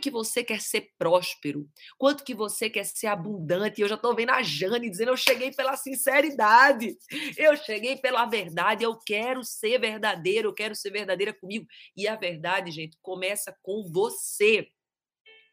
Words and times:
Que 0.00 0.10
você 0.10 0.42
quer 0.42 0.60
ser 0.60 0.90
próspero? 0.98 1.68
Quanto 1.98 2.24
que 2.24 2.34
você 2.34 2.68
quer 2.68 2.84
ser 2.84 3.06
abundante? 3.06 3.80
Eu 3.80 3.88
já 3.88 3.94
estou 3.94 4.14
vendo 4.14 4.30
a 4.30 4.42
Jane 4.42 4.90
dizendo: 4.90 5.10
eu 5.10 5.16
cheguei 5.16 5.52
pela 5.52 5.76
sinceridade, 5.76 6.96
eu 7.36 7.56
cheguei 7.56 7.96
pela 7.96 8.26
verdade, 8.26 8.84
eu 8.84 8.98
quero 8.98 9.44
ser 9.44 9.78
verdadeiro, 9.78 10.48
eu 10.48 10.54
quero 10.54 10.74
ser 10.74 10.90
verdadeira 10.90 11.32
comigo. 11.32 11.66
E 11.96 12.08
a 12.08 12.16
verdade, 12.16 12.70
gente, 12.70 12.96
começa 13.02 13.56
com 13.62 13.88
você. 13.90 14.68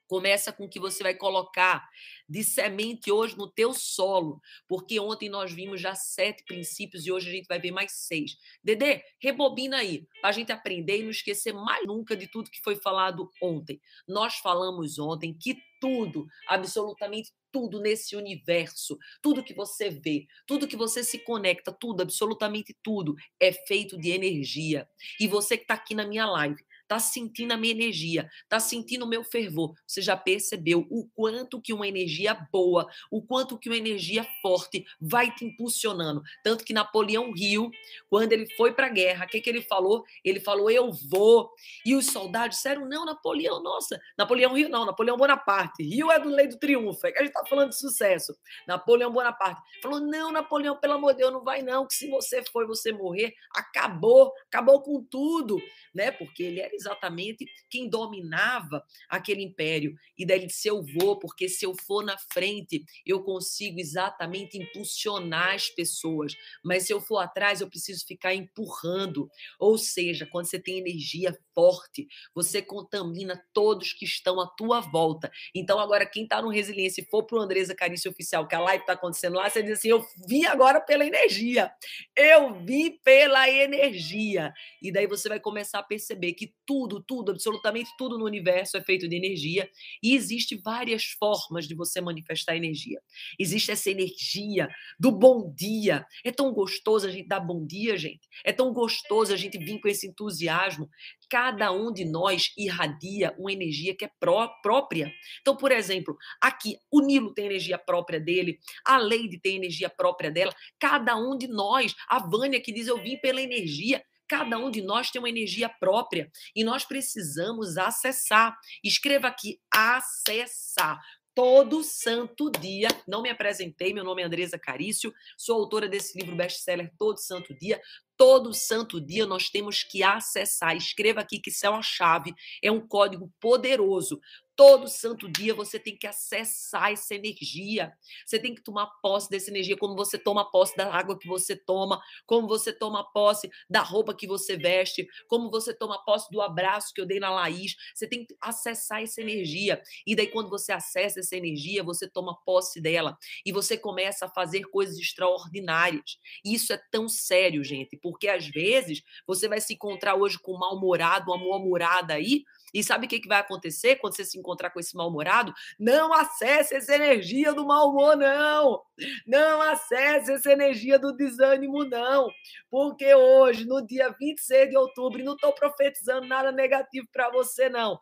Começa 0.07 0.52
com 0.52 0.66
o 0.66 0.70
que 0.70 0.79
você 0.79 1.03
vai 1.03 1.13
colocar 1.13 1.88
de 2.27 2.43
semente 2.43 3.11
hoje 3.11 3.38
no 3.38 3.49
teu 3.49 3.73
solo, 3.73 4.41
porque 4.67 4.99
ontem 4.99 5.29
nós 5.29 5.52
vimos 5.52 5.81
já 5.81 5.95
sete 5.95 6.43
princípios 6.45 7.05
e 7.05 7.11
hoje 7.11 7.29
a 7.29 7.31
gente 7.31 7.48
vai 7.48 7.59
ver 7.59 7.71
mais 7.71 7.91
seis. 7.91 8.38
Dedê, 8.63 9.03
rebobina 9.21 9.77
aí, 9.77 10.07
para 10.21 10.29
a 10.29 10.34
gente 10.34 10.51
aprender 10.51 10.99
e 10.99 11.03
não 11.03 11.12
esquecer 11.12 11.53
mais 11.53 11.85
nunca 11.85 12.15
de 12.15 12.27
tudo 12.27 12.49
que 12.49 12.62
foi 12.62 12.75
falado 12.75 13.29
ontem. 13.41 13.79
Nós 14.07 14.35
falamos 14.35 14.98
ontem 14.99 15.34
que 15.34 15.57
tudo, 15.79 16.27
absolutamente 16.48 17.31
tudo 17.51 17.79
nesse 17.79 18.15
universo, 18.15 18.98
tudo 19.21 19.43
que 19.43 19.53
você 19.53 19.89
vê, 19.89 20.27
tudo 20.45 20.67
que 20.67 20.76
você 20.76 21.03
se 21.03 21.20
conecta, 21.20 21.71
tudo, 21.71 22.01
absolutamente 22.01 22.76
tudo, 22.84 23.15
é 23.39 23.51
feito 23.51 23.98
de 23.98 24.12
energia. 24.12 24.87
E 25.20 25.27
você 25.27 25.57
que 25.57 25.63
está 25.63 25.73
aqui 25.76 25.95
na 25.95 26.05
minha 26.05 26.26
live, 26.26 26.63
está 26.88 27.00
sentindo 27.00 27.52
a 27.52 27.58
minha 27.58 27.74
energia, 27.74 28.30
está 28.43 28.60
sentindo 28.60 29.04
o 29.04 29.07
meu 29.07 29.24
fervor. 29.24 29.76
Você 29.85 30.02
já 30.02 30.16
percebeu 30.16 30.88
o 30.90 31.05
quanto 31.13 31.62
que 31.62 31.74
uma 31.74 31.88
energia 31.88 32.34
boa, 32.52 32.88
o 33.12 33.21
quanto 33.21 33.60
que 33.60 33.70
uma 33.70 33.77
energia 33.77 34.26
forte 34.41 34.85
vai 34.99 35.34
te 35.34 35.46
impulsionando. 35.46 36.24
Tanto 36.44 36.63
que 36.63 36.74
Napoleão 36.74 37.32
Rio, 37.32 37.70
quando 38.10 38.32
ele 38.32 38.48
foi 38.55 38.74
para 38.74 38.88
a 38.88 38.90
guerra, 38.90 39.26
o 39.26 39.27
que, 39.27 39.41
que 39.41 39.49
ele 39.49 39.62
falou? 39.62 40.04
Ele 40.24 40.40
falou, 40.40 40.71
eu 40.71 40.91
vou. 41.10 41.52
E 41.85 41.94
os 41.94 42.07
soldados 42.07 42.55
disseram, 42.57 42.88
não, 42.88 43.05
Napoleão, 43.05 43.62
nossa, 43.62 43.99
Napoleão 44.18 44.54
Rio 44.54 44.70
não, 44.70 44.85
Napoleão 44.85 45.18
Bonaparte. 45.18 45.84
Rio 45.84 46.10
é 46.10 46.20
do 46.20 46.29
Lei 46.29 46.48
do 46.48 46.57
Triunfo, 46.57 47.05
é 47.05 47.12
que 47.12 47.20
a 47.20 47.22
gente 47.22 47.35
está 47.35 47.46
falando 47.46 47.70
de 47.70 47.77
sucesso. 47.77 48.34
Napoleão 48.66 49.12
Bonaparte. 49.12 49.62
Falou, 49.82 49.99
não, 49.99 50.32
Napoleão, 50.32 50.77
pelo 50.77 50.94
amor 50.94 51.12
de 51.12 51.20
Deus, 51.20 51.34
não 51.34 51.44
vai 51.44 51.62
não, 51.62 51.85
que 51.85 51.94
se 51.94 52.10
você 52.10 52.41
for 52.51 52.66
você 52.66 52.94
morrer, 52.94 53.34
acabou, 53.54 54.32
acabou 54.48 54.82
com 54.82 55.04
tudo, 55.04 55.62
né? 55.94 56.12
Porque 56.12 56.44
ele 56.44 56.62
era 56.62 56.76
exatamente 56.77 57.45
quem 57.70 57.89
dominava 57.89 58.83
aquele 59.09 59.43
império. 59.43 59.95
E 60.17 60.25
daí 60.25 60.39
ele 60.39 60.47
disse: 60.47 60.67
Eu 60.67 60.83
vou, 60.83 61.20
porque 61.20 61.49
se 61.49 61.65
eu 61.65 61.75
for 61.75 62.03
na 62.03 62.17
frente, 62.31 62.83
eu 63.05 63.21
consigo 63.23 63.79
exatamente 63.79 64.57
impulsionar 64.57 65.55
as 65.55 65.69
pessoas. 65.69 66.33
Mas 66.63 66.83
se 66.83 66.94
eu 66.94 67.01
for 67.01 67.19
atrás, 67.19 67.61
eu 67.61 67.69
preciso 67.69 68.05
ficar 68.05 68.33
empurrando. 68.33 69.29
Ou 69.59 69.78
seja, 69.78 70.25
quando 70.25 70.45
você 70.45 70.59
tem 70.59 70.78
energia 70.78 71.38
forte, 71.53 72.07
você 72.33 72.61
contamina 72.61 73.44
todos 73.53 73.94
que 73.94 74.05
estão 74.05 74.39
à 74.39 74.47
tua 74.47 74.79
volta. 74.79 75.31
Então, 75.55 75.79
agora, 75.79 76.05
quem 76.05 76.23
está 76.23 76.41
no 76.41 76.50
Resiliência 76.50 77.01
e 77.01 77.05
for 77.05 77.23
para 77.23 77.38
o 77.38 77.41
Andresa 77.41 77.75
Carício 77.75 78.11
Oficial, 78.11 78.47
que 78.47 78.55
a 78.55 78.59
live 78.59 78.83
está 78.83 78.94
acontecendo 78.94 79.35
lá, 79.35 79.50
você 79.50 79.63
diz 79.63 79.79
assim: 79.79 79.89
Eu 79.89 80.05
vi 80.28 80.45
agora 80.45 80.79
pela 80.79 81.05
energia. 81.05 81.72
Eu 82.16 82.63
vi 82.63 83.00
pela 83.03 83.50
energia. 83.50 84.53
E 84.81 84.91
daí 84.91 85.07
você 85.07 85.28
vai 85.29 85.39
começar 85.39 85.79
a 85.79 85.83
perceber 85.83 86.33
que 86.33 86.53
tudo, 86.68 87.01
tudo, 87.01 87.31
absolutamente 87.31 87.90
tudo 87.97 88.18
no 88.18 88.25
universo 88.25 88.75
é 88.75 88.81
feito 88.81 89.07
de 89.07 89.16
energia 89.16 89.69
e 90.03 90.13
existe 90.13 90.56
várias 90.57 91.06
formas 91.06 91.66
de 91.66 91.73
você 91.73 92.01
manifestar 92.01 92.57
energia. 92.57 93.01
Existe 93.39 93.72
essa 93.72 93.89
energia 93.89 94.69
do 95.00 95.09
bom 95.11 95.51
dia. 95.55 96.05
É 96.25 96.31
tão 96.31 96.51
gostoso 96.51 97.07
a 97.07 97.09
gente 97.09 97.28
dar 97.28 97.39
bom 97.39 97.66
dia, 97.66 97.97
gente. 97.97 98.28
É 98.44 98.51
tão 98.51 98.73
gostoso 98.73 99.33
a 99.33 99.38
gente 99.38 99.57
vir 99.57 99.79
com 99.79 99.88
esse 99.88 100.07
entusiasmo. 100.07 100.89
Cada 101.29 101.72
um 101.72 101.91
de 101.91 102.03
nós 102.03 102.51
irradia 102.57 103.34
uma 103.39 103.51
energia 103.51 103.95
que 103.95 104.03
é 104.03 104.11
pró 104.19 104.49
própria. 104.61 105.11
Então, 105.39 105.55
por 105.55 105.72
exemplo, 105.72 106.17
aqui 106.41 106.78
o 106.91 107.01
Nilo 107.01 107.34
tem 107.34 107.45
energia 107.45 107.78
própria 107.78 108.19
dele, 108.19 108.59
a 108.85 108.97
Leide 108.97 109.39
tem 109.39 109.55
energia 109.55 109.89
própria 109.89 110.29
dela, 110.29 110.53
cada 110.78 111.16
um 111.16 111.38
de 111.38 111.47
nós, 111.47 111.95
a 112.09 112.19
Vânia 112.19 112.59
que 112.59 112.73
diz 112.73 112.88
eu 112.88 113.01
vim 113.01 113.17
pela 113.17 113.41
energia, 113.41 114.03
Cada 114.27 114.57
um 114.57 114.69
de 114.69 114.81
nós 114.81 115.09
tem 115.09 115.19
uma 115.19 115.29
energia 115.29 115.69
própria 115.69 116.29
e 116.55 116.63
nós 116.63 116.83
precisamos 116.83 117.77
acessar. 117.77 118.57
Escreva 118.83 119.27
aqui: 119.27 119.59
acessar 119.71 120.99
todo 121.38 121.83
santo 121.83 122.49
dia. 122.49 122.87
Não 123.07 123.21
me 123.21 123.29
apresentei, 123.29 123.93
meu 123.93 124.03
nome 124.03 124.23
é 124.23 124.25
Andresa 124.25 124.57
Carício, 124.57 125.13
sou 125.37 125.59
autora 125.59 125.87
desse 125.87 126.19
livro 126.19 126.35
best-seller 126.35 126.91
Todo 126.97 127.19
Santo 127.19 127.53
Dia. 127.53 127.79
Todo 128.17 128.51
santo 128.55 128.99
dia 128.99 129.27
nós 129.27 129.47
temos 129.47 129.83
que 129.83 130.01
acessar. 130.01 130.75
Escreva 130.75 131.21
aqui 131.21 131.39
que 131.39 131.51
isso 131.51 131.63
é 131.63 131.69
uma 131.69 131.83
chave, 131.83 132.33
é 132.63 132.71
um 132.71 132.79
código 132.79 133.31
poderoso. 133.39 134.19
Todo 134.57 134.88
santo 134.88 135.29
dia 135.29 135.53
você 135.53 135.79
tem 135.79 135.95
que 135.95 136.07
acessar 136.07 136.91
essa 136.91 137.13
energia. 137.13 137.94
Você 138.25 138.40
tem 138.40 138.56
que 138.56 138.63
tomar 138.63 138.88
posse 139.03 139.29
dessa 139.29 139.51
energia, 139.51 139.78
como 139.78 139.95
você 139.95 140.18
toma 140.18 140.50
posse 140.50 140.75
da 140.75 140.91
água 140.91 141.18
que 141.18 141.28
você 141.28 141.56
toma, 141.56 142.01
como 142.25 142.47
você 142.47 142.73
toma 142.73 143.03
posse 143.13 143.47
da 143.69 143.81
roupa 143.81 144.16
que 144.16 144.25
você 144.25 144.57
veste, 144.57 145.07
como 145.28 145.51
você 145.51 145.75
toma 145.75 146.03
posse 146.03 146.31
do 146.31 146.41
abraço 146.41 146.91
que 146.91 147.00
eu 147.00 147.06
dei 147.06 147.19
na 147.19 147.29
Laís. 147.29 147.75
Você 147.94 148.07
tem 148.07 148.25
que 148.25 148.35
acessar 148.41 149.03
essa 149.03 149.22
energia. 149.22 149.79
E 150.07 150.16
daí, 150.16 150.25
quando 150.25 150.50
você 150.50 150.72
acessa 150.72 151.19
essa 151.19 151.35
energia, 151.35 151.84
você 151.84 152.09
toma 152.09 152.35
posse 152.44 152.81
dela 152.81 153.16
e 153.46 153.51
você 153.51 153.78
começa 153.78 154.25
a 154.25 154.29
fazer 154.29 154.63
coisas 154.63 154.97
extraordinárias. 154.97 156.17
E 156.44 156.56
isso 156.56 156.73
é 156.73 156.81
tão 156.91 157.07
sério, 157.07 157.63
gente, 157.63 157.96
porque 157.96 158.28
às 158.28 158.47
vezes 158.47 159.03
você 159.28 159.47
vai 159.47 159.62
se 159.62 159.75
encontrar 159.75 160.16
hoje 160.16 160.40
com 160.40 160.56
um 160.56 160.57
mal-humorado, 160.57 161.31
uma 161.31 161.38
mal-humorada 161.38 162.16
aí, 162.16 162.44
e 162.73 162.83
sabe 162.83 163.05
o 163.05 163.09
que, 163.09 163.19
que 163.19 163.28
vai 163.28 163.39
acontecer 163.39 163.95
quando 163.95 164.16
você 164.16 164.25
se 164.25 164.38
encontrar 164.38 164.69
com 164.69 164.79
esse 164.79 164.95
mal-humorado? 164.95 165.53
Não 165.79 166.13
acesse 166.13 166.75
essa 166.75 166.95
energia 166.95 167.53
do 167.53 167.66
mau 167.66 167.89
humor, 167.89 168.16
não! 168.16 168.81
Não 169.25 169.61
acesse 169.61 170.33
essa 170.33 170.51
energia 170.51 171.00
do 171.00 171.16
desânimo, 171.16 171.83
não! 171.85 172.29
Porque 172.69 173.13
hoje, 173.13 173.66
no 173.66 173.85
dia 173.85 174.13
26 174.19 174.69
de 174.69 174.78
outubro, 174.78 175.23
não 175.23 175.33
estou 175.33 175.53
profetizando 175.53 176.28
nada 176.28 176.51
negativo 176.51 177.07
para 177.11 177.29
você, 177.29 177.69
não. 177.69 178.00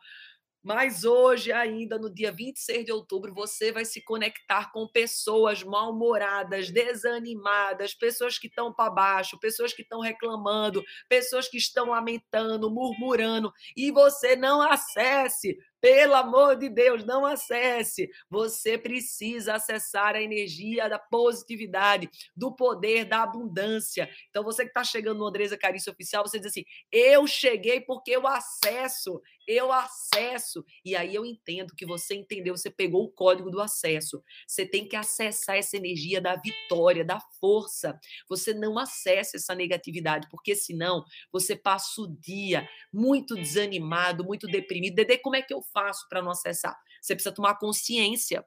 Mas 0.65 1.03
hoje, 1.03 1.51
ainda 1.51 1.99
no 1.99 2.11
dia 2.11 2.31
26 2.31 2.85
de 2.85 2.91
outubro, 2.91 3.31
você 3.31 3.71
vai 3.71 3.85
se 3.85 4.01
conectar 4.03 4.71
com 4.71 4.87
pessoas 4.87 5.61
mal-humoradas, 5.61 6.71
desanimadas, 6.71 7.93
pessoas 7.93 8.39
que 8.39 8.47
estão 8.47 8.73
para 8.73 8.89
baixo, 8.89 9.39
pessoas 9.39 9.73
que 9.73 9.83
estão 9.83 9.99
reclamando, 9.99 10.83
pessoas 11.07 11.47
que 11.47 11.57
estão 11.57 11.91
lamentando, 11.91 12.71
murmurando, 12.71 13.53
e 13.77 13.91
você 13.91 14.35
não 14.35 14.59
acesse 14.59 15.55
pelo 15.81 16.15
amor 16.15 16.55
de 16.55 16.69
Deus, 16.69 17.05
não 17.05 17.25
acesse. 17.25 18.09
Você 18.29 18.77
precisa 18.77 19.55
acessar 19.55 20.15
a 20.15 20.21
energia 20.21 20.89
da 20.89 20.97
positividade, 20.97 22.09
do 22.35 22.55
poder, 22.55 23.05
da 23.05 23.23
abundância. 23.23 24.09
Então, 24.29 24.43
você 24.43 24.63
que 24.63 24.69
está 24.69 24.83
chegando 24.83 25.19
no 25.19 25.27
Andresa 25.27 25.57
Carício 25.57 25.91
Oficial, 25.91 26.25
você 26.25 26.39
diz 26.39 26.47
assim: 26.47 26.63
eu 26.91 27.27
cheguei 27.27 27.81
porque 27.81 28.11
eu 28.11 28.27
acesso, 28.27 29.21
eu 29.47 29.71
acesso. 29.71 30.63
E 30.83 30.95
aí 30.95 31.13
eu 31.13 31.25
entendo 31.25 31.75
que 31.75 31.85
você 31.85 32.15
entendeu, 32.15 32.55
você 32.55 32.69
pegou 32.69 33.03
o 33.03 33.11
código 33.11 33.49
do 33.49 33.61
acesso. 33.61 34.23
Você 34.47 34.65
tem 34.65 34.87
que 34.87 34.95
acessar 34.95 35.57
essa 35.57 35.77
energia 35.77 36.19
da 36.19 36.35
vitória, 36.35 37.05
da 37.05 37.19
força. 37.39 37.99
Você 38.27 38.53
não 38.53 38.77
acessa 38.77 39.37
essa 39.37 39.53
negatividade, 39.53 40.27
porque 40.29 40.55
senão 40.55 41.03
você 41.31 41.55
passa 41.55 42.01
o 42.01 42.07
dia 42.07 42.67
muito 42.91 43.35
desanimado, 43.35 44.23
muito 44.23 44.47
deprimido. 44.47 44.95
Dedê, 44.95 45.17
como 45.17 45.35
é 45.35 45.41
que 45.41 45.53
eu 45.53 45.61
faço 45.73 46.07
para 46.09 46.21
não 46.21 46.31
acessar? 46.31 46.75
Você 47.01 47.15
precisa 47.15 47.33
tomar 47.33 47.55
consciência. 47.55 48.45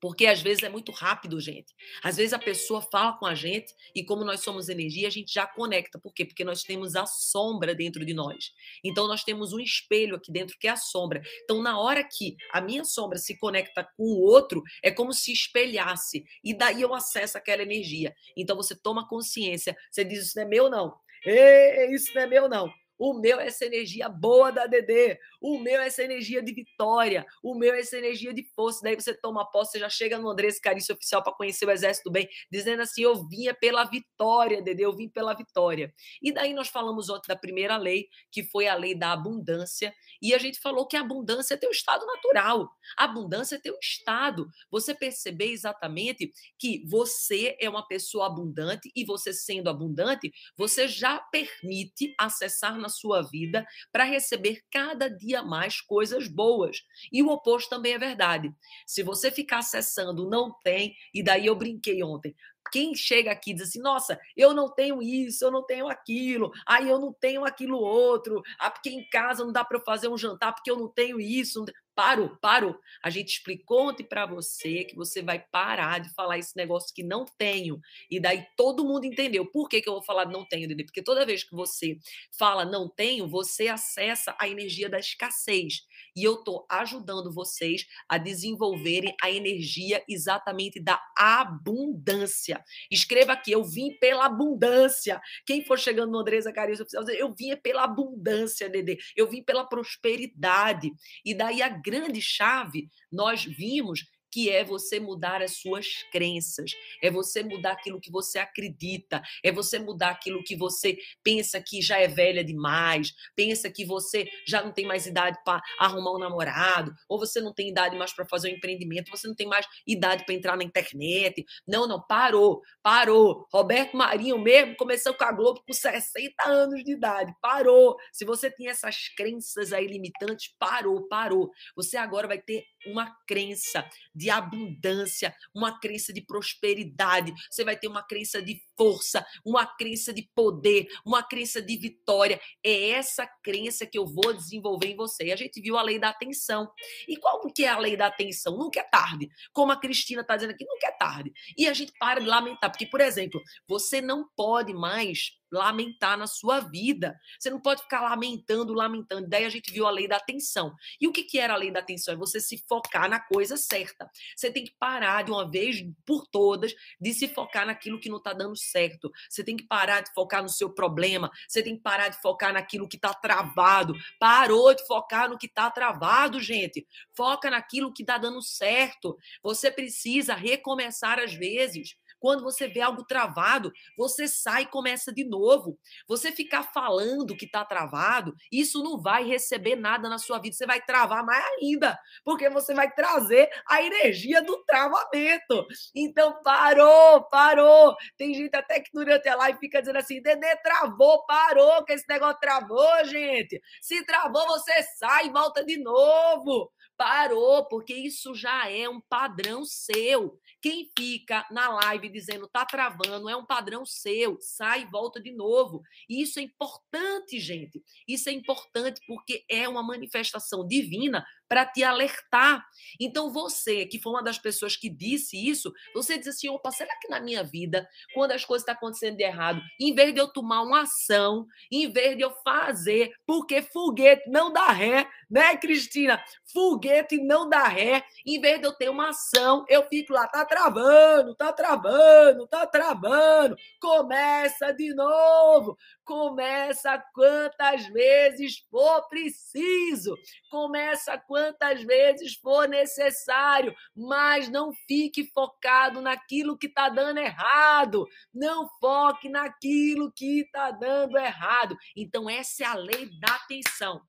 Porque 0.00 0.26
às 0.26 0.42
vezes 0.42 0.62
é 0.62 0.68
muito 0.68 0.92
rápido, 0.92 1.40
gente. 1.40 1.74
Às 2.02 2.16
vezes 2.16 2.32
a 2.32 2.38
pessoa 2.38 2.82
fala 2.82 3.16
com 3.18 3.26
a 3.26 3.34
gente 3.34 3.72
e, 3.94 4.04
como 4.04 4.24
nós 4.24 4.40
somos 4.40 4.68
energia, 4.68 5.08
a 5.08 5.10
gente 5.10 5.32
já 5.32 5.46
conecta. 5.46 5.98
Por 5.98 6.12
quê? 6.12 6.24
Porque 6.24 6.44
nós 6.44 6.62
temos 6.62 6.96
a 6.96 7.06
sombra 7.06 7.74
dentro 7.74 8.04
de 8.04 8.12
nós. 8.12 8.52
Então, 8.84 9.08
nós 9.08 9.24
temos 9.24 9.52
um 9.52 9.60
espelho 9.60 10.16
aqui 10.16 10.30
dentro 10.30 10.56
que 10.58 10.68
é 10.68 10.70
a 10.70 10.76
sombra. 10.76 11.22
Então, 11.44 11.62
na 11.62 11.78
hora 11.78 12.04
que 12.04 12.36
a 12.52 12.60
minha 12.60 12.84
sombra 12.84 13.18
se 13.18 13.38
conecta 13.38 13.84
com 13.96 14.04
o 14.04 14.20
outro, 14.20 14.62
é 14.82 14.90
como 14.90 15.12
se 15.12 15.32
espelhasse. 15.32 16.24
E 16.44 16.52
daí 16.52 16.82
eu 16.82 16.94
acesso 16.94 17.38
aquela 17.38 17.62
energia. 17.62 18.14
Então, 18.36 18.56
você 18.56 18.74
toma 18.74 19.08
consciência. 19.08 19.76
Você 19.90 20.04
diz: 20.04 20.26
Isso 20.26 20.36
não 20.36 20.44
é 20.44 20.48
meu, 20.48 20.68
não. 20.68 20.94
Ei, 21.24 21.94
isso 21.94 22.14
não 22.14 22.22
é 22.22 22.26
meu, 22.26 22.48
não. 22.48 22.70
O 22.98 23.14
meu 23.14 23.38
é 23.40 23.46
essa 23.46 23.64
energia 23.64 24.08
boa 24.08 24.50
da 24.50 24.66
DD. 24.66 25.18
O 25.40 25.58
meu 25.58 25.80
é 25.80 25.86
essa 25.86 26.02
energia 26.02 26.42
de 26.42 26.52
vitória. 26.52 27.26
O 27.42 27.54
meu 27.54 27.74
é 27.74 27.80
essa 27.80 27.96
energia 27.98 28.32
de 28.32 28.42
força. 28.54 28.80
Daí 28.82 28.94
você 28.94 29.14
toma 29.14 29.50
posse, 29.50 29.72
você 29.72 29.78
já 29.78 29.88
chega 29.88 30.18
no 30.18 30.28
Andrés 30.28 30.58
Carício 30.58 30.94
Oficial 30.94 31.22
para 31.22 31.32
conhecer 31.32 31.66
o 31.66 31.70
Exército 31.70 32.10
Bem, 32.10 32.28
dizendo 32.50 32.82
assim: 32.82 33.02
eu 33.02 33.26
vinha 33.28 33.54
pela 33.54 33.84
vitória, 33.84 34.62
DD, 34.62 34.84
eu 34.84 34.96
vim 34.96 35.08
pela 35.08 35.34
vitória. 35.34 35.92
E 36.22 36.32
daí 36.32 36.54
nós 36.54 36.68
falamos 36.68 37.08
ontem 37.10 37.28
da 37.28 37.36
primeira 37.36 37.76
lei, 37.76 38.08
que 38.30 38.42
foi 38.42 38.66
a 38.68 38.74
lei 38.74 38.94
da 38.94 39.12
abundância. 39.12 39.94
E 40.20 40.34
a 40.34 40.38
gente 40.38 40.58
falou 40.60 40.86
que 40.86 40.96
a 40.96 41.00
abundância 41.00 41.54
é 41.54 41.56
teu 41.56 41.70
estado 41.70 42.04
natural. 42.06 42.70
A 42.96 43.04
abundância 43.04 43.56
é 43.56 43.58
teu 43.58 43.76
estado. 43.80 44.48
Você 44.70 44.94
perceber 44.94 45.50
exatamente 45.50 46.32
que 46.58 46.84
você 46.86 47.56
é 47.60 47.68
uma 47.68 47.86
pessoa 47.86 48.26
abundante 48.26 48.90
e 48.94 49.04
você 49.04 49.32
sendo 49.32 49.68
abundante, 49.68 50.32
você 50.56 50.88
já 50.88 51.18
permite 51.18 52.14
acessar 52.18 52.78
na 52.78 52.85
sua 52.88 53.22
vida 53.22 53.66
para 53.92 54.04
receber 54.04 54.62
cada 54.70 55.08
dia 55.08 55.42
mais 55.42 55.80
coisas 55.80 56.28
boas. 56.28 56.78
E 57.12 57.22
o 57.22 57.28
oposto 57.28 57.70
também 57.70 57.94
é 57.94 57.98
verdade. 57.98 58.52
Se 58.86 59.02
você 59.02 59.30
ficar 59.30 59.58
acessando 59.58 60.28
não 60.28 60.54
tem, 60.62 60.94
e 61.14 61.22
daí 61.22 61.46
eu 61.46 61.54
brinquei 61.54 62.02
ontem, 62.02 62.34
quem 62.70 62.94
chega 62.94 63.30
aqui 63.30 63.54
diz 63.54 63.68
assim, 63.68 63.80
nossa, 63.80 64.18
eu 64.36 64.52
não 64.52 64.72
tenho 64.72 65.02
isso, 65.02 65.44
eu 65.44 65.50
não 65.50 65.64
tenho 65.64 65.88
aquilo, 65.88 66.50
aí 66.66 66.88
eu 66.88 66.98
não 66.98 67.12
tenho 67.12 67.44
aquilo 67.44 67.78
outro, 67.78 68.42
ah, 68.58 68.70
porque 68.70 68.90
em 68.90 69.08
casa 69.08 69.44
não 69.44 69.52
dá 69.52 69.64
para 69.64 69.78
eu 69.78 69.84
fazer 69.84 70.08
um 70.08 70.18
jantar 70.18 70.52
porque 70.52 70.70
eu 70.70 70.76
não 70.76 70.88
tenho 70.88 71.20
isso. 71.20 71.64
Parou, 71.96 72.36
parou. 72.42 72.78
A 73.02 73.08
gente 73.08 73.30
explicou 73.30 73.88
ontem 73.88 74.04
para 74.04 74.26
você 74.26 74.84
que 74.84 74.94
você 74.94 75.22
vai 75.22 75.38
parar 75.38 75.98
de 75.98 76.12
falar 76.12 76.36
esse 76.36 76.54
negócio 76.54 76.94
que 76.94 77.02
não 77.02 77.24
tenho. 77.38 77.80
E 78.10 78.20
daí 78.20 78.46
todo 78.54 78.84
mundo 78.84 79.06
entendeu. 79.06 79.46
Por 79.46 79.66
que, 79.66 79.80
que 79.80 79.88
eu 79.88 79.94
vou 79.94 80.02
falar 80.02 80.26
não 80.26 80.44
tenho, 80.46 80.68
Dede? 80.68 80.84
Porque 80.84 81.02
toda 81.02 81.24
vez 81.24 81.42
que 81.42 81.56
você 81.56 81.98
fala 82.38 82.66
não 82.66 82.86
tenho, 82.86 83.26
você 83.26 83.68
acessa 83.68 84.36
a 84.38 84.46
energia 84.46 84.90
da 84.90 84.98
escassez. 84.98 85.86
E 86.14 86.22
eu 86.22 86.34
estou 86.34 86.66
ajudando 86.70 87.32
vocês 87.32 87.86
a 88.06 88.18
desenvolverem 88.18 89.16
a 89.22 89.30
energia 89.30 90.04
exatamente 90.06 90.78
da 90.78 91.00
abundância. 91.16 92.62
Escreva 92.90 93.32
aqui, 93.32 93.52
eu 93.52 93.64
vim 93.64 93.96
pela 93.98 94.26
abundância. 94.26 95.18
Quem 95.46 95.64
for 95.64 95.78
chegando 95.78 96.12
no 96.12 96.18
Andresa 96.18 96.52
Carinho 96.52 96.76
eu 97.16 97.34
vim 97.34 97.56
pela 97.56 97.84
abundância, 97.84 98.68
Dede. 98.68 98.98
Eu 99.16 99.26
vim 99.26 99.42
pela 99.42 99.64
prosperidade. 99.64 100.92
E 101.24 101.34
daí 101.34 101.62
a 101.62 101.68
grande 101.86 102.20
chave 102.20 102.90
nós 103.12 103.44
vimos 103.44 104.04
que 104.30 104.50
é 104.50 104.64
você 104.64 105.00
mudar 105.00 105.42
as 105.42 105.58
suas 105.58 106.02
crenças, 106.10 106.72
é 107.02 107.10
você 107.10 107.42
mudar 107.42 107.72
aquilo 107.72 108.00
que 108.00 108.10
você 108.10 108.38
acredita, 108.38 109.22
é 109.42 109.50
você 109.50 109.78
mudar 109.78 110.10
aquilo 110.10 110.42
que 110.42 110.56
você 110.56 110.96
pensa 111.22 111.60
que 111.60 111.80
já 111.80 111.98
é 111.98 112.08
velha 112.08 112.44
demais, 112.44 113.12
pensa 113.34 113.70
que 113.70 113.84
você 113.84 114.28
já 114.46 114.62
não 114.62 114.72
tem 114.72 114.86
mais 114.86 115.06
idade 115.06 115.38
para 115.44 115.62
arrumar 115.78 116.12
um 116.12 116.18
namorado, 116.18 116.92
ou 117.08 117.18
você 117.18 117.40
não 117.40 117.52
tem 117.52 117.68
idade 117.68 117.96
mais 117.96 118.12
para 118.12 118.26
fazer 118.26 118.50
um 118.50 118.56
empreendimento, 118.56 119.10
você 119.10 119.26
não 119.26 119.34
tem 119.34 119.46
mais 119.46 119.66
idade 119.86 120.24
para 120.24 120.34
entrar 120.34 120.56
na 120.56 120.64
internet. 120.64 121.44
Não, 121.66 121.86
não, 121.86 122.00
parou, 122.00 122.62
parou. 122.82 123.46
Roberto 123.52 123.96
Marinho 123.96 124.38
mesmo 124.38 124.76
começou 124.76 125.14
com 125.14 125.24
a 125.24 125.32
Globo 125.32 125.62
com 125.66 125.72
60 125.72 126.34
anos 126.46 126.84
de 126.84 126.92
idade, 126.92 127.32
parou. 127.40 127.96
Se 128.12 128.24
você 128.24 128.50
tem 128.50 128.68
essas 128.68 129.08
crenças 129.16 129.72
aí 129.72 129.86
limitantes, 129.86 130.54
parou, 130.58 131.06
parou. 131.08 131.50
Você 131.74 131.96
agora 131.96 132.26
vai 132.28 132.38
ter 132.38 132.64
uma 132.86 133.14
crença 133.26 133.84
de 134.16 134.30
abundância, 134.30 135.34
uma 135.54 135.78
crença 135.78 136.12
de 136.12 136.22
prosperidade, 136.22 137.34
você 137.50 137.62
vai 137.62 137.76
ter 137.76 137.86
uma 137.86 138.02
crença 138.02 138.42
de 138.42 138.60
força, 138.76 139.24
uma 139.44 139.66
crença 139.66 140.12
de 140.12 140.28
poder, 140.34 140.88
uma 141.04 141.22
crença 141.22 141.60
de 141.60 141.76
vitória. 141.76 142.40
É 142.64 142.90
essa 142.90 143.26
crença 143.42 143.86
que 143.86 143.98
eu 143.98 144.06
vou 144.06 144.32
desenvolver 144.32 144.88
em 144.88 144.96
você. 144.96 145.26
E 145.26 145.32
a 145.32 145.36
gente 145.36 145.60
viu 145.60 145.76
a 145.76 145.82
lei 145.82 145.98
da 145.98 146.08
atenção. 146.08 146.70
E 147.06 147.16
qual 147.16 147.40
que 147.52 147.64
é 147.64 147.68
a 147.68 147.78
lei 147.78 147.96
da 147.96 148.06
atenção? 148.06 148.56
Nunca 148.56 148.80
é 148.80 148.84
tarde. 148.84 149.28
Como 149.52 149.72
a 149.72 149.80
Cristina 149.80 150.22
está 150.22 150.36
dizendo 150.36 150.52
aqui, 150.52 150.64
nunca 150.64 150.88
é 150.88 150.92
tarde. 150.92 151.32
E 151.56 151.66
a 151.66 151.72
gente 151.72 151.92
para 151.98 152.20
de 152.20 152.26
lamentar, 152.26 152.70
porque, 152.70 152.86
por 152.86 153.00
exemplo, 153.00 153.42
você 153.68 154.00
não 154.00 154.28
pode 154.36 154.72
mais 154.72 155.30
lamentar 155.50 156.16
na 156.16 156.26
sua 156.26 156.60
vida. 156.60 157.18
Você 157.38 157.50
não 157.50 157.60
pode 157.60 157.82
ficar 157.82 158.00
lamentando, 158.02 158.72
lamentando. 158.72 159.28
Daí 159.28 159.44
a 159.44 159.48
gente 159.48 159.72
viu 159.72 159.86
a 159.86 159.90
lei 159.90 160.08
da 160.08 160.16
atenção. 160.16 160.74
E 161.00 161.06
o 161.06 161.12
que, 161.12 161.22
que 161.22 161.38
era 161.38 161.54
a 161.54 161.56
lei 161.56 161.70
da 161.70 161.80
atenção? 161.80 162.14
É 162.14 162.16
você 162.16 162.40
se 162.40 162.64
focar 162.68 163.08
na 163.08 163.20
coisa 163.20 163.56
certa. 163.56 164.10
Você 164.36 164.50
tem 164.50 164.64
que 164.64 164.74
parar 164.78 165.22
de 165.22 165.30
uma 165.30 165.48
vez 165.48 165.84
por 166.04 166.26
todas 166.26 166.74
de 167.00 167.12
se 167.14 167.28
focar 167.28 167.66
naquilo 167.66 168.00
que 168.00 168.08
não 168.08 168.18
está 168.18 168.32
dando 168.32 168.56
certo. 168.56 169.10
Você 169.28 169.44
tem 169.44 169.56
que 169.56 169.66
parar 169.66 170.00
de 170.00 170.12
focar 170.12 170.42
no 170.42 170.48
seu 170.48 170.72
problema. 170.72 171.30
Você 171.48 171.62
tem 171.62 171.76
que 171.76 171.82
parar 171.82 172.08
de 172.08 172.20
focar 172.20 172.52
naquilo 172.52 172.88
que 172.88 172.96
está 172.96 173.12
travado. 173.14 173.94
Parou 174.18 174.74
de 174.74 174.86
focar 174.86 175.28
no 175.28 175.38
que 175.38 175.46
está 175.46 175.70
travado, 175.70 176.40
gente. 176.40 176.86
Foca 177.14 177.50
naquilo 177.50 177.92
que 177.92 178.02
está 178.02 178.18
dando 178.18 178.42
certo. 178.42 179.16
Você 179.42 179.70
precisa 179.70 180.34
recomeçar 180.34 181.18
às 181.18 181.34
vezes. 181.34 181.96
Quando 182.18 182.42
você 182.42 182.66
vê 182.68 182.80
algo 182.80 183.04
travado, 183.04 183.72
você 183.96 184.26
sai 184.26 184.62
e 184.62 184.66
começa 184.66 185.12
de 185.12 185.24
novo. 185.24 185.78
Você 186.08 186.32
ficar 186.32 186.62
falando 186.62 187.36
que 187.36 187.44
está 187.44 187.64
travado, 187.64 188.34
isso 188.50 188.82
não 188.82 189.00
vai 189.00 189.24
receber 189.24 189.76
nada 189.76 190.08
na 190.08 190.18
sua 190.18 190.38
vida. 190.38 190.54
Você 190.56 190.66
vai 190.66 190.80
travar 190.80 191.24
mais 191.24 191.44
ainda, 191.58 191.98
porque 192.24 192.48
você 192.48 192.74
vai 192.74 192.90
trazer 192.90 193.48
a 193.68 193.82
energia 193.82 194.42
do 194.42 194.64
travamento. 194.64 195.66
Então, 195.94 196.42
parou, 196.42 197.24
parou. 197.24 197.94
Tem 198.16 198.34
gente 198.34 198.54
até 198.56 198.80
que 198.80 198.90
durante 198.92 199.28
a 199.28 199.36
live 199.36 199.58
fica 199.58 199.80
dizendo 199.80 199.98
assim: 199.98 200.20
Dedê 200.22 200.56
travou, 200.56 201.24
parou, 201.26 201.84
que 201.84 201.92
esse 201.92 202.08
negócio 202.08 202.40
travou, 202.40 203.04
gente. 203.04 203.60
Se 203.80 204.04
travou, 204.04 204.46
você 204.46 204.82
sai 204.98 205.26
e 205.26 205.30
volta 205.30 205.64
de 205.64 205.76
novo. 205.78 206.70
Parou, 206.96 207.66
porque 207.68 207.94
isso 207.94 208.34
já 208.34 208.70
é 208.70 208.88
um 208.88 209.00
padrão 209.00 209.64
seu. 209.64 210.40
Quem 210.62 210.90
fica 210.96 211.46
na 211.50 211.68
live 211.68 212.08
dizendo 212.08 212.48
tá 212.48 212.64
travando 212.64 213.28
é 213.28 213.36
um 213.36 213.44
padrão 213.44 213.84
seu, 213.84 214.38
sai 214.40 214.82
e 214.82 214.90
volta 214.90 215.20
de 215.20 215.30
novo. 215.30 215.82
E 216.08 216.22
isso 216.22 216.38
é 216.38 216.42
importante, 216.42 217.38
gente. 217.38 217.82
Isso 218.08 218.28
é 218.28 218.32
importante 218.32 219.00
porque 219.06 219.44
é 219.50 219.68
uma 219.68 219.82
manifestação 219.82 220.66
divina 220.66 221.24
para 221.48 221.64
te 221.64 221.82
alertar. 221.82 222.64
Então, 223.00 223.32
você, 223.32 223.86
que 223.86 224.00
foi 224.00 224.12
uma 224.12 224.22
das 224.22 224.38
pessoas 224.38 224.76
que 224.76 224.88
disse 224.88 225.36
isso, 225.36 225.72
você 225.94 226.18
diz 226.18 226.28
assim: 226.28 226.48
opa, 226.48 226.70
será 226.70 226.94
que 227.00 227.08
na 227.08 227.20
minha 227.20 227.42
vida, 227.42 227.88
quando 228.14 228.32
as 228.32 228.44
coisas 228.44 228.62
estão 228.62 228.74
tá 228.74 228.78
acontecendo 228.78 229.16
de 229.16 229.24
errado, 229.24 229.60
em 229.80 229.94
vez 229.94 230.12
de 230.12 230.20
eu 230.20 230.28
tomar 230.28 230.62
uma 230.62 230.82
ação, 230.82 231.46
em 231.70 231.90
vez 231.90 232.16
de 232.16 232.22
eu 232.22 232.30
fazer, 232.44 233.12
porque 233.26 233.62
foguete 233.62 234.28
não 234.28 234.52
dá 234.52 234.68
ré, 234.68 235.08
né, 235.30 235.56
Cristina? 235.56 236.22
Foguete 236.52 237.18
não 237.18 237.48
dá 237.48 237.64
ré, 237.64 238.04
em 238.24 238.40
vez 238.40 238.60
de 238.60 238.66
eu 238.66 238.72
ter 238.72 238.88
uma 238.88 239.10
ação, 239.10 239.64
eu 239.68 239.86
fico 239.88 240.12
lá, 240.12 240.26
tá 240.26 240.44
travando, 240.44 241.34
tá 241.34 241.52
travando, 241.52 242.46
tá 242.46 242.66
travando, 242.66 243.56
começa 243.80 244.72
de 244.72 244.94
novo, 244.94 245.76
começa 246.06 247.02
quantas 247.12 247.84
vezes 247.88 248.64
for 248.70 249.06
preciso, 249.08 250.16
começa 250.48 251.18
quantas 251.18 251.82
vezes 251.82 252.36
for 252.36 252.68
necessário, 252.68 253.74
mas 253.94 254.48
não 254.48 254.72
fique 254.72 255.24
focado 255.24 256.00
naquilo 256.00 256.56
que 256.56 256.68
está 256.68 256.88
dando 256.88 257.18
errado. 257.18 258.06
Não 258.32 258.68
foque 258.80 259.28
naquilo 259.28 260.12
que 260.12 260.42
está 260.42 260.70
dando 260.70 261.18
errado. 261.18 261.76
Então, 261.96 262.30
essa 262.30 262.62
é 262.62 262.66
a 262.66 262.74
lei 262.74 263.10
da 263.18 263.34
atenção 263.34 264.00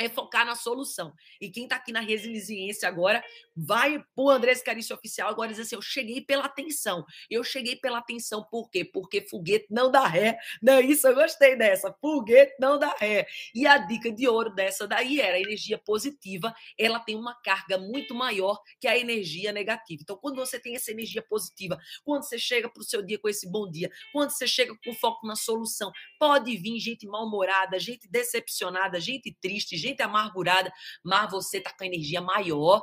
é 0.00 0.08
focar 0.08 0.46
na 0.46 0.54
solução. 0.54 1.12
E 1.40 1.50
quem 1.50 1.64
está 1.64 1.76
aqui 1.76 1.92
na 1.92 2.00
resiliência 2.00 2.88
agora, 2.88 3.22
vai 3.56 4.02
o 4.16 4.30
Andrés 4.30 4.62
Carício 4.62 4.94
Oficial 4.94 5.28
agora 5.28 5.50
diz 5.50 5.60
assim, 5.60 5.74
eu 5.74 5.82
cheguei 5.82 6.20
pela 6.20 6.44
atenção. 6.44 7.04
Eu 7.28 7.42
cheguei 7.44 7.76
pela 7.76 7.98
atenção 7.98 8.44
por 8.50 8.70
quê? 8.70 8.84
Porque 8.84 9.20
foguete 9.22 9.66
não 9.70 9.90
dá 9.90 10.06
ré. 10.06 10.38
Não, 10.62 10.80
isso 10.80 11.06
eu 11.06 11.14
gostei 11.14 11.56
dessa. 11.56 11.92
Foguete 12.00 12.54
não 12.60 12.78
dá 12.78 12.94
ré. 12.98 13.26
E 13.54 13.66
a 13.66 13.78
dica 13.78 14.10
de 14.10 14.28
ouro 14.28 14.54
dessa 14.54 14.86
daí 14.86 15.20
era 15.20 15.36
a 15.36 15.40
energia 15.40 15.78
positiva, 15.78 16.54
ela 16.78 17.00
tem 17.00 17.16
uma 17.16 17.34
carga 17.34 17.78
muito 17.78 18.14
maior 18.14 18.60
que 18.78 18.86
a 18.86 18.96
energia 18.96 19.52
negativa. 19.52 20.00
Então, 20.02 20.16
quando 20.16 20.36
você 20.36 20.58
tem 20.58 20.74
essa 20.74 20.90
energia 20.90 21.22
positiva, 21.22 21.78
quando 22.04 22.24
você 22.24 22.38
chega 22.38 22.68
para 22.68 22.80
o 22.80 22.84
seu 22.84 23.02
dia 23.02 23.18
com 23.18 23.28
esse 23.28 23.50
bom 23.50 23.70
dia, 23.70 23.90
quando 24.12 24.30
você 24.30 24.46
chega 24.46 24.74
com 24.84 24.94
foco 24.94 25.26
na 25.26 25.36
solução, 25.36 25.92
pode 26.18 26.56
vir 26.56 26.78
gente 26.78 27.06
mal-humorada, 27.06 27.78
gente 27.78 28.08
decepcionada, 28.08 29.00
gente 29.00 29.36
triste, 29.40 29.76
gente 29.76 29.89
gente 29.90 30.02
amargurada, 30.02 30.72
mas 31.02 31.30
você 31.30 31.60
tá 31.60 31.72
com 31.72 31.84
energia 31.84 32.20
maior. 32.20 32.82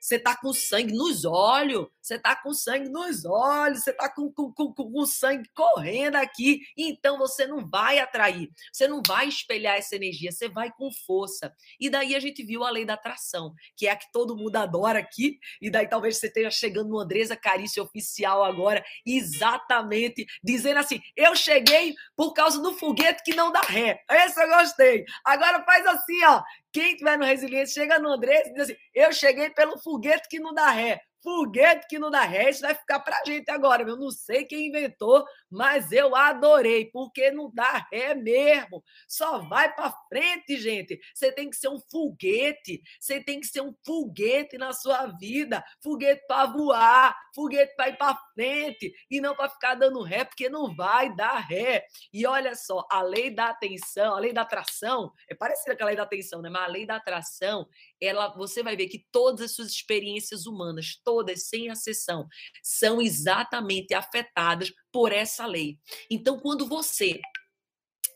Você 0.00 0.18
tá 0.18 0.34
com 0.34 0.50
sangue 0.52 0.94
nos 0.94 1.26
olhos, 1.26 1.86
você 2.00 2.18
tá 2.18 2.34
com 2.34 2.54
sangue 2.54 2.88
nos 2.88 3.26
olhos, 3.26 3.84
você 3.84 3.92
tá 3.92 4.08
com, 4.08 4.32
com, 4.32 4.50
com, 4.50 4.72
com 4.72 5.06
sangue 5.06 5.46
correndo 5.54 6.16
aqui. 6.16 6.60
Então 6.74 7.18
você 7.18 7.46
não 7.46 7.68
vai 7.68 7.98
atrair, 7.98 8.50
você 8.72 8.88
não 8.88 9.02
vai 9.06 9.28
espelhar 9.28 9.76
essa 9.76 9.94
energia, 9.94 10.32
você 10.32 10.48
vai 10.48 10.72
com 10.72 10.90
força. 11.06 11.54
E 11.78 11.90
daí 11.90 12.16
a 12.16 12.20
gente 12.20 12.42
viu 12.42 12.64
a 12.64 12.70
lei 12.70 12.86
da 12.86 12.94
atração, 12.94 13.52
que 13.76 13.86
é 13.86 13.90
a 13.90 13.96
que 13.96 14.10
todo 14.10 14.36
mundo 14.36 14.56
adora 14.56 14.98
aqui. 14.98 15.38
E 15.60 15.70
daí 15.70 15.86
talvez 15.86 16.16
você 16.16 16.28
esteja 16.28 16.50
chegando 16.50 16.88
no 16.88 16.98
Andresa 16.98 17.36
Carício 17.36 17.82
Oficial 17.82 18.42
agora, 18.42 18.82
exatamente 19.04 20.24
dizendo 20.42 20.78
assim: 20.78 20.98
eu 21.14 21.36
cheguei 21.36 21.94
por 22.16 22.32
causa 22.32 22.62
do 22.62 22.72
foguete 22.72 23.22
que 23.22 23.34
não 23.34 23.52
dá 23.52 23.60
ré. 23.60 24.02
Esse 24.10 24.42
eu 24.42 24.48
gostei. 24.48 25.04
Agora 25.26 25.62
faz 25.62 25.86
assim, 25.86 26.24
ó. 26.24 26.39
Quem 26.72 26.96
tiver 26.96 27.18
no 27.18 27.24
Resiliência, 27.24 27.82
chega 27.82 27.98
no 27.98 28.10
Andrés 28.10 28.46
e 28.46 28.52
diz 28.52 28.62
assim: 28.62 28.76
Eu 28.94 29.12
cheguei 29.12 29.50
pelo 29.50 29.78
foguete 29.78 30.28
que 30.28 30.40
não 30.40 30.52
dá 30.52 30.70
ré. 30.70 31.00
Foguete 31.22 31.86
que 31.88 31.98
não 31.98 32.10
dá 32.10 32.22
ré, 32.22 32.50
isso 32.50 32.62
vai 32.62 32.74
ficar 32.74 33.00
pra 33.00 33.22
gente 33.26 33.50
agora. 33.50 33.82
Eu 33.82 33.96
não 33.96 34.10
sei 34.10 34.44
quem 34.44 34.68
inventou, 34.68 35.24
mas 35.50 35.92
eu 35.92 36.16
adorei, 36.16 36.86
porque 36.86 37.30
não 37.30 37.50
dá 37.52 37.86
ré 37.92 38.14
mesmo. 38.14 38.82
Só 39.06 39.38
vai 39.40 39.72
para 39.74 39.94
frente, 40.08 40.56
gente. 40.56 40.98
Você 41.14 41.30
tem 41.30 41.50
que 41.50 41.56
ser 41.56 41.68
um 41.68 41.78
foguete. 41.78 42.80
Você 42.98 43.22
tem 43.22 43.40
que 43.40 43.46
ser 43.46 43.60
um 43.60 43.74
foguete 43.84 44.56
na 44.56 44.72
sua 44.72 45.06
vida. 45.06 45.62
Foguete 45.82 46.24
para 46.26 46.46
voar, 46.46 47.16
foguete 47.34 47.74
para 47.76 47.88
ir 47.88 47.96
para 47.98 48.18
frente 48.34 48.92
e 49.10 49.20
não 49.20 49.34
para 49.34 49.50
ficar 49.50 49.74
dando 49.74 50.02
ré, 50.02 50.24
porque 50.24 50.48
não 50.48 50.74
vai 50.74 51.14
dar 51.14 51.38
ré. 51.38 51.84
E 52.12 52.26
olha 52.26 52.54
só, 52.54 52.86
a 52.90 53.02
lei 53.02 53.30
da 53.30 53.50
atenção, 53.50 54.14
a 54.14 54.18
lei 54.18 54.32
da 54.32 54.42
atração, 54.42 55.12
é 55.28 55.34
parecida 55.34 55.76
com 55.76 55.82
a 55.82 55.86
lei 55.86 55.96
da 55.96 56.02
atenção, 56.04 56.40
né? 56.40 56.48
Mas 56.48 56.62
a 56.62 56.66
lei 56.68 56.86
da 56.86 56.96
atração, 56.96 57.68
ela, 58.00 58.28
você 58.28 58.62
vai 58.62 58.76
ver 58.76 58.88
que 58.88 59.06
todas 59.12 59.42
as 59.42 59.52
suas 59.52 59.70
experiências 59.70 60.46
humanas, 60.46 61.00
todas, 61.04 61.48
sem 61.48 61.68
exceção, 61.68 62.26
são 62.62 63.00
exatamente 63.00 63.94
afetadas 63.94 64.72
por 64.92 65.12
essa 65.12 65.46
lei. 65.46 65.78
Então, 66.10 66.38
quando 66.38 66.66
você 66.66 67.20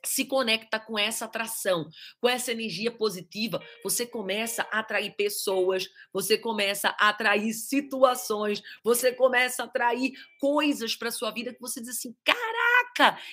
se 0.04 0.24
conecta 0.26 0.78
com 0.78 0.98
essa 0.98 1.24
atração, 1.24 1.88
com 2.20 2.28
essa 2.28 2.52
energia 2.52 2.90
positiva, 2.90 3.62
você 3.82 4.06
começa 4.06 4.66
a 4.70 4.80
atrair 4.80 5.14
pessoas, 5.16 5.88
você 6.12 6.36
começa 6.36 6.94
a 7.00 7.08
atrair 7.08 7.52
situações, 7.54 8.62
você 8.82 9.12
começa 9.12 9.62
a 9.62 9.66
atrair 9.66 10.12
coisas 10.38 10.94
para 10.94 11.10
sua 11.10 11.30
vida 11.30 11.52
que 11.54 11.60
você 11.60 11.80
diz 11.80 11.90
assim: 11.90 12.14
"Caraca, 12.24 12.73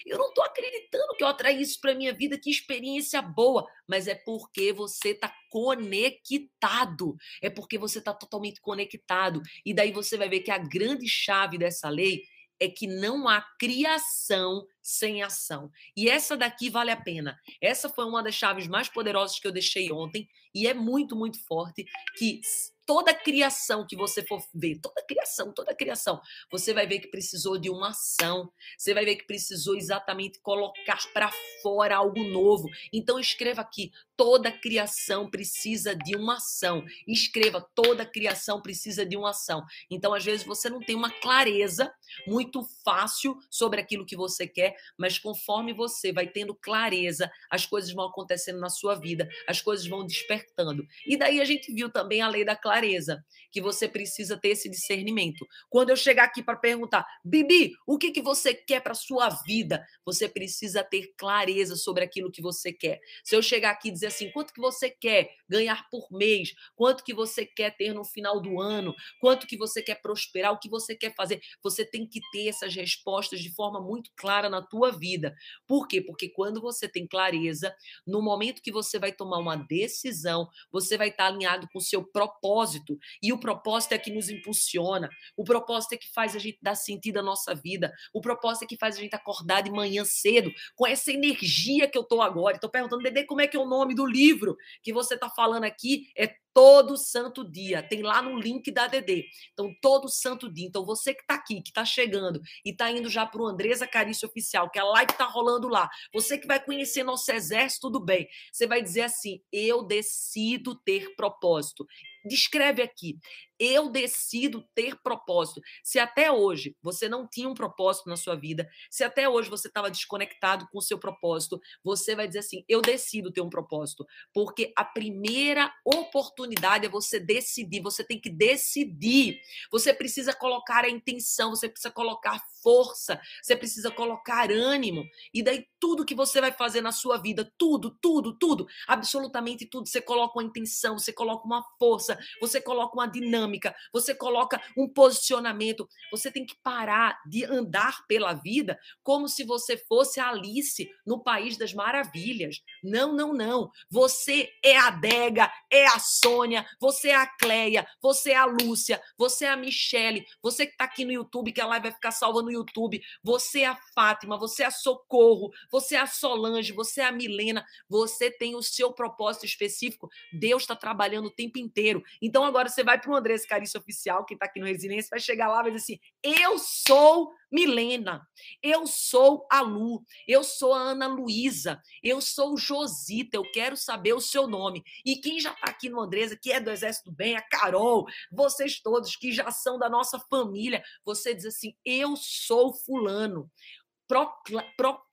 eu 0.06 0.18
não 0.18 0.30
estou 0.30 0.44
acreditando 0.44 1.16
que 1.16 1.24
eu 1.24 1.28
atraí 1.28 1.62
isso 1.62 1.80
para 1.80 1.96
minha 1.96 2.14
vida, 2.14 2.38
que 2.38 2.50
experiência 2.50 3.22
boa", 3.22 3.66
mas 3.88 4.08
é 4.08 4.16
porque 4.16 4.74
você 4.74 5.10
está 5.10 5.34
conectado. 5.50 7.16
É 7.42 7.50
porque 7.50 7.78
você 7.78 8.00
está 8.00 8.14
totalmente 8.14 8.62
conectado. 8.62 9.42
E 9.66 9.74
daí 9.74 9.92
você 9.92 10.18
vai 10.18 10.30
ver 10.30 10.42
que 10.42 10.52
a 10.52 10.58
grande 10.58 11.08
chave 11.08 11.58
dessa 11.58 11.90
lei 11.90 12.24
é 12.62 12.70
que 12.70 12.86
não 12.86 13.28
há 13.28 13.42
criação 13.60 14.68
sem 14.84 15.24
ação. 15.24 15.72
E 15.98 16.08
essa 16.08 16.38
daqui 16.38 16.70
vale 16.70 16.92
a 16.92 16.96
pena. 16.96 17.36
Essa 17.60 17.90
foi 17.90 18.06
uma 18.06 18.22
das 18.22 18.36
chaves 18.36 18.68
mais 18.68 18.88
poderosas 18.88 19.40
que 19.40 19.48
eu 19.48 19.52
deixei 19.52 19.92
ontem 19.92 20.30
e 20.54 20.68
é 20.68 20.74
muito, 20.74 21.16
muito 21.16 21.44
forte 21.44 21.84
que 22.18 22.40
toda 22.86 23.14
criação 23.14 23.86
que 23.88 23.96
você 23.96 24.26
for 24.26 24.42
ver, 24.54 24.80
toda 24.82 25.04
criação, 25.06 25.54
toda 25.54 25.76
criação, 25.76 26.22
você 26.52 26.74
vai 26.74 26.88
ver 26.88 27.00
que 27.00 27.08
precisou 27.08 27.58
de 27.58 27.70
uma 27.70 27.90
ação. 27.90 28.52
Você 28.78 28.94
vai 28.94 29.06
ver 29.06 29.16
que 29.16 29.26
precisou 29.26 29.76
exatamente 29.76 30.40
colocar 30.42 31.00
para 31.14 31.32
fora 31.62 31.96
algo 31.96 32.24
novo. 32.24 32.68
Então 32.92 33.20
escreva 33.20 33.62
aqui, 33.62 33.92
toda 34.16 34.52
criação 34.52 35.30
precisa 35.30 35.96
de 35.96 36.16
uma 36.16 36.36
ação. 36.36 36.84
Escreva, 37.08 37.66
toda 37.76 38.06
criação 38.06 38.62
precisa 38.62 39.06
de 39.06 39.18
uma 39.18 39.32
ação. 39.32 39.64
Então 39.90 40.14
às 40.14 40.24
vezes 40.24 40.46
você 40.46 40.70
não 40.70 40.80
tem 40.80 40.96
uma 40.96 41.12
clareza 41.12 41.92
muito 42.28 42.64
fácil 42.84 43.38
sobre 43.50 43.80
aquilo 43.80 44.06
que 44.06 44.16
você 44.16 44.48
quer, 44.48 44.76
mas 44.98 45.18
conforme 45.18 45.74
você 45.74 46.12
vai 46.12 46.28
tendo 46.28 46.56
clareza, 46.56 47.32
as 47.50 47.66
coisas 47.66 47.92
vão 47.92 48.06
acontecendo 48.06 48.60
na 48.60 48.70
sua 48.70 48.96
vida, 48.96 49.30
as 49.48 49.62
coisas 49.62 49.88
vão 49.88 50.06
despertando. 50.06 50.86
E 51.06 51.18
daí 51.18 51.42
a 51.42 51.46
gente 51.46 51.74
viu 51.74 51.90
também 51.90 52.22
a 52.22 52.28
lei 52.28 52.46
da 52.46 52.56
clareza 52.56 53.24
que 53.52 53.62
você 53.62 53.88
precisa 53.88 54.38
ter 54.38 54.50
esse 54.50 54.70
discernimento. 54.70 55.46
Quando 55.70 55.90
eu 55.90 55.96
chegar 55.96 56.24
aqui 56.26 56.42
para 56.42 56.56
perguntar, 56.56 57.06
Bibi, 57.24 57.74
o 57.86 57.98
que, 57.98 58.12
que 58.12 58.22
você 58.22 58.54
quer 58.54 58.82
para 58.82 58.94
sua 58.94 59.30
vida? 59.46 59.86
Você 60.06 60.28
precisa 60.28 60.84
ter 60.84 61.14
clareza 61.18 61.76
sobre 61.76 62.04
aquilo 62.04 62.32
que 62.32 62.42
você 62.42 62.72
quer. 62.72 63.00
Se 63.24 63.36
eu 63.36 63.42
chegar 63.42 63.72
aqui 63.72 63.90
e 63.90 63.92
dizer 63.92 64.08
assim, 64.08 64.32
quanto 64.32 64.54
que 64.54 64.62
você 64.62 64.90
quer 64.90 65.30
ganhar 65.48 65.90
por 65.90 66.08
mês? 66.12 66.54
Quanto 66.76 67.04
que 67.04 67.14
você 67.14 67.46
quer 67.46 67.76
ter 67.76 67.94
no 67.94 68.06
final 68.06 68.42
do 68.42 68.60
ano? 68.60 68.96
Quanto 69.20 69.46
que 69.46 69.58
você 69.58 69.82
quer 69.82 70.02
prosperar? 70.02 70.54
O 70.54 70.60
que 70.60 70.70
você 70.70 70.96
quer 70.96 71.14
fazer? 71.14 71.42
Você 71.62 71.86
tem 71.86 72.01
que 72.08 72.20
ter 72.32 72.48
essas 72.48 72.74
respostas 72.74 73.40
de 73.40 73.54
forma 73.54 73.82
muito 73.82 74.12
clara 74.16 74.50
na 74.50 74.62
tua 74.62 74.92
vida. 74.92 75.36
Por 75.68 75.88
quê? 75.88 76.02
Porque 76.02 76.30
quando 76.30 76.62
você 76.62 76.88
tem 76.88 77.08
clareza, 77.08 77.74
no 78.06 78.22
momento 78.22 78.62
que 78.62 78.72
você 78.72 79.00
vai 79.00 79.12
tomar 79.12 79.40
uma 79.40 79.56
decisão, 79.56 80.48
você 80.72 80.98
vai 80.98 81.10
estar 81.10 81.28
alinhado 81.28 81.68
com 81.72 81.80
o 81.80 81.82
seu 81.82 82.04
propósito. 82.04 82.98
E 83.22 83.32
o 83.32 83.40
propósito 83.40 83.94
é 83.94 83.98
que 83.98 84.12
nos 84.12 84.30
impulsiona. 84.30 85.10
O 85.36 85.44
propósito 85.44 85.94
é 85.94 85.98
que 85.98 86.12
faz 86.12 86.36
a 86.36 86.40
gente 86.40 86.58
dar 86.62 86.76
sentido 86.76 87.18
à 87.18 87.24
nossa 87.24 87.54
vida. 87.54 87.92
O 88.14 88.22
propósito 88.22 88.64
é 88.64 88.68
que 88.68 88.78
faz 88.78 88.98
a 88.98 89.00
gente 89.00 89.16
acordar 89.16 89.62
de 89.62 89.72
manhã 89.72 90.04
cedo 90.06 90.52
com 90.76 90.86
essa 90.88 91.12
energia 91.12 91.88
que 91.88 91.98
eu 91.98 92.04
tô 92.04 92.22
agora. 92.22 92.56
Estou 92.56 92.70
perguntando, 92.70 93.04
Dedê, 93.04 93.24
como 93.26 93.42
é 93.42 93.48
que 93.48 93.58
é 93.58 93.60
o 93.60 93.68
nome 93.68 93.96
do 93.96 94.06
livro 94.06 94.58
que 94.84 94.94
você 94.94 95.16
está 95.16 95.30
falando 95.30 95.64
aqui? 95.64 96.08
É 96.18 96.41
todo 96.54 96.98
santo 96.98 97.44
dia. 97.44 97.82
Tem 97.82 98.02
lá 98.02 98.22
no 98.22 98.38
link 98.38 98.72
da 98.72 98.88
DD. 98.88 99.26
Então, 99.54 99.74
todo 99.82 100.10
santo 100.10 100.52
dia. 100.52 100.68
Então, 100.68 100.86
você 100.86 101.14
que 101.14 101.22
está 101.22 101.36
aqui, 101.36 101.62
que 101.62 101.70
está 101.70 101.86
chegando 101.86 102.42
e 102.66 102.72
está 102.72 102.92
indo 102.92 103.10
já 103.10 103.26
para 103.26 103.42
o 103.42 103.48
Andresa 103.48 103.88
Carício 103.88 104.28
Oficial, 104.28 104.70
que 104.70 104.80
a 104.80 104.84
live 104.84 105.12
está 105.12 105.26
rolando 105.26 105.68
lá. 105.68 105.90
Você 106.14 106.38
que 106.38 106.48
vai 106.48 106.64
conhecer 106.64 107.04
nosso 107.04 107.32
exército 107.32 107.90
do 107.90 108.00
bem. 108.00 108.28
Você 108.52 108.68
vai 108.68 108.82
dizer 108.82 109.04
assim: 109.04 109.42
eu 109.52 109.84
decido 109.84 110.76
ter 110.76 111.16
propósito. 111.16 111.86
Descreve 112.26 112.82
aqui. 112.82 113.18
Eu 113.60 113.90
decido 113.90 114.68
ter 114.74 114.96
propósito. 115.04 115.62
Se 115.84 116.00
até 116.00 116.32
hoje 116.32 116.76
você 116.82 117.08
não 117.08 117.28
tinha 117.28 117.48
um 117.48 117.54
propósito 117.54 118.10
na 118.10 118.18
sua 118.18 118.36
vida, 118.36 118.68
se 118.90 119.04
até 119.04 119.30
hoje 119.30 119.52
você 119.52 119.68
estava 119.68 119.92
desconectado 119.92 120.68
com 120.72 120.80
o 120.80 120.82
seu 120.82 120.98
propósito, 120.98 121.62
você 121.84 122.16
vai 122.16 122.28
dizer 122.28 122.40
assim: 122.40 122.66
eu 122.68 122.82
decido 122.82 123.32
ter 123.32 123.42
um 123.42 123.50
propósito. 123.50 124.06
Porque 124.34 124.74
a 124.76 124.84
primeira 124.84 125.72
oportunidade 125.86 126.88
é 126.88 126.90
você 126.90 127.20
decidir. 127.20 127.82
Você 127.82 128.04
tem 128.04 128.20
que 128.20 128.32
decidir. 128.32 129.40
Você 129.72 129.94
precisa 129.94 130.34
colocar 130.34 130.84
a 130.84 130.90
intenção, 130.90 131.52
você 131.52 131.70
precisa 131.70 131.92
colocar 131.92 132.42
força, 132.64 133.20
você 133.42 133.56
precisa 133.56 133.92
colocar 133.92 134.52
ânimo. 134.52 135.04
E 135.34 135.44
daí 135.44 135.66
tudo 135.80 136.06
que 136.06 136.16
você 136.16 136.40
vai 136.40 136.52
fazer 136.52 136.82
na 136.82 136.92
sua 136.92 137.18
vida, 137.18 137.52
tudo, 137.58 137.98
tudo, 138.02 138.38
tudo, 138.38 138.68
absolutamente 138.88 139.66
tudo, 139.66 139.88
você 139.88 140.02
coloca 140.02 140.40
uma 140.40 140.48
intenção, 140.48 140.98
você 140.98 141.12
coloca 141.12 141.46
uma 141.46 141.64
força, 141.80 142.11
você 142.40 142.62
coloca 142.62 142.96
uma 142.96 143.08
dinâmica, 143.08 143.76
você 143.92 144.14
coloca 144.16 144.62
um 144.78 144.88
posicionamento. 144.88 145.88
Você 146.12 146.32
tem 146.32 146.46
que 146.46 146.56
parar 146.64 147.20
de 147.26 147.46
andar 147.46 148.06
pela 148.08 148.34
vida 148.34 148.80
como 149.04 149.28
se 149.28 149.44
você 149.44 149.78
fosse 149.78 150.20
Alice 150.20 150.90
no 151.06 151.24
País 151.24 151.58
das 151.58 151.74
Maravilhas. 151.74 152.62
Não, 152.84 153.14
não, 153.14 153.34
não. 153.34 153.72
Você 153.90 154.50
é 154.64 154.78
a 154.78 154.90
Dega, 154.90 155.52
é 155.72 155.86
a 155.88 156.00
Sônia, 156.00 156.66
você 156.80 157.10
é 157.10 157.16
a 157.16 157.28
Cleia, 157.28 157.88
você 158.02 158.32
é 158.32 158.38
a 158.38 158.46
Lúcia, 158.46 159.02
você 159.18 159.46
é 159.46 159.50
a 159.50 159.58
Michele, 159.58 160.26
você 160.42 160.66
que 160.66 160.74
está 160.74 160.86
aqui 160.86 161.06
no 161.06 161.12
YouTube, 161.12 161.52
que 161.52 161.62
a 161.62 161.68
live 161.68 161.84
vai 161.84 161.92
ficar 161.92 162.12
salva 162.12 162.42
no 162.42 162.52
YouTube, 162.52 163.02
você 163.24 163.62
é 163.62 163.68
a 163.68 163.80
Fátima, 163.94 164.38
você 164.38 164.64
é 164.64 164.68
a 164.68 164.72
Socorro, 164.72 165.52
você 165.72 165.96
é 165.96 166.00
a 166.00 166.08
Solange, 166.08 166.72
você 166.72 167.02
é 167.02 167.06
a 167.06 167.12
Milena, 167.12 167.66
você 167.90 168.30
tem 168.30 168.56
o 168.56 168.62
seu 168.62 168.94
propósito 168.94 169.46
específico. 169.46 170.10
Deus 170.32 170.64
está 170.64 170.76
trabalhando 170.76 171.26
o 171.28 171.32
tempo 171.32 171.60
inteiro. 171.60 172.01
Então 172.22 172.44
agora 172.44 172.70
você 172.70 172.84
vai 172.84 173.00
para 173.00 173.12
o 173.12 173.16
Andrés 173.16 173.46
Carício 173.46 173.80
Oficial, 173.80 174.26
que 174.26 174.34
está 174.34 174.46
aqui 174.46 174.60
no 174.60 174.66
Resiliência, 174.66 175.10
vai 175.12 175.20
chegar 175.20 175.48
lá 175.48 175.60
e 175.60 175.64
vai 175.64 175.72
dizer 175.72 175.84
assim: 175.84 176.00
eu 176.24 176.58
sou 176.60 177.34
Milena, 177.52 178.26
eu 178.64 178.88
sou 178.88 179.46
a 179.52 179.62
Lu, 179.62 180.04
eu 180.28 180.44
sou 180.44 180.74
a 180.74 180.80
Ana 180.80 181.08
Luísa, 181.08 181.82
eu 182.02 182.22
sou 182.22 182.58
Josita, 182.58 183.38
eu 183.38 183.44
quero 183.52 183.76
saber 183.76 184.14
o 184.14 184.22
seu 184.22 184.48
nome. 184.48 184.84
E 185.06 185.18
quem 185.18 185.40
já 185.40 185.52
está 185.52 185.70
aqui 185.70 185.90
no 185.90 186.00
Andresa, 186.00 186.38
que 186.42 186.52
é 186.52 186.60
do 186.60 186.72
Exército 186.72 187.12
Bem, 187.12 187.36
a 187.36 187.42
Carol, 187.42 188.06
vocês 188.32 188.80
todos 188.82 189.16
que 189.16 189.32
já 189.32 189.52
são 189.52 189.78
da 189.78 189.90
nossa 189.90 190.20
família, 190.30 190.82
você 191.04 191.34
diz 191.34 191.46
assim: 191.46 191.76
eu 191.86 192.16
sou 192.16 192.74
fulano 192.74 193.50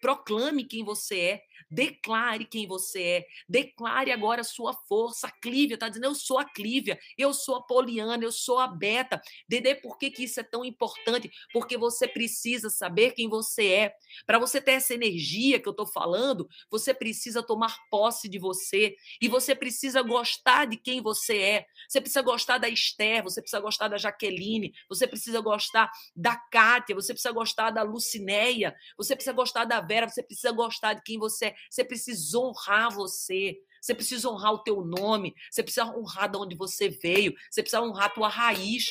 proclame 0.00 0.64
quem 0.64 0.84
você 0.84 1.20
é. 1.20 1.42
Declare 1.70 2.44
quem 2.44 2.66
você 2.66 3.02
é. 3.02 3.26
Declare 3.48 4.12
agora 4.12 4.40
a 4.40 4.44
sua 4.44 4.72
força. 4.72 5.26
A 5.26 5.30
Clívia 5.30 5.74
está 5.74 5.88
dizendo: 5.88 6.06
eu 6.06 6.14
sou 6.14 6.38
a 6.38 6.44
Clívia, 6.44 6.98
eu 7.16 7.32
sou 7.34 7.56
a 7.56 7.62
Poliana, 7.62 8.22
eu 8.22 8.32
sou 8.32 8.58
a 8.58 8.66
Beta. 8.66 9.20
Dedê, 9.48 9.74
por 9.74 9.98
que, 9.98 10.10
que 10.10 10.24
isso 10.24 10.40
é 10.40 10.42
tão 10.42 10.64
importante? 10.64 11.30
Porque 11.52 11.76
você 11.76 12.06
precisa 12.06 12.70
saber 12.70 13.12
quem 13.12 13.28
você 13.28 13.66
é. 13.66 13.94
Para 14.26 14.38
você 14.38 14.60
ter 14.60 14.72
essa 14.72 14.94
energia 14.94 15.60
que 15.60 15.68
eu 15.68 15.72
estou 15.72 15.86
falando, 15.86 16.48
você 16.70 16.92
precisa 16.94 17.42
tomar 17.42 17.76
posse 17.90 18.28
de 18.28 18.38
você. 18.38 18.94
E 19.20 19.28
você 19.28 19.54
precisa 19.54 20.02
gostar 20.02 20.66
de 20.66 20.76
quem 20.76 21.00
você 21.00 21.38
é. 21.38 21.66
Você 21.88 22.00
precisa 22.00 22.22
gostar 22.22 22.58
da 22.58 22.68
Esther, 22.68 23.22
você 23.22 23.40
precisa 23.40 23.60
gostar 23.60 23.88
da 23.88 23.98
Jaqueline, 23.98 24.72
você 24.88 25.06
precisa 25.06 25.40
gostar 25.40 25.90
da 26.14 26.36
Kátia, 26.36 26.94
você 26.94 27.12
precisa 27.12 27.32
gostar 27.32 27.70
da 27.70 27.82
Lucinéia, 27.82 28.74
você 28.96 29.14
precisa 29.14 29.32
gostar 29.32 29.64
da 29.64 29.80
Vera, 29.80 30.08
você 30.08 30.22
precisa 30.22 30.52
gostar 30.52 30.94
de 30.94 31.02
quem 31.02 31.18
você 31.18 31.46
é. 31.46 31.47
Você 31.70 31.84
precisa 31.84 32.38
honrar 32.38 32.90
você. 32.90 33.58
Você 33.80 33.94
precisa 33.94 34.28
honrar 34.28 34.52
o 34.52 34.62
teu 34.62 34.82
nome. 34.82 35.34
Você 35.50 35.62
precisa 35.62 35.86
honrar 35.86 36.30
de 36.30 36.36
onde 36.36 36.56
você 36.56 36.88
veio. 36.88 37.34
Você 37.50 37.62
precisa 37.62 37.82
honrar 37.82 38.06
a 38.06 38.10
tua 38.10 38.28
raiz. 38.28 38.86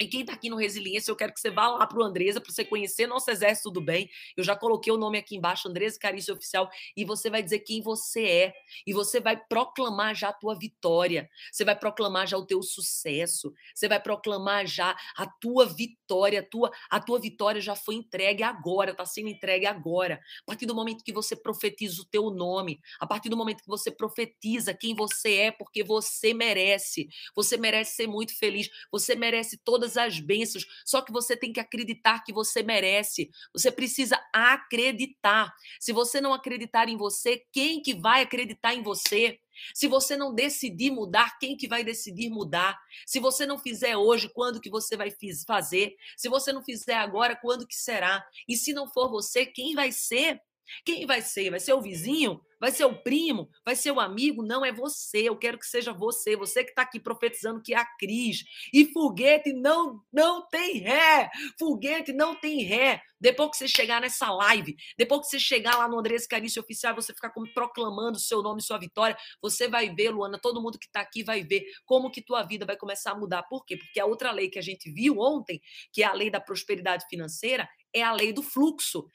E 0.00 0.06
quem 0.06 0.22
está 0.22 0.32
aqui 0.32 0.48
no 0.48 0.56
Resiliência, 0.56 1.10
eu 1.10 1.16
quero 1.16 1.30
que 1.30 1.38
você 1.38 1.50
vá 1.50 1.68
lá 1.68 1.86
para 1.86 1.98
o 1.98 2.02
Andresa, 2.02 2.40
para 2.40 2.50
você 2.50 2.64
conhecer 2.64 3.06
nosso 3.06 3.30
Exército 3.30 3.70
do 3.70 3.82
Bem. 3.82 4.08
Eu 4.34 4.42
já 4.42 4.56
coloquei 4.56 4.90
o 4.90 4.96
nome 4.96 5.18
aqui 5.18 5.36
embaixo, 5.36 5.68
Andresa 5.68 5.98
Carício 5.98 6.32
Oficial, 6.32 6.70
e 6.96 7.04
você 7.04 7.28
vai 7.28 7.42
dizer 7.42 7.58
quem 7.58 7.82
você 7.82 8.24
é. 8.24 8.54
E 8.86 8.94
você 8.94 9.20
vai 9.20 9.36
proclamar 9.36 10.14
já 10.14 10.30
a 10.30 10.32
tua 10.32 10.58
vitória. 10.58 11.28
Você 11.52 11.66
vai 11.66 11.78
proclamar 11.78 12.26
já 12.26 12.38
o 12.38 12.46
teu 12.46 12.62
sucesso. 12.62 13.52
Você 13.74 13.88
vai 13.88 14.00
proclamar 14.00 14.66
já 14.66 14.96
a 15.18 15.26
tua 15.26 15.66
vitória. 15.66 16.40
A 16.40 16.44
tua, 16.44 16.70
a 16.88 16.98
tua 16.98 17.20
vitória 17.20 17.60
já 17.60 17.76
foi 17.76 17.96
entregue 17.96 18.42
agora, 18.42 18.92
está 18.92 19.04
sendo 19.04 19.28
entregue 19.28 19.66
agora. 19.66 20.14
A 20.14 20.46
partir 20.46 20.64
do 20.64 20.74
momento 20.74 21.04
que 21.04 21.12
você 21.12 21.36
profetiza 21.36 22.00
o 22.00 22.06
teu 22.06 22.30
nome, 22.30 22.80
a 22.98 23.06
partir 23.06 23.28
do 23.28 23.36
momento 23.36 23.62
que 23.62 23.68
você 23.68 23.90
profetiza 23.90 24.72
quem 24.72 24.94
você 24.94 25.34
é, 25.34 25.50
porque 25.50 25.84
você 25.84 26.32
merece. 26.32 27.06
Você 27.36 27.58
merece 27.58 27.96
ser 27.96 28.06
muito 28.06 28.34
feliz. 28.38 28.70
Você 28.90 29.14
merece 29.14 29.58
todas 29.62 29.89
todas 29.90 29.96
as 29.96 30.20
bênçãos, 30.20 30.66
só 30.84 31.02
que 31.02 31.12
você 31.12 31.36
tem 31.36 31.52
que 31.52 31.60
acreditar 31.60 32.22
que 32.24 32.32
você 32.32 32.62
merece. 32.62 33.30
Você 33.52 33.70
precisa 33.70 34.20
acreditar. 34.32 35.52
Se 35.80 35.92
você 35.92 36.20
não 36.20 36.32
acreditar 36.32 36.88
em 36.88 36.96
você, 36.96 37.42
quem 37.52 37.82
que 37.82 37.94
vai 37.94 38.22
acreditar 38.22 38.74
em 38.74 38.82
você? 38.82 39.38
Se 39.74 39.86
você 39.88 40.16
não 40.16 40.34
decidir 40.34 40.90
mudar, 40.90 41.38
quem 41.38 41.56
que 41.56 41.68
vai 41.68 41.84
decidir 41.84 42.30
mudar? 42.30 42.78
Se 43.06 43.18
você 43.18 43.44
não 43.44 43.58
fizer 43.58 43.96
hoje, 43.96 44.30
quando 44.32 44.60
que 44.60 44.70
você 44.70 44.96
vai 44.96 45.12
fazer? 45.46 45.94
Se 46.16 46.28
você 46.28 46.52
não 46.52 46.62
fizer 46.62 46.94
agora, 46.94 47.36
quando 47.36 47.66
que 47.66 47.74
será? 47.74 48.24
E 48.48 48.56
se 48.56 48.72
não 48.72 48.88
for 48.88 49.10
você, 49.10 49.44
quem 49.44 49.74
vai 49.74 49.92
ser? 49.92 50.40
Quem 50.84 51.06
vai 51.06 51.22
ser? 51.22 51.50
Vai 51.50 51.60
ser 51.60 51.72
o 51.74 51.80
vizinho? 51.80 52.40
Vai 52.60 52.70
ser 52.70 52.84
o 52.84 52.94
primo? 52.94 53.48
Vai 53.64 53.74
ser 53.74 53.90
o 53.90 53.98
amigo? 53.98 54.42
Não, 54.44 54.62
é 54.64 54.70
você. 54.70 55.28
Eu 55.28 55.36
quero 55.36 55.58
que 55.58 55.66
seja 55.66 55.94
você. 55.94 56.36
Você 56.36 56.62
que 56.62 56.70
está 56.70 56.82
aqui 56.82 57.00
profetizando 57.00 57.62
que 57.62 57.72
é 57.72 57.78
a 57.78 57.86
Cris. 57.98 58.44
E 58.72 58.84
foguete 58.92 59.52
não, 59.54 60.02
não 60.12 60.46
tem 60.46 60.78
ré. 60.78 61.30
Foguete 61.58 62.12
não 62.12 62.34
tem 62.34 62.62
ré. 62.62 63.00
Depois 63.18 63.50
que 63.50 63.56
você 63.58 63.68
chegar 63.68 64.00
nessa 64.00 64.30
live, 64.30 64.74
depois 64.96 65.22
que 65.22 65.26
você 65.28 65.38
chegar 65.38 65.76
lá 65.76 65.88
no 65.88 65.98
Andrés 65.98 66.26
Carício 66.26 66.62
Oficial, 66.62 66.94
você 66.94 67.14
ficar 67.14 67.30
como 67.30 67.52
proclamando 67.52 68.18
seu 68.18 68.42
nome 68.42 68.62
sua 68.62 68.78
vitória, 68.78 69.16
você 69.42 69.68
vai 69.68 69.94
ver, 69.94 70.10
Luana, 70.10 70.38
todo 70.38 70.60
mundo 70.60 70.78
que 70.78 70.86
está 70.86 71.00
aqui 71.00 71.22
vai 71.22 71.42
ver 71.42 71.64
como 71.84 72.10
que 72.10 72.22
tua 72.22 72.42
vida 72.42 72.64
vai 72.64 72.76
começar 72.76 73.12
a 73.12 73.18
mudar. 73.18 73.42
Por 73.44 73.64
quê? 73.64 73.76
Porque 73.76 74.00
a 74.00 74.06
outra 74.06 74.32
lei 74.32 74.48
que 74.48 74.58
a 74.58 74.62
gente 74.62 74.90
viu 74.90 75.18
ontem, 75.18 75.60
que 75.92 76.02
é 76.02 76.06
a 76.06 76.12
lei 76.12 76.30
da 76.30 76.40
prosperidade 76.40 77.04
financeira, 77.08 77.68
é 77.92 78.02
a 78.02 78.12
lei 78.12 78.32
do 78.32 78.42
fluxo. 78.42 79.06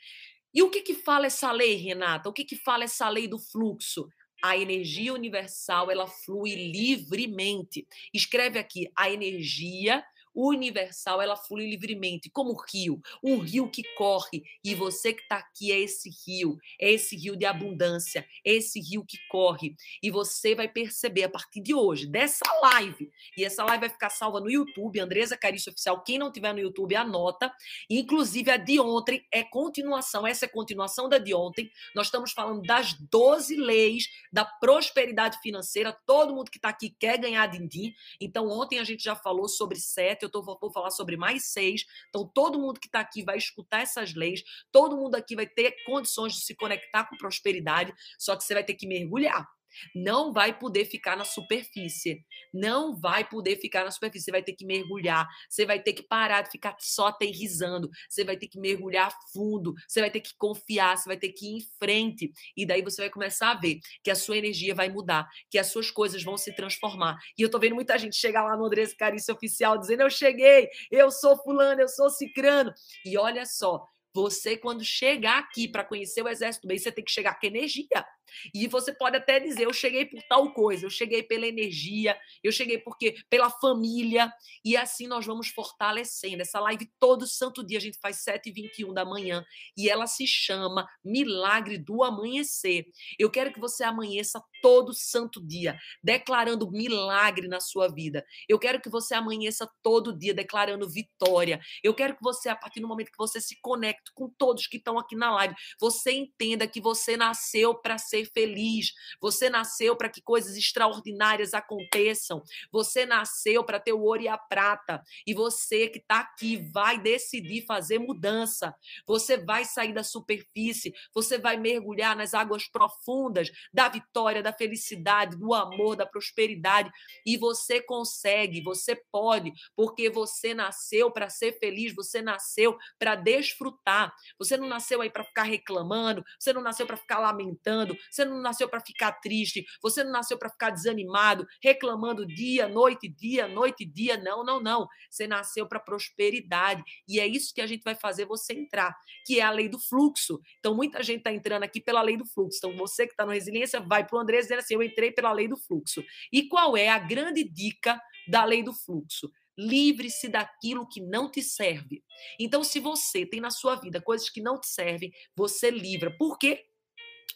E 0.56 0.64
o 0.64 0.70
que, 0.70 0.82
que 0.82 0.94
fala 0.94 1.26
essa 1.26 1.52
lei, 1.52 1.76
Renata? 1.76 2.30
O 2.30 2.34
que, 2.34 2.46
que 2.46 2.56
fala 2.56 2.86
essa 2.86 3.10
lei 3.10 3.28
do 3.28 3.38
fluxo? 3.38 4.08
A 4.42 4.56
energia 4.56 5.14
universal 5.14 5.92
ela 5.92 6.08
flui 6.08 6.56
livremente. 6.56 7.86
Escreve 8.14 8.58
aqui: 8.58 8.90
a 8.98 9.10
energia 9.10 10.02
universal, 10.36 11.22
ela 11.22 11.36
flui 11.36 11.70
livremente, 11.70 12.30
como 12.30 12.52
o 12.52 12.62
rio, 12.72 13.02
um 13.24 13.40
rio 13.40 13.70
que 13.70 13.84
corre, 13.96 14.44
e 14.64 14.76
você 14.76 15.14
que 15.14 15.22
está 15.22 15.38
aqui 15.38 15.72
é 15.72 15.80
esse 15.80 16.10
rio, 16.26 16.58
é 16.80 16.92
esse 16.92 17.16
rio 17.16 17.36
de 17.38 17.46
abundância, 17.46 18.28
é 18.46 18.54
esse 18.54 18.80
rio 18.80 19.06
que 19.08 19.18
corre, 19.30 19.76
e 20.04 20.12
você 20.12 20.54
vai 20.54 20.68
perceber 20.68 21.24
a 21.24 21.30
partir 21.30 21.62
de 21.62 21.74
hoje, 21.74 22.06
dessa 22.06 22.44
live, 22.62 23.10
e 23.38 23.46
essa 23.46 23.64
live 23.64 23.82
vai 23.82 23.90
ficar 23.90 24.10
salva 24.10 24.42
no 24.42 24.50
YouTube, 24.50 25.00
Andresa 25.00 25.38
Carício 25.38 25.72
Oficial, 25.72 26.04
quem 26.04 26.18
não 26.18 26.32
tiver 26.32 26.54
no 26.54 26.60
YouTube, 26.60 26.96
anota, 26.96 27.52
inclusive 27.90 28.52
a 28.52 28.58
de 28.58 28.80
ontem 28.80 29.26
é 29.32 29.44
continuação, 29.44 30.28
essa 30.28 30.46
é 30.46 30.48
continuação 30.48 31.08
da 31.08 31.18
de 31.18 31.34
ontem, 31.34 31.72
nós 31.96 32.08
estamos 32.08 32.34
falando 32.34 32.62
das 32.62 32.94
12 32.94 33.56
leis 33.56 34.08
da 34.32 34.44
prosperidade 34.44 35.40
financeira, 35.42 35.98
todo 36.06 36.36
mundo 36.36 36.52
que 36.52 36.58
está 36.58 36.70
aqui 36.70 36.90
quer 36.90 37.18
ganhar 37.18 37.48
din-din, 37.48 37.94
então 38.20 38.50
ontem 38.50 38.80
a 38.80 38.84
gente 38.84 39.04
já 39.04 39.16
falou 39.16 39.48
sobre 39.48 39.80
sete, 39.80 40.25
eu 40.26 40.30
tô, 40.32 40.42
vou 40.42 40.72
falar 40.72 40.92
sobre 40.92 41.18
mais 41.18 41.46
seis. 41.46 41.86
Então, 42.10 42.30
todo 42.34 42.60
mundo 42.60 42.80
que 42.80 42.88
está 42.88 43.00
aqui 43.00 43.24
vai 43.24 43.38
escutar 43.38 43.82
essas 43.82 44.14
leis, 44.14 44.44
todo 44.72 44.98
mundo 44.98 45.16
aqui 45.16 45.36
vai 45.36 45.48
ter 45.48 45.76
condições 45.86 46.34
de 46.34 46.42
se 46.42 46.56
conectar 46.56 47.06
com 47.06 47.18
prosperidade, 47.18 47.94
só 48.18 48.36
que 48.36 48.44
você 48.44 48.54
vai 48.54 48.64
ter 48.64 48.76
que 48.76 48.88
mergulhar. 48.88 49.48
Não 49.96 50.32
vai 50.34 50.58
poder 50.58 50.86
ficar 50.86 51.16
na 51.16 51.24
superfície. 51.26 52.24
Não 52.54 52.96
vai 52.96 53.28
poder 53.28 53.58
ficar 53.58 53.84
na 53.84 53.92
superfície. 53.92 54.26
Você 54.26 54.32
vai 54.32 54.44
ter 54.44 54.54
que 54.54 54.66
mergulhar. 54.66 55.28
Você 55.50 55.66
vai 55.66 55.82
ter 55.82 55.94
que 55.94 56.04
parar 56.04 56.42
de 56.42 56.52
ficar 56.52 56.76
só 56.80 57.08
aterrizando. 57.08 57.90
Você 58.10 58.24
vai 58.24 58.38
ter 58.38 58.48
que 58.48 58.60
mergulhar 58.60 59.12
fundo. 59.34 59.74
Você 59.88 60.00
vai 60.00 60.10
ter 60.10 60.22
que 60.22 60.32
confiar. 60.38 60.98
Você 60.98 61.08
vai 61.08 61.18
ter 61.18 61.30
que 61.30 61.46
ir 61.46 61.58
em 61.58 61.62
frente. 61.80 62.32
E 62.56 62.66
daí 62.66 62.82
você 62.82 63.02
vai 63.02 63.10
começar 63.10 63.52
a 63.52 63.60
ver 63.60 63.80
que 64.04 64.12
a 64.12 64.16
sua 64.16 64.38
energia 64.38 64.74
vai 64.74 64.90
mudar, 64.90 65.28
que 65.50 65.58
as 65.58 65.68
suas 65.68 65.92
coisas 65.92 66.24
vão 66.24 66.38
se 66.38 66.54
transformar. 66.56 67.18
E 67.38 67.42
eu 67.42 67.50
tô 67.50 67.60
vendo 67.60 67.76
muita 67.76 67.98
gente 67.98 68.16
chegar 68.16 68.44
lá 68.44 68.56
no 68.58 68.66
Andrés 68.66 68.94
Carício 68.94 69.34
Oficial 69.34 69.78
dizendo: 69.78 70.04
Eu 70.04 70.10
cheguei, 70.10 70.70
eu 70.92 71.12
sou 71.12 71.38
fulano, 71.38 71.82
eu 71.82 71.88
sou 71.88 72.10
cicrano. 72.10 72.74
E 73.06 73.18
olha 73.18 73.46
só, 73.46 73.88
você, 74.16 74.56
quando 74.56 74.82
chegar 74.82 75.40
aqui 75.40 75.68
para 75.68 75.84
conhecer 75.84 76.22
o 76.22 76.30
Exército 76.30 76.66
Bem, 76.66 76.78
você 76.78 76.90
tem 76.90 77.04
que 77.04 77.12
chegar 77.12 77.38
com 77.38 77.46
energia. 77.46 78.06
E 78.54 78.68
você 78.68 78.94
pode 78.94 79.18
até 79.18 79.40
dizer, 79.40 79.66
eu 79.66 79.74
cheguei 79.74 80.06
por 80.06 80.22
tal 80.24 80.54
coisa, 80.54 80.86
eu 80.86 80.90
cheguei 80.90 81.24
pela 81.24 81.48
energia, 81.48 82.18
eu 82.44 82.52
cheguei 82.52 82.78
porque 82.78 83.16
pela 83.30 83.50
família, 83.50 84.32
e 84.64 84.76
assim 84.78 85.08
nós 85.08 85.26
vamos 85.26 85.50
fortalecendo. 85.50 86.42
Essa 86.42 86.60
live 86.60 86.90
todo 87.00 87.28
santo 87.28 87.66
dia 87.66 87.78
a 87.78 87.82
gente 87.82 88.00
faz 88.00 88.24
7h21 88.24 88.94
da 88.94 89.06
manhã, 89.06 89.44
e 89.78 89.90
ela 89.90 90.08
se 90.08 90.28
chama 90.28 90.88
Milagre 91.04 91.78
do 91.78 92.04
Amanhecer. 92.04 92.86
Eu 93.18 93.30
quero 93.30 93.54
que 93.54 93.60
você 93.60 93.84
amanheça 93.84 94.42
todo 94.62 94.94
santo 94.94 95.40
dia, 95.46 95.78
declarando 96.04 96.72
milagre 96.72 97.48
na 97.48 97.60
sua 97.60 97.88
vida. 97.88 98.26
Eu 98.50 98.58
quero 98.58 98.82
que 98.82 98.90
você 98.90 99.14
amanheça 99.14 99.70
todo 99.84 100.18
dia 100.18 100.34
declarando 100.34 100.90
vitória. 100.90 101.60
Eu 101.84 101.94
quero 101.94 102.16
que 102.16 102.24
você, 102.24 102.50
a 102.50 102.56
partir 102.56 102.80
do 102.80 102.88
momento 102.88 103.12
que 103.12 103.18
você 103.18 103.40
se 103.40 103.60
conecte 103.62 104.12
com 104.14 104.28
todos 104.28 104.68
que 104.68 104.78
estão 104.78 104.98
aqui 104.98 105.16
na 105.16 105.32
live, 105.36 105.56
você 105.80 106.12
entenda 106.12 106.68
que 106.68 106.82
você 106.82 107.16
nasceu 107.16 107.76
para 107.76 107.98
ser 107.98 108.15
ser 108.16 108.26
feliz. 108.32 108.94
Você 109.20 109.50
nasceu 109.50 109.96
para 109.96 110.10
que 110.10 110.22
coisas 110.22 110.56
extraordinárias 110.56 111.54
aconteçam. 111.54 112.42
Você 112.72 113.06
nasceu 113.06 113.64
para 113.64 113.80
ter 113.80 113.94
o 113.94 114.02
ouro 114.02 114.22
e 114.22 114.28
a 114.28 114.38
prata. 114.38 115.04
E 115.28 115.34
você 115.34 115.90
que 115.90 116.00
está 116.00 116.20
aqui 116.20 116.58
vai 116.72 116.98
decidir 116.98 117.66
fazer 117.66 118.00
mudança. 118.00 118.74
Você 119.06 119.38
vai 119.38 119.66
sair 119.66 119.94
da 119.94 120.04
superfície. 120.04 120.94
Você 121.14 121.38
vai 121.38 121.58
mergulhar 121.58 122.16
nas 122.16 122.34
águas 122.34 122.68
profundas 122.68 123.52
da 123.74 123.90
vitória, 123.90 124.42
da 124.42 124.54
felicidade, 124.54 125.38
do 125.38 125.54
amor, 125.54 125.96
da 125.96 126.06
prosperidade. 126.06 126.90
E 127.26 127.38
você 127.38 127.82
consegue, 127.82 128.62
você 128.62 128.96
pode, 129.12 129.52
porque 129.76 130.10
você 130.10 130.54
nasceu 130.54 131.12
para 131.12 131.30
ser 131.30 131.58
feliz. 131.60 131.94
Você 131.94 132.22
nasceu 132.22 132.78
para 132.98 133.16
desfrutar. 133.16 134.14
Você 134.40 134.56
não 134.56 134.68
nasceu 134.68 135.02
aí 135.02 135.10
para 135.10 135.24
ficar 135.24 135.44
reclamando. 135.44 136.24
Você 136.40 136.54
não 136.54 136.62
nasceu 136.62 136.86
para 136.86 136.98
ficar 136.98 137.20
lamentando. 137.20 137.98
Você 138.12 138.26
não 138.26 138.42
nasceu 138.42 138.70
para 138.70 138.80
ficar 138.80 139.14
triste, 139.14 139.66
você 139.82 140.04
não 140.04 140.12
nasceu 140.12 140.38
para 140.38 140.50
ficar 140.50 140.70
desanimado, 140.70 141.46
reclamando 141.62 142.26
dia, 142.26 142.68
noite, 142.68 143.08
dia, 143.08 143.48
noite, 143.48 143.86
dia. 143.86 144.18
Não, 144.18 144.44
não, 144.44 144.62
não. 144.62 144.88
Você 145.10 145.28
nasceu 145.28 145.68
para 145.68 145.80
prosperidade. 145.80 146.84
E 147.08 147.20
é 147.20 147.28
isso 147.28 147.54
que 147.54 147.62
a 147.62 147.68
gente 147.68 147.84
vai 147.84 147.96
fazer 147.96 148.26
você 148.26 148.54
entrar, 148.54 148.96
que 149.26 149.40
é 149.40 149.44
a 149.44 149.52
lei 149.52 149.70
do 149.70 149.80
fluxo. 149.80 150.40
Então, 150.60 150.76
muita 150.76 151.02
gente 151.04 151.20
está 151.20 151.32
entrando 151.32 151.64
aqui 151.64 151.82
pela 151.82 152.02
lei 152.02 152.18
do 152.18 152.26
fluxo. 152.26 152.58
Então, 152.58 152.76
você 152.76 153.06
que 153.06 153.14
está 153.14 153.26
no 153.26 153.32
Resiliência, 153.32 153.80
vai 153.80 154.06
para 154.06 154.18
o 154.18 154.20
André 154.20 154.40
dizendo 154.40 154.60
assim: 154.60 154.76
eu 154.76 154.84
entrei 154.84 155.12
pela 155.12 155.32
lei 155.32 155.48
do 155.48 155.58
fluxo. 155.58 156.04
E 156.32 156.48
qual 156.48 156.76
é 156.76 156.90
a 156.90 157.00
grande 157.00 157.44
dica 157.44 158.00
da 158.28 158.44
lei 158.44 158.64
do 158.64 158.74
fluxo? 158.74 159.30
Livre-se 159.58 160.28
daquilo 160.28 160.88
que 160.88 161.02
não 161.02 161.32
te 161.32 161.42
serve. 161.42 162.04
Então, 162.40 162.64
se 162.64 162.80
você 162.80 163.26
tem 163.26 163.40
na 163.40 163.50
sua 163.50 163.76
vida 163.76 164.02
coisas 164.02 164.30
que 164.30 164.42
não 164.42 164.60
te 164.60 164.68
servem, 164.68 165.12
você 165.36 165.70
livra. 165.70 166.16
Por 166.18 166.38
quê? 166.38 166.66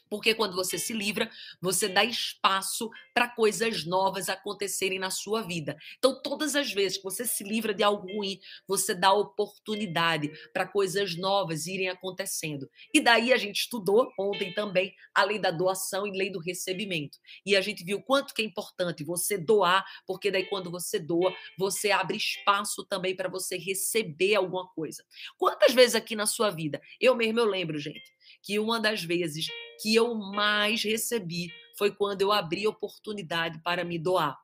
Porque 0.09 0.33
quando 0.33 0.55
você 0.55 0.77
se 0.77 0.91
livra, 0.91 1.29
você 1.61 1.87
dá 1.87 2.03
espaço 2.03 2.89
para 3.13 3.29
coisas 3.29 3.85
novas 3.85 4.27
acontecerem 4.27 4.97
na 4.97 5.11
sua 5.11 5.43
vida. 5.43 5.77
Então, 5.97 6.19
todas 6.21 6.55
as 6.55 6.73
vezes 6.73 6.97
que 6.97 7.03
você 7.03 7.25
se 7.25 7.43
livra 7.43 7.73
de 7.73 7.83
algo 7.83 8.11
ruim, 8.11 8.39
você 8.67 8.95
dá 8.95 9.13
oportunidade 9.13 10.31
para 10.51 10.67
coisas 10.67 11.15
novas 11.15 11.67
irem 11.67 11.89
acontecendo. 11.89 12.67
E 12.93 12.99
daí 12.99 13.31
a 13.31 13.37
gente 13.37 13.57
estudou 13.57 14.11
ontem 14.19 14.51
também 14.53 14.93
a 15.13 15.23
lei 15.23 15.37
da 15.37 15.51
doação 15.51 16.07
e 16.07 16.17
lei 16.17 16.31
do 16.31 16.39
recebimento. 16.39 17.19
E 17.45 17.55
a 17.55 17.61
gente 17.61 17.83
viu 17.83 18.01
quanto 18.01 18.33
que 18.33 18.41
é 18.41 18.45
importante 18.45 19.03
você 19.03 19.37
doar, 19.37 19.85
porque 20.07 20.31
daí 20.31 20.45
quando 20.45 20.71
você 20.71 20.97
doa, 20.97 21.33
você 21.57 21.91
abre 21.91 22.17
espaço 22.17 22.83
também 22.85 23.15
para 23.15 23.29
você 23.29 23.57
receber 23.57 24.35
alguma 24.35 24.67
coisa. 24.69 25.03
Quantas 25.37 25.73
vezes 25.73 25.95
aqui 25.95 26.15
na 26.15 26.25
sua 26.25 26.49
vida, 26.49 26.81
eu 26.99 27.15
mesmo 27.15 27.39
eu 27.39 27.45
lembro, 27.45 27.77
gente, 27.77 28.11
que 28.43 28.59
uma 28.59 28.79
das 28.79 29.03
vezes 29.03 29.47
que 29.81 29.95
eu 29.95 30.15
mais 30.15 30.83
recebi 30.83 31.51
foi 31.77 31.91
quando 31.91 32.21
eu 32.21 32.31
abri 32.31 32.67
oportunidade 32.67 33.61
para 33.63 33.83
me 33.83 33.97
doar. 33.97 34.37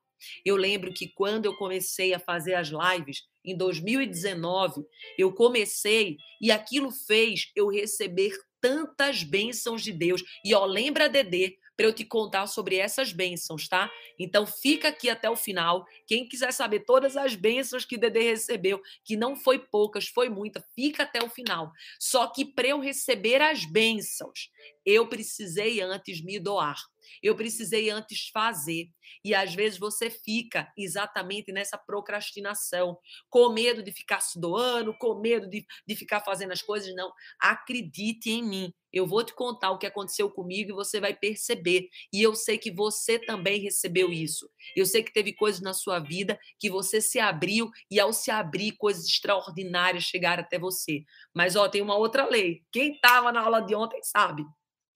Eu 0.45 0.55
lembro 0.55 0.93
que 0.93 1.07
quando 1.07 1.45
eu 1.45 1.55
comecei 1.55 2.13
a 2.13 2.19
fazer 2.19 2.53
as 2.53 2.69
lives, 2.69 3.23
em 3.43 3.55
2019, 3.55 4.83
eu 5.17 5.33
comecei 5.33 6.17
e 6.41 6.51
aquilo 6.51 6.91
fez 6.91 7.51
eu 7.55 7.67
receber 7.67 8.35
tantas 8.61 9.23
bênçãos 9.23 9.83
de 9.83 9.91
Deus. 9.91 10.23
E 10.43 10.55
ó, 10.55 10.65
lembra, 10.65 11.07
Dedê, 11.07 11.57
para 11.75 11.85
eu 11.85 11.93
te 11.93 12.05
contar 12.05 12.47
sobre 12.47 12.77
essas 12.77 13.11
bênçãos, 13.11 13.67
tá? 13.67 13.91
Então 14.17 14.45
fica 14.45 14.87
aqui 14.87 15.09
até 15.09 15.29
o 15.29 15.35
final. 15.35 15.85
Quem 16.07 16.27
quiser 16.27 16.51
saber 16.51 16.81
todas 16.81 17.17
as 17.17 17.35
bênçãos 17.35 17.85
que 17.85 17.97
Dedê 17.97 18.21
recebeu, 18.21 18.81
que 19.03 19.15
não 19.15 19.35
foi 19.35 19.59
poucas, 19.59 20.07
foi 20.07 20.29
muita, 20.29 20.63
fica 20.75 21.03
até 21.03 21.23
o 21.23 21.29
final. 21.29 21.71
Só 21.99 22.27
que 22.27 22.45
para 22.45 22.67
eu 22.67 22.79
receber 22.79 23.41
as 23.41 23.65
bênçãos, 23.65 24.49
eu 24.85 25.07
precisei 25.07 25.81
antes 25.81 26.23
me 26.23 26.39
doar. 26.39 26.77
Eu 27.21 27.35
precisei 27.35 27.89
antes 27.89 28.29
fazer. 28.29 28.89
E 29.23 29.33
às 29.33 29.53
vezes 29.53 29.79
você 29.79 30.09
fica 30.09 30.71
exatamente 30.77 31.51
nessa 31.51 31.77
procrastinação, 31.77 32.97
com 33.29 33.49
medo 33.49 33.83
de 33.83 33.91
ficar 33.91 34.19
se 34.19 34.39
doando, 34.39 34.95
com 34.97 35.19
medo 35.19 35.49
de, 35.49 35.65
de 35.87 35.95
ficar 35.95 36.21
fazendo 36.21 36.51
as 36.51 36.61
coisas. 36.61 36.93
Não, 36.95 37.11
acredite 37.39 38.31
em 38.31 38.43
mim. 38.43 38.73
Eu 38.91 39.05
vou 39.05 39.23
te 39.23 39.33
contar 39.33 39.71
o 39.71 39.77
que 39.77 39.85
aconteceu 39.85 40.31
comigo 40.31 40.71
e 40.71 40.73
você 40.73 41.01
vai 41.01 41.13
perceber. 41.13 41.89
E 42.13 42.23
eu 42.23 42.33
sei 42.33 42.57
que 42.57 42.71
você 42.71 43.19
também 43.19 43.59
recebeu 43.59 44.09
isso. 44.11 44.49
Eu 44.73 44.85
sei 44.85 45.03
que 45.03 45.11
teve 45.11 45.33
coisas 45.33 45.61
na 45.61 45.73
sua 45.73 45.99
vida 45.99 46.39
que 46.57 46.69
você 46.69 47.01
se 47.01 47.19
abriu 47.19 47.69
e 47.91 47.99
ao 47.99 48.13
se 48.13 48.31
abrir, 48.31 48.77
coisas 48.77 49.05
extraordinárias 49.05 50.05
chegaram 50.05 50.43
até 50.43 50.57
você. 50.57 51.03
Mas 51.33 51.57
ó, 51.57 51.67
tem 51.67 51.81
uma 51.81 51.97
outra 51.97 52.25
lei. 52.25 52.61
Quem 52.71 52.93
estava 52.93 53.33
na 53.33 53.41
aula 53.41 53.59
de 53.59 53.75
ontem 53.75 54.01
sabe 54.01 54.45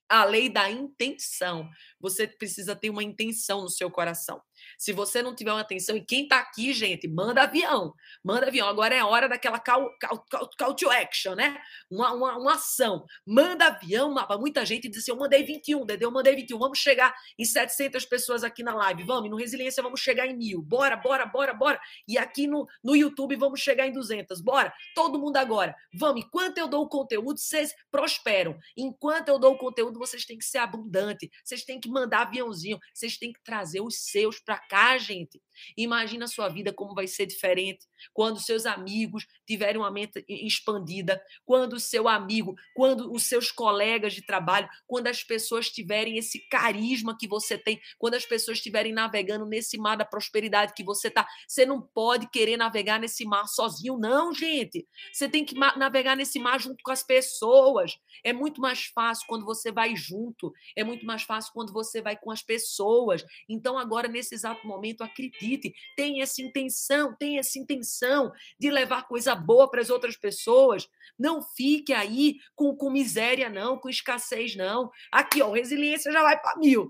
a 0.09 0.25
lei 0.25 0.49
da 0.49 0.69
intenção. 0.69 1.69
Você 1.99 2.27
precisa 2.27 2.75
ter 2.75 2.89
uma 2.89 3.03
intenção 3.03 3.61
no 3.61 3.69
seu 3.69 3.91
coração. 3.91 4.41
Se 4.77 4.91
você 4.91 5.21
não 5.21 5.35
tiver 5.35 5.51
uma 5.51 5.61
atenção, 5.61 5.95
e 5.95 6.01
quem 6.01 6.23
está 6.23 6.39
aqui, 6.39 6.73
gente, 6.73 7.07
manda 7.07 7.43
avião. 7.43 7.93
Manda 8.23 8.47
avião. 8.47 8.67
Agora 8.67 8.95
é 8.95 9.03
hora 9.03 9.27
daquela 9.27 9.59
call, 9.59 9.89
call, 9.99 10.49
call, 10.57 10.75
to 10.75 10.89
action, 10.89 11.35
né? 11.35 11.59
Uma, 11.89 12.13
uma, 12.13 12.37
uma 12.37 12.53
ação. 12.55 13.05
Manda 13.25 13.67
avião. 13.67 14.13
Para 14.13 14.37
muita 14.37 14.65
gente 14.65 14.89
diz 14.89 14.99
assim: 14.99 15.11
eu 15.11 15.17
mandei 15.17 15.43
21, 15.43 15.85
Dedê, 15.85 16.05
eu 16.05 16.11
mandei 16.11 16.35
21. 16.35 16.57
Vamos 16.57 16.79
chegar 16.79 17.13
em 17.37 17.45
700 17.45 18.05
pessoas 18.05 18.43
aqui 18.43 18.63
na 18.63 18.75
live. 18.75 19.03
Vamos, 19.03 19.29
no 19.29 19.37
Resiliência 19.37 19.81
vamos 19.81 19.99
chegar 19.99 20.27
em 20.27 20.35
mil. 20.35 20.61
Bora, 20.61 20.95
bora, 20.95 21.25
bora, 21.25 21.53
bora. 21.53 21.79
E 22.07 22.17
aqui 22.17 22.47
no, 22.47 22.67
no 22.83 22.95
YouTube 22.95 23.35
vamos 23.35 23.59
chegar 23.59 23.87
em 23.87 23.91
200. 23.91 24.41
Bora. 24.41 24.73
Todo 24.93 25.19
mundo 25.19 25.37
agora. 25.37 25.75
Vamos. 25.93 26.23
Enquanto 26.23 26.57
eu 26.57 26.67
dou 26.67 26.83
o 26.83 26.89
conteúdo, 26.89 27.39
vocês 27.39 27.73
prosperam. 27.91 28.57
Enquanto 28.75 29.29
eu 29.29 29.39
dou 29.39 29.53
o 29.53 29.57
conteúdo, 29.57 29.97
vocês 29.99 30.25
têm 30.25 30.37
que 30.37 30.45
ser 30.45 30.59
abundante. 30.59 31.29
Vocês 31.43 31.63
têm 31.63 31.79
que 31.79 31.89
mandar 31.89 32.21
aviãozinho. 32.21 32.79
Vocês 32.93 33.17
têm 33.17 33.31
que 33.31 33.41
trazer 33.43 33.81
os 33.81 33.95
seus 33.95 34.39
para 34.39 34.58
cá, 34.59 34.97
gente. 34.97 35.41
Imagina 35.77 36.25
a 36.25 36.27
sua 36.27 36.47
vida 36.49 36.73
como 36.73 36.93
vai 36.93 37.07
ser 37.07 37.25
diferente 37.25 37.85
quando 38.13 38.39
seus 38.39 38.65
amigos 38.65 39.25
tiverem 39.45 39.81
uma 39.81 39.91
mente 39.91 40.23
expandida, 40.27 41.21
quando 41.45 41.73
o 41.73 41.79
seu 41.79 42.07
amigo, 42.07 42.55
quando 42.73 43.11
os 43.11 43.23
seus 43.23 43.51
colegas 43.51 44.13
de 44.13 44.21
trabalho, 44.25 44.69
quando 44.87 45.07
as 45.07 45.23
pessoas 45.23 45.69
tiverem 45.69 46.17
esse 46.17 46.39
carisma 46.49 47.17
que 47.17 47.27
você 47.27 47.57
tem, 47.57 47.79
quando 47.97 48.13
as 48.13 48.25
pessoas 48.25 48.57
estiverem 48.57 48.93
navegando 48.93 49.45
nesse 49.45 49.77
mar 49.77 49.95
da 49.95 50.05
prosperidade 50.05 50.73
que 50.73 50.83
você 50.83 51.09
tá. 51.09 51.27
Você 51.47 51.65
não 51.65 51.81
pode 51.81 52.29
querer 52.29 52.57
navegar 52.57 52.99
nesse 52.99 53.25
mar 53.25 53.47
sozinho, 53.47 53.97
não, 53.97 54.33
gente. 54.33 54.87
Você 55.11 55.27
tem 55.27 55.43
que 55.43 55.55
navegar 55.55 56.15
nesse 56.15 56.39
mar 56.39 56.59
junto 56.59 56.83
com 56.83 56.91
as 56.91 57.03
pessoas. 57.03 57.97
É 58.23 58.33
muito 58.33 58.61
mais 58.61 58.85
fácil 58.85 59.25
quando 59.27 59.45
você 59.45 59.71
vai 59.71 59.95
junto, 59.95 60.53
é 60.75 60.83
muito 60.83 61.05
mais 61.05 61.23
fácil 61.23 61.51
quando 61.53 61.71
você 61.71 62.01
vai 62.01 62.17
com 62.17 62.31
as 62.31 62.41
pessoas. 62.41 63.23
Então, 63.47 63.77
agora, 63.77 64.07
nesse 64.07 64.35
exato 64.49 64.67
momento, 64.67 65.03
acredite, 65.03 65.73
tem 65.95 66.21
essa 66.21 66.41
intenção, 66.41 67.15
tem 67.15 67.37
essa 67.37 67.59
intenção 67.59 68.31
de 68.59 68.69
levar 68.69 69.07
coisa 69.07 69.35
boa 69.35 69.69
para 69.69 69.81
as 69.81 69.89
outras 69.89 70.17
pessoas. 70.17 70.87
Não 71.17 71.41
fique 71.41 71.93
aí 71.93 72.37
com, 72.55 72.75
com 72.75 72.89
miséria, 72.89 73.49
não, 73.49 73.77
com 73.77 73.89
escassez, 73.89 74.55
não. 74.55 74.89
Aqui, 75.11 75.41
ó, 75.41 75.51
resiliência 75.51 76.11
já 76.11 76.21
vai 76.21 76.39
para 76.39 76.57
mil. 76.57 76.89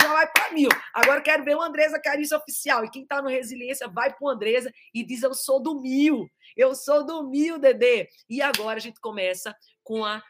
Já 0.00 0.12
vai 0.12 0.30
para 0.30 0.52
mil. 0.52 0.68
Agora 0.92 1.20
quero 1.20 1.44
ver 1.44 1.56
o 1.56 1.62
Andresa 1.62 2.00
Carícia 2.00 2.36
Oficial. 2.36 2.84
E 2.84 2.90
quem 2.90 3.02
está 3.02 3.22
no 3.22 3.28
Resiliência 3.28 3.88
vai 3.88 4.12
para 4.12 4.24
o 4.24 4.28
Andresa 4.28 4.72
e 4.92 5.04
diz: 5.04 5.22
Eu 5.22 5.34
sou 5.34 5.62
do 5.62 5.80
mil. 5.80 6.28
Eu 6.56 6.74
sou 6.74 7.04
do 7.04 7.28
mil, 7.28 7.58
Dedê. 7.58 8.08
E 8.28 8.42
agora 8.42 8.76
a 8.76 8.80
gente 8.80 9.00
começa 9.00 9.54
com 9.82 10.04
a 10.04 10.22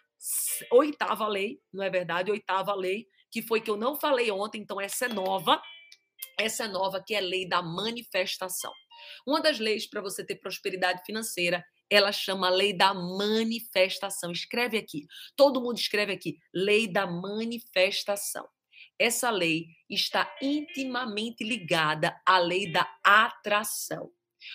oitava 0.71 1.29
lei, 1.29 1.61
não 1.73 1.85
é 1.85 1.91
verdade? 1.91 2.31
Oitava 2.31 2.75
lei, 2.75 3.07
que 3.31 3.43
foi 3.43 3.61
que 3.61 3.71
eu 3.71 3.77
não 3.77 3.97
falei 3.97 4.31
ontem, 4.31 4.63
então 4.63 4.81
essa 4.81 5.07
é 5.07 5.09
nova. 5.09 5.61
Essa 6.39 6.67
nova, 6.67 7.03
que 7.03 7.15
é 7.15 7.19
a 7.19 7.23
lei 7.23 7.49
da 7.49 7.63
manifestação. 7.63 8.73
Uma 9.27 9.41
das 9.41 9.59
leis 9.59 9.87
para 9.87 10.01
você 10.01 10.25
ter 10.25 10.37
prosperidade 10.37 11.03
financeira, 11.05 11.65
ela 11.91 12.13
chama 12.13 12.49
lei 12.49 12.73
da 12.73 12.95
manifestação. 12.95 14.33
Escreve 14.33 14.79
aqui. 14.79 15.07
Todo 15.37 15.61
mundo 15.61 15.79
escreve 15.79 16.13
aqui. 16.13 16.39
Lei 16.53 16.87
da 16.87 17.07
manifestação. 17.07 18.49
Essa 18.99 19.31
lei 19.31 19.67
está 19.91 20.33
intimamente 20.41 21.43
ligada 21.43 22.21
à 22.25 22.39
lei 22.39 22.71
da 22.71 22.89
atração. 23.03 24.11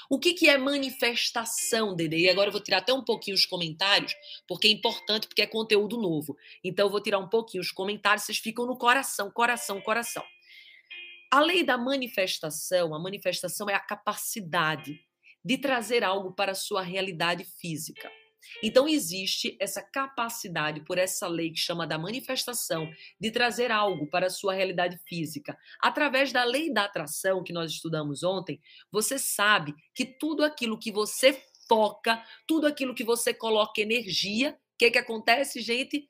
O 0.09 0.19
que, 0.19 0.33
que 0.33 0.47
é 0.47 0.57
manifestação, 0.57 1.95
Dede? 1.95 2.17
E 2.17 2.29
agora 2.29 2.49
eu 2.49 2.51
vou 2.51 2.61
tirar 2.61 2.77
até 2.77 2.93
um 2.93 3.03
pouquinho 3.03 3.35
os 3.35 3.45
comentários, 3.45 4.13
porque 4.47 4.67
é 4.67 4.71
importante, 4.71 5.27
porque 5.27 5.41
é 5.41 5.47
conteúdo 5.47 5.97
novo. 5.97 6.37
Então 6.63 6.85
eu 6.85 6.91
vou 6.91 7.01
tirar 7.01 7.17
um 7.19 7.27
pouquinho 7.27 7.61
os 7.61 7.71
comentários, 7.71 8.25
vocês 8.25 8.37
ficam 8.37 8.65
no 8.65 8.77
coração, 8.77 9.31
coração, 9.31 9.81
coração. 9.81 10.23
A 11.31 11.39
lei 11.39 11.63
da 11.63 11.77
manifestação, 11.77 12.95
a 12.95 12.99
manifestação 12.99 13.69
é 13.69 13.75
a 13.75 13.79
capacidade 13.79 14.99
de 15.45 15.57
trazer 15.57 16.03
algo 16.03 16.33
para 16.33 16.53
a 16.53 16.55
sua 16.55 16.81
realidade 16.81 17.43
física. 17.43 18.11
Então 18.63 18.87
existe 18.87 19.55
essa 19.59 19.81
capacidade 19.81 20.81
por 20.85 20.97
essa 20.97 21.27
lei 21.27 21.51
que 21.51 21.59
chama 21.59 21.85
da 21.85 21.99
manifestação 21.99 22.89
de 23.19 23.31
trazer 23.31 23.71
algo 23.71 24.07
para 24.07 24.27
a 24.27 24.29
sua 24.29 24.53
realidade 24.53 24.97
física. 25.07 25.57
Através 25.79 26.31
da 26.31 26.43
lei 26.43 26.73
da 26.73 26.85
atração 26.85 27.43
que 27.43 27.53
nós 27.53 27.71
estudamos 27.71 28.23
ontem, 28.23 28.59
você 28.91 29.19
sabe 29.19 29.75
que 29.93 30.05
tudo 30.05 30.43
aquilo 30.43 30.79
que 30.79 30.91
você 30.91 31.41
foca, 31.67 32.23
tudo 32.47 32.65
aquilo 32.65 32.95
que 32.95 33.03
você 33.03 33.33
coloca 33.33 33.81
energia, 33.81 34.57
o 34.73 34.77
que 34.79 34.91
que 34.91 34.97
acontece, 34.97 35.61
gente? 35.61 36.09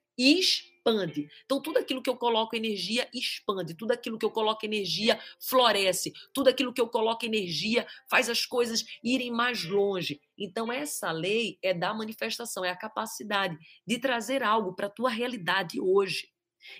Expande. 0.79 1.29
Então, 1.45 1.61
tudo 1.61 1.77
aquilo 1.77 2.01
que 2.01 2.09
eu 2.09 2.15
coloco 2.15 2.55
energia 2.55 3.07
expande, 3.13 3.73
tudo 3.73 3.91
aquilo 3.91 4.17
que 4.17 4.25
eu 4.25 4.31
coloco 4.31 4.65
energia 4.65 5.19
floresce, 5.39 6.13
tudo 6.33 6.49
aquilo 6.49 6.73
que 6.73 6.81
eu 6.81 6.87
coloco 6.87 7.25
energia 7.25 7.85
faz 8.09 8.29
as 8.29 8.45
coisas 8.45 8.83
irem 9.03 9.31
mais 9.31 9.63
longe. 9.65 10.19
Então, 10.37 10.71
essa 10.71 11.11
lei 11.11 11.57
é 11.61 11.73
da 11.73 11.93
manifestação, 11.93 12.63
é 12.63 12.69
a 12.69 12.75
capacidade 12.75 13.57
de 13.85 13.99
trazer 13.99 14.43
algo 14.43 14.73
para 14.73 14.87
a 14.87 14.91
tua 14.91 15.09
realidade 15.09 15.79
hoje. 15.79 16.29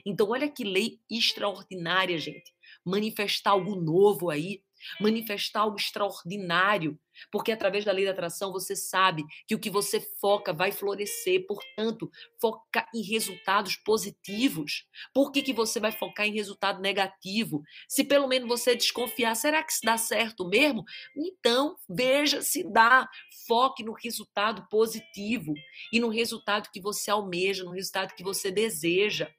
Então, 0.05 0.29
olha 0.29 0.49
que 0.49 0.63
lei 0.63 0.99
extraordinária, 1.09 2.17
gente. 2.17 2.53
Manifestar 2.85 3.51
algo 3.51 3.75
novo 3.75 4.29
aí, 4.29 4.61
manifestar 4.99 5.61
algo 5.61 5.77
extraordinário, 5.77 6.99
porque 7.31 7.51
através 7.51 7.83
da 7.83 7.91
lei 7.91 8.05
da 8.05 8.11
atração 8.11 8.51
você 8.51 8.75
sabe 8.75 9.23
que 9.47 9.55
o 9.55 9.59
que 9.59 9.69
você 9.69 9.99
foca 9.99 10.53
vai 10.53 10.71
florescer, 10.71 11.45
portanto, 11.45 12.09
foca 12.39 12.87
em 12.93 13.01
resultados 13.01 13.75
positivos. 13.75 14.85
Por 15.13 15.31
que, 15.31 15.41
que 15.41 15.53
você 15.53 15.79
vai 15.79 15.91
focar 15.91 16.25
em 16.25 16.33
resultado 16.33 16.81
negativo? 16.81 17.61
Se 17.87 18.03
pelo 18.03 18.27
menos 18.27 18.47
você 18.47 18.75
desconfiar, 18.75 19.35
será 19.35 19.63
que 19.63 19.71
isso 19.71 19.81
dá 19.83 19.97
certo 19.97 20.47
mesmo? 20.47 20.83
Então, 21.15 21.75
veja 21.89 22.41
se 22.41 22.63
dá. 22.63 23.07
Foque 23.47 23.83
no 23.83 23.93
resultado 23.93 24.67
positivo 24.69 25.53
e 25.91 25.99
no 25.99 26.09
resultado 26.09 26.69
que 26.71 26.79
você 26.79 27.09
almeja, 27.09 27.63
no 27.63 27.71
resultado 27.71 28.13
que 28.13 28.23
você 28.23 28.51
deseja. 28.51 29.29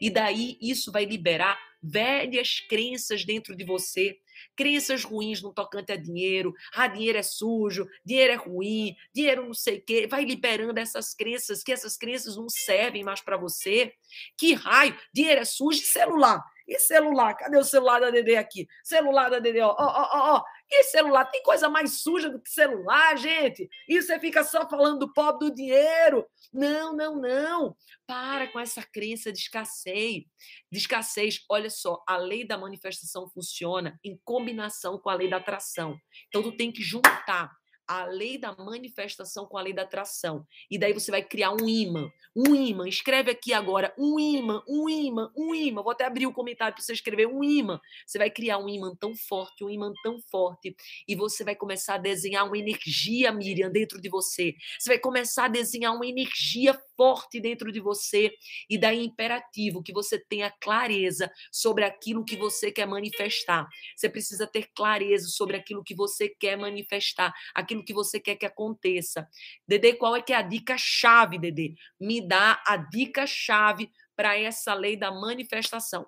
E 0.00 0.10
daí 0.10 0.58
isso 0.60 0.92
vai 0.92 1.04
liberar 1.04 1.58
velhas 1.82 2.60
crenças 2.60 3.24
dentro 3.24 3.56
de 3.56 3.64
você, 3.64 4.18
crenças 4.56 5.04
ruins 5.04 5.42
no 5.42 5.52
tocante 5.52 5.92
a 5.92 5.96
dinheiro. 5.96 6.54
Ah, 6.74 6.86
dinheiro 6.86 7.18
é 7.18 7.22
sujo, 7.22 7.86
dinheiro 8.04 8.32
é 8.32 8.36
ruim, 8.36 8.94
dinheiro 9.14 9.46
não 9.46 9.54
sei 9.54 9.78
o 9.78 9.82
quê. 9.82 10.06
Vai 10.06 10.24
liberando 10.24 10.78
essas 10.78 11.14
crenças, 11.14 11.62
que 11.62 11.72
essas 11.72 11.96
crenças 11.96 12.36
não 12.36 12.48
servem 12.48 13.04
mais 13.04 13.20
para 13.20 13.36
você. 13.36 13.92
Que 14.36 14.54
raio, 14.54 14.96
dinheiro 15.12 15.40
é 15.40 15.44
sujo 15.44 15.80
e 15.80 15.84
celular. 15.84 16.42
E 16.70 16.78
celular? 16.78 17.34
Cadê 17.34 17.58
o 17.58 17.64
celular 17.64 18.00
da 18.00 18.10
Dede 18.10 18.36
aqui? 18.36 18.68
Celular 18.84 19.28
da 19.28 19.40
Dede, 19.40 19.58
ó, 19.58 19.74
ó, 19.76 19.76
ó, 19.76 20.36
ó. 20.36 20.44
E 20.70 20.84
celular? 20.84 21.24
Tem 21.24 21.42
coisa 21.42 21.68
mais 21.68 22.00
suja 22.00 22.30
do 22.30 22.40
que 22.40 22.48
celular, 22.48 23.18
gente? 23.18 23.68
E 23.88 24.00
você 24.00 24.20
fica 24.20 24.44
só 24.44 24.68
falando 24.68 25.00
do 25.00 25.12
pobre 25.12 25.48
do 25.48 25.54
dinheiro. 25.56 26.24
Não, 26.52 26.94
não, 26.94 27.16
não. 27.16 27.76
Para 28.06 28.46
com 28.52 28.60
essa 28.60 28.86
crença 28.92 29.32
de 29.32 29.40
escassez. 29.40 30.22
De 30.70 30.78
escassez, 30.78 31.44
olha 31.50 31.68
só, 31.68 32.00
a 32.06 32.16
lei 32.16 32.46
da 32.46 32.56
manifestação 32.56 33.28
funciona 33.28 33.98
em 34.04 34.16
combinação 34.22 34.96
com 34.96 35.10
a 35.10 35.14
lei 35.14 35.28
da 35.28 35.38
atração. 35.38 35.98
Então, 36.28 36.40
tu 36.40 36.56
tem 36.56 36.70
que 36.70 36.82
juntar 36.82 37.50
a 37.90 38.04
lei 38.04 38.38
da 38.38 38.54
manifestação 38.54 39.44
com 39.46 39.58
a 39.58 39.62
lei 39.62 39.72
da 39.72 39.82
atração. 39.82 40.46
E 40.70 40.78
daí 40.78 40.92
você 40.92 41.10
vai 41.10 41.24
criar 41.24 41.50
um 41.50 41.68
imã. 41.68 42.08
Um 42.36 42.54
imã. 42.54 42.88
Escreve 42.88 43.32
aqui 43.32 43.52
agora 43.52 43.92
um 43.98 44.20
imã, 44.20 44.62
um 44.68 44.88
imã, 44.88 45.32
um 45.36 45.52
imã. 45.52 45.82
Vou 45.82 45.90
até 45.90 46.04
abrir 46.04 46.24
o 46.24 46.30
um 46.30 46.32
comentário 46.32 46.72
para 46.72 46.84
você 46.84 46.92
escrever 46.92 47.26
um 47.26 47.42
imã. 47.42 47.80
Você 48.06 48.16
vai 48.16 48.30
criar 48.30 48.58
um 48.58 48.68
imã 48.68 48.94
tão 48.94 49.12
forte, 49.16 49.64
um 49.64 49.68
imã 49.68 49.92
tão 50.04 50.20
forte. 50.30 50.76
E 51.08 51.16
você 51.16 51.42
vai 51.42 51.56
começar 51.56 51.94
a 51.94 51.98
desenhar 51.98 52.46
uma 52.46 52.56
energia, 52.56 53.32
Miriam, 53.32 53.72
dentro 53.72 54.00
de 54.00 54.08
você. 54.08 54.54
Você 54.78 54.90
vai 54.90 54.98
começar 55.00 55.46
a 55.46 55.48
desenhar 55.48 55.92
uma 55.92 56.06
energia 56.06 56.80
forte 56.96 57.40
dentro 57.40 57.72
de 57.72 57.80
você. 57.80 58.30
E 58.68 58.78
daí 58.78 59.00
é 59.00 59.02
imperativo 59.02 59.82
que 59.82 59.92
você 59.92 60.16
tenha 60.16 60.48
clareza 60.60 61.28
sobre 61.50 61.82
aquilo 61.82 62.24
que 62.24 62.36
você 62.36 62.70
quer 62.70 62.86
manifestar. 62.86 63.66
Você 63.96 64.08
precisa 64.08 64.46
ter 64.46 64.68
clareza 64.76 65.26
sobre 65.26 65.56
aquilo 65.56 65.82
que 65.82 65.96
você 65.96 66.28
quer 66.28 66.56
manifestar. 66.56 67.32
Aquilo 67.52 67.79
aquilo 67.80 67.84
que 67.84 67.92
você 67.94 68.20
quer 68.20 68.36
que 68.36 68.46
aconteça. 68.46 69.28
Dedê, 69.66 69.94
qual 69.94 70.14
é 70.14 70.22
que 70.22 70.32
é 70.32 70.36
a 70.36 70.42
dica 70.42 70.76
chave, 70.78 71.38
Dedê? 71.38 71.74
Me 71.98 72.20
dá 72.20 72.62
a 72.66 72.76
dica 72.76 73.26
chave 73.26 73.90
para 74.14 74.38
essa 74.38 74.74
lei 74.74 74.96
da 74.96 75.10
manifestação. 75.10 76.06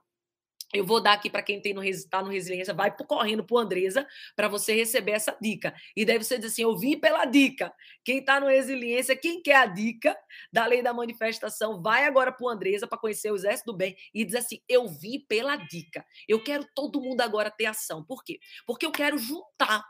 Eu 0.72 0.86
vou 0.86 1.02
dar 1.02 1.12
aqui 1.12 1.28
para 1.28 1.42
quem 1.42 1.60
tem 1.60 1.74
no 1.74 1.84
está 1.84 2.22
no 2.22 2.30
resiliência, 2.30 2.72
vai 2.72 2.90
correndo 3.06 3.44
para 3.44 3.60
Andresa 3.60 4.06
para 4.34 4.48
você 4.48 4.74
receber 4.74 5.12
essa 5.12 5.36
dica. 5.38 5.74
E 5.94 6.02
daí 6.02 6.16
você 6.16 6.38
diz 6.38 6.50
assim: 6.50 6.62
eu 6.62 6.78
vim 6.78 6.98
pela 6.98 7.26
dica. 7.26 7.70
Quem 8.02 8.20
está 8.20 8.40
no 8.40 8.46
resiliência, 8.46 9.14
quem 9.14 9.42
quer 9.42 9.56
a 9.56 9.66
dica 9.66 10.16
da 10.50 10.64
lei 10.64 10.82
da 10.82 10.94
manifestação, 10.94 11.82
vai 11.82 12.06
agora 12.06 12.32
para 12.32 12.50
Andresa 12.50 12.86
para 12.86 12.96
conhecer 12.96 13.30
o 13.30 13.36
exército 13.36 13.70
do 13.70 13.76
bem 13.76 13.94
e 14.14 14.24
diz 14.24 14.34
assim: 14.34 14.62
eu 14.66 14.88
vim 14.88 15.20
pela 15.28 15.56
dica. 15.56 16.06
Eu 16.26 16.42
quero 16.42 16.66
todo 16.74 17.02
mundo 17.02 17.20
agora 17.20 17.50
ter 17.50 17.66
ação. 17.66 18.02
Por 18.02 18.24
quê? 18.24 18.40
Porque 18.66 18.86
eu 18.86 18.92
quero 18.92 19.18
juntar 19.18 19.84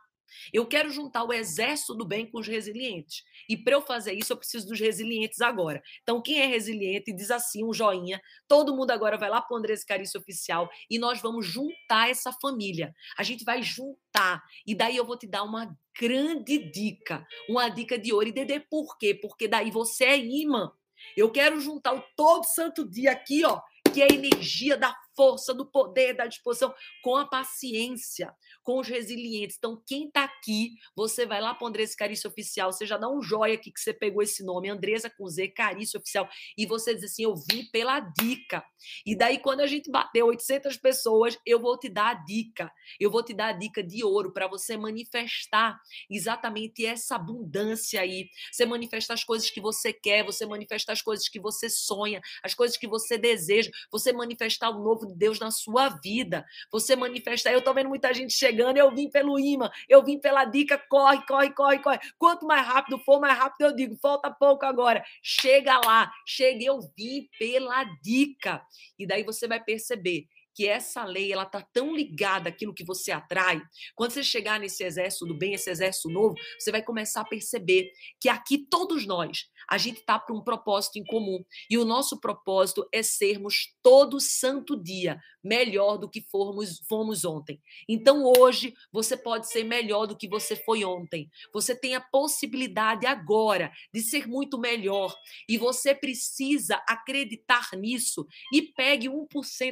eu 0.53 0.67
quero 0.67 0.91
juntar 0.91 1.25
o 1.25 1.33
exército 1.33 1.95
do 1.95 2.05
bem 2.05 2.27
com 2.31 2.39
os 2.39 2.47
resilientes. 2.47 3.23
E 3.49 3.57
para 3.57 3.75
eu 3.75 3.83
fazer 3.83 4.13
isso, 4.13 4.33
eu 4.33 4.37
preciso 4.37 4.69
dos 4.69 4.79
resilientes 4.79 5.41
agora. 5.41 5.83
Então, 6.03 6.23
quem 6.23 6.41
é 6.41 6.47
resiliente, 6.47 7.13
diz 7.13 7.31
assim, 7.31 7.65
um 7.65 7.73
joinha. 7.73 8.21
Todo 8.47 8.77
mundo 8.77 8.91
agora 8.91 9.17
vai 9.17 9.31
lá 9.31 9.41
para 9.41 9.55
o 9.55 9.59
Andrés 9.59 9.85
Carício 9.85 10.21
Oficial 10.21 10.71
e 10.91 10.99
nós 10.99 11.21
vamos 11.21 11.47
juntar 11.47 12.11
essa 12.11 12.33
família. 12.41 12.95
A 13.17 13.23
gente 13.23 13.45
vai 13.45 13.63
juntar. 13.63 14.43
E 14.67 14.75
daí 14.75 14.97
eu 14.97 15.05
vou 15.05 15.17
te 15.17 15.27
dar 15.27 15.43
uma 15.43 15.75
grande 15.99 16.59
dica. 16.71 17.27
Uma 17.49 17.69
dica 17.69 17.99
de 17.99 18.13
ouro. 18.13 18.29
E 18.29 18.33
Dedê, 18.33 18.61
por 18.61 18.97
quê? 18.99 19.15
Porque 19.15 19.49
daí 19.49 19.71
você 19.71 20.05
é 20.05 20.19
imã. 20.19 20.73
Eu 21.17 21.31
quero 21.31 21.61
juntar 21.61 21.95
o 21.95 22.03
todo 22.17 22.45
santo 22.45 22.89
dia 22.89 23.13
aqui, 23.13 23.45
ó, 23.45 23.61
que 23.93 24.01
é 24.01 24.05
a 24.05 24.15
energia 24.15 24.77
da 24.77 24.95
força, 25.17 25.55
do 25.55 25.67
poder, 25.67 26.15
da 26.15 26.27
disposição, 26.27 26.75
com 27.03 27.17
a 27.17 27.27
paciência, 27.27 28.35
com 28.63 28.79
os 28.81 28.89
resilientes. 28.89 29.57
Então, 29.59 29.83
quem 29.87 30.07
está 30.07 30.25
aqui, 30.25 30.73
você 30.95 31.27
vai 31.27 31.41
lá 31.41 31.55
para 31.55 31.69
Andressa 31.69 31.97
Carício 31.97 32.31
Oficial, 32.31 32.73
você 32.73 32.87
já 32.87 32.97
dá 32.97 33.09
um 33.09 33.23
joia 33.23 33.55
aqui 33.55 33.73
que 33.73 33.81
você 33.81 33.93
pegou 33.93 34.23
esse 34.23 34.45
nome, 34.45 34.69
Andressa 34.69 35.11
com 35.11 35.27
Z, 35.29 35.49
Carício 35.49 35.99
Oficial, 35.99 36.29
e 36.57 36.67
você 36.67 36.95
diz 36.95 37.05
assim, 37.05 37.25
eu 37.25 37.35
vim 37.35 37.65
pela 37.71 38.01
dica. 38.01 38.65
E 39.07 39.17
daí, 39.17 39.39
quando 39.39 39.61
a 39.61 39.67
gente 39.67 39.91
bater 39.91 40.23
800 40.23 40.77
pessoas, 40.77 41.39
eu 41.47 41.61
vou 41.61 41.79
te 41.79 41.89
dar 41.89 42.11
a 42.11 42.15
dica. 42.15 42.71
Eu 42.99 43.11
vou 43.11 43.23
te 43.23 43.33
dar 43.33 43.49
a 43.49 43.53
dica 43.53 43.83
de 43.83 44.05
ouro 44.05 44.33
para 44.33 44.47
você 44.47 44.77
manifestar 44.77 45.81
exatamente 46.11 46.85
essa 46.85 47.17
abundância 47.17 48.01
aí. 48.01 48.29
Você 48.51 48.67
manifestar 48.67 49.15
as 49.15 49.25
coisas 49.25 49.51
que 49.51 49.61
você 49.61 49.93
quer, 49.93 50.25
você 50.25 50.47
manifestar 50.47 50.93
as 50.93 51.03
coisas 51.03 51.29
que 51.29 51.41
você 51.41 51.69
sonha, 51.69 52.21
as 52.43 52.55
coisas 52.55 52.77
que 52.77 52.87
você 52.87 53.19
deseja, 53.19 53.71
você 53.91 54.13
manifestar 54.13 54.71
o 54.71 54.83
novo 54.83 55.02
de 55.07 55.15
Deus 55.15 55.39
na 55.39 55.51
sua 55.51 55.89
vida. 55.89 56.45
Você 56.71 56.97
manifestar. 56.97 57.53
Eu 57.53 57.59
estou 57.59 57.75
vendo 57.75 57.89
muita 57.89 58.13
gente 58.13 58.33
chegando, 58.33 58.77
eu 58.77 58.95
vim 58.95 59.11
pelo 59.11 59.39
imã, 59.39 59.71
eu 59.89 60.05
vim 60.05 60.19
pela 60.19 60.45
dica, 60.45 60.79
corre, 60.89 61.25
corre, 61.27 61.51
corre, 61.51 61.79
corre. 61.79 61.99
Quanto 62.19 62.47
mais 62.47 62.67
rápido 62.67 62.99
for, 62.99 63.21
mais 63.21 63.37
rápido 63.39 63.69
eu 63.69 63.77
digo, 63.77 63.97
falta 63.97 64.31
pouco 64.31 64.65
agora. 64.65 65.05
Chega 65.23 65.79
lá, 65.85 66.11
cheguei, 66.27 66.69
eu 66.69 66.81
vim 66.97 67.29
pela 67.39 67.85
dica. 68.03 68.63
E 68.99 69.07
daí 69.07 69.23
você 69.23 69.47
vai 69.47 69.63
perceber 69.63 70.27
que 70.55 70.69
essa 70.69 71.05
lei 71.05 71.33
ela 71.33 71.47
tá 71.47 71.61
tão 71.73 71.95
ligada 71.95 72.49
àquilo 72.49 72.75
que 72.75 72.85
você 72.85 73.11
atrai. 73.11 73.61
Quando 73.95 74.13
você 74.13 74.23
chegar 74.23 74.61
nesse 74.61 74.85
exército 74.85 75.27
do 75.27 75.35
bem, 75.35 75.55
esse 75.55 75.71
exército 75.71 76.09
novo, 76.09 76.35
você 76.59 76.71
vai 76.71 76.83
começar 76.83 77.23
a 77.23 77.29
perceber 77.29 77.91
que 78.21 78.29
aqui 78.29 78.59
todos 78.59 79.07
nós 79.07 79.47
a 79.69 79.79
gente 79.79 80.03
tá 80.03 80.19
para 80.19 80.35
um 80.35 80.43
propósito 80.43 80.99
em 80.99 81.05
comum 81.05 81.45
e 81.69 81.79
o 81.79 81.85
nosso 81.85 82.21
propósito 82.21 82.87
é 82.93 83.03
sermos 83.03 83.75
todo 83.83 84.21
santo 84.21 84.77
dia 84.77 85.21
melhor 85.43 85.97
do 85.99 86.09
que 86.09 86.21
formos, 86.21 86.81
fomos 86.89 87.25
ontem. 87.25 87.61
Então 87.89 88.25
hoje 88.39 88.75
você 88.93 89.17
pode 89.17 89.51
ser 89.51 89.65
melhor 89.65 90.07
do 90.07 90.17
que 90.17 90.29
você 90.29 90.55
foi 90.55 90.85
ontem. 90.85 91.29
Você 91.53 91.75
tem 91.75 91.95
a 91.95 92.01
possibilidade 92.01 93.07
agora 93.07 93.73
de 93.93 94.01
ser 94.01 94.29
muito 94.29 94.59
melhor 94.59 95.15
e 95.49 95.59
você 95.59 95.95
precisa 95.95 96.77
acreditar 96.89 97.71
nisso 97.77 98.27
e 98.53 98.63
pegue 98.63 99.09
1% 99.09 99.27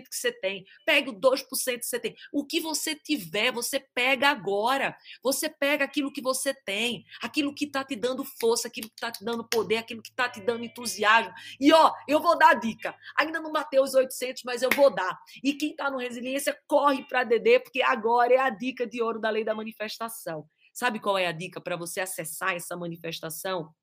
que 0.08 0.16
você 0.16 0.32
tem, 0.32 0.64
pegue 0.84 1.10
o 1.10 1.14
2% 1.14 1.78
que 1.78 1.86
você 1.86 2.00
tem. 2.00 2.16
O 2.32 2.44
que 2.44 2.60
você 2.60 2.94
tiver, 2.94 3.52
você 3.52 3.78
pega 3.94 4.28
agora. 4.28 4.96
Você 5.22 5.48
pega 5.48 5.84
aquilo 5.84 6.12
que 6.12 6.22
você 6.22 6.52
tem, 6.52 7.04
aquilo 7.22 7.54
que 7.54 7.64
está 7.64 7.84
te 7.84 7.96
dando 7.96 8.24
força, 8.24 8.68
aquilo 8.68 8.88
que 8.88 8.94
está 8.94 9.10
te 9.10 9.24
dando 9.24 9.44
poder, 9.44 9.78
aquilo 9.80 10.02
que 10.02 10.10
está 10.10 10.28
te 10.28 10.40
dando 10.40 10.64
entusiasmo. 10.64 11.32
E 11.58 11.72
ó, 11.72 11.92
eu 12.06 12.20
vou 12.20 12.38
dar 12.38 12.50
a 12.50 12.54
dica. 12.54 12.94
Ainda 13.18 13.40
não 13.40 13.52
bateu 13.52 13.82
os 13.82 13.94
800, 13.94 14.42
mas 14.44 14.62
eu 14.62 14.70
vou 14.70 14.90
dar. 14.90 15.18
E 15.42 15.54
quem 15.54 15.70
está 15.70 15.90
no 15.90 15.98
Resiliência, 15.98 16.58
corre 16.66 17.04
para 17.04 17.24
DD, 17.24 17.60
porque 17.60 17.82
agora 17.82 18.34
é 18.34 18.38
a 18.38 18.50
dica 18.50 18.86
de 18.86 19.02
ouro 19.02 19.20
da 19.20 19.30
lei 19.30 19.44
da 19.44 19.54
manifestação. 19.54 20.48
Sabe 20.72 21.00
qual 21.00 21.18
é 21.18 21.26
a 21.26 21.32
dica 21.32 21.60
para 21.60 21.76
você 21.76 22.00
acessar 22.00 22.54
essa 22.54 22.76
manifestação? 22.76 23.74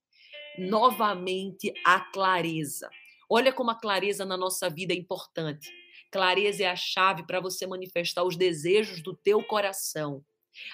Novamente, 0.58 1.74
a 1.86 2.00
clareza. 2.00 2.90
Olha 3.30 3.52
como 3.52 3.72
a 3.72 3.76
clareza 3.76 4.26
na 4.26 4.38
nossa 4.38 4.70
vida 4.70 4.94
é 4.94 4.96
importante. 4.96 5.70
Clareza 6.12 6.64
é 6.64 6.68
a 6.68 6.76
chave 6.76 7.26
para 7.26 7.40
você 7.40 7.68
manifestar 7.68 8.24
os 8.24 8.38
desejos 8.38 9.02
do 9.02 9.14
teu 9.14 9.44
coração. 9.44 10.24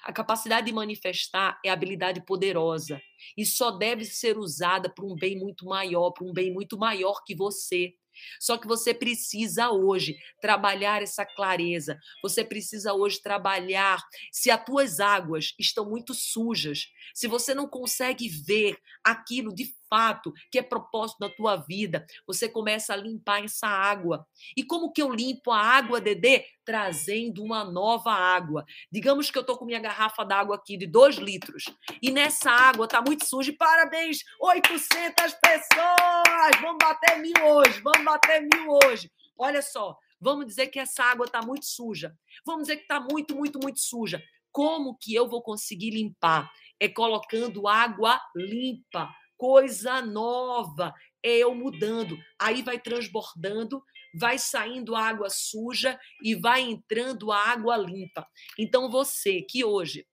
A 0.04 0.12
capacidade 0.12 0.68
de 0.68 0.74
manifestar 0.74 1.60
é 1.64 1.70
habilidade 1.70 2.26
poderosa 2.26 3.02
e 3.38 3.46
só 3.46 3.72
deve 3.72 4.06
ser 4.06 4.38
usada 4.38 4.90
para 4.90 5.06
um 5.06 5.16
bem 5.16 5.38
muito 5.38 5.66
maior, 5.66 6.12
para 6.12 6.26
um 6.26 6.34
bem 6.34 6.52
muito 6.52 6.78
maior 6.78 7.24
que 7.26 7.36
você. 7.36 7.94
Só 8.40 8.58
que 8.58 8.68
você 8.68 8.94
precisa 8.94 9.72
hoje 9.72 10.16
trabalhar 10.42 11.02
essa 11.02 11.26
clareza. 11.26 11.98
Você 12.22 12.44
precisa 12.44 12.94
hoje 12.94 13.22
trabalhar 13.22 14.02
se 14.32 14.52
as 14.52 14.64
tuas 14.64 15.00
águas 15.00 15.54
estão 15.60 15.90
muito 15.90 16.14
sujas, 16.14 16.88
se 17.14 17.28
você 17.28 17.54
não 17.54 17.68
consegue 17.68 18.30
ver 18.30 18.78
aquilo 19.04 19.54
de 19.54 19.74
fato 19.94 20.34
que 20.52 20.58
é 20.58 20.64
propósito 20.64 21.20
da 21.20 21.30
tua 21.30 21.56
vida, 21.56 22.04
você 22.26 22.50
começa 22.50 22.94
a 22.94 22.98
limpar 22.98 23.44
essa 23.44 23.68
água. 23.68 24.26
E 24.58 24.64
como 24.64 24.92
que 24.92 25.04
eu 25.04 25.14
limpo 25.14 25.52
a 25.52 25.60
água, 25.60 26.02
Dedê? 26.02 26.46
Trazendo 26.66 27.44
uma 27.44 27.64
nova 27.64 28.12
água. 28.12 28.66
Digamos 28.92 29.30
que 29.30 29.38
eu 29.38 29.44
tô 29.44 29.56
com 29.56 29.66
minha 29.66 29.80
garrafa 29.80 30.26
d'água 30.26 30.56
aqui 30.56 30.78
de 30.78 30.88
2 30.88 31.18
litros 31.18 31.66
e 32.02 32.10
nessa 32.10 32.50
água 32.50 32.88
tá 32.88 33.04
muito 33.06 33.24
suja. 33.24 33.52
E 33.52 33.56
parabéns, 33.56 34.24
800 34.40 35.14
pessoas! 35.36 36.60
Vamos 36.60 36.78
bater 36.82 37.20
mil 37.20 37.46
hoje, 37.46 37.80
vamos 37.82 38.04
bater 38.04 38.42
mil 38.42 38.80
hoje. 38.84 39.12
Olha 39.38 39.62
só, 39.62 39.96
vamos 40.20 40.48
dizer 40.48 40.68
que 40.68 40.80
essa 40.80 41.04
água 41.04 41.28
tá 41.28 41.40
muito 41.44 41.68
suja. 41.68 42.16
Vamos 42.44 42.64
dizer 42.64 42.78
que 42.78 42.88
tá 42.88 43.00
muito, 43.00 43.36
muito, 43.36 43.60
muito 43.62 43.80
suja. 43.80 44.24
Como 44.52 44.98
que 45.00 45.14
eu 45.14 45.28
vou 45.28 45.44
conseguir 45.44 45.92
limpar? 45.92 46.52
É 46.80 46.90
colocando 46.90 47.68
água 47.68 48.20
limpa 48.36 49.14
coisa 49.38 50.02
nova, 50.02 50.94
é 51.22 51.38
eu 51.38 51.54
mudando. 51.56 52.18
Aí 52.40 52.62
vai 52.62 52.80
transbordando, 52.80 53.84
vai 54.14 54.38
saindo 54.38 54.96
água 54.96 55.30
suja 55.30 56.00
e 56.22 56.36
vai 56.36 56.62
entrando 56.62 57.32
água 57.32 57.78
limpa. 57.78 58.28
Então 58.58 58.90
você 58.90 59.42
que 59.42 59.64
hoje 59.64 60.06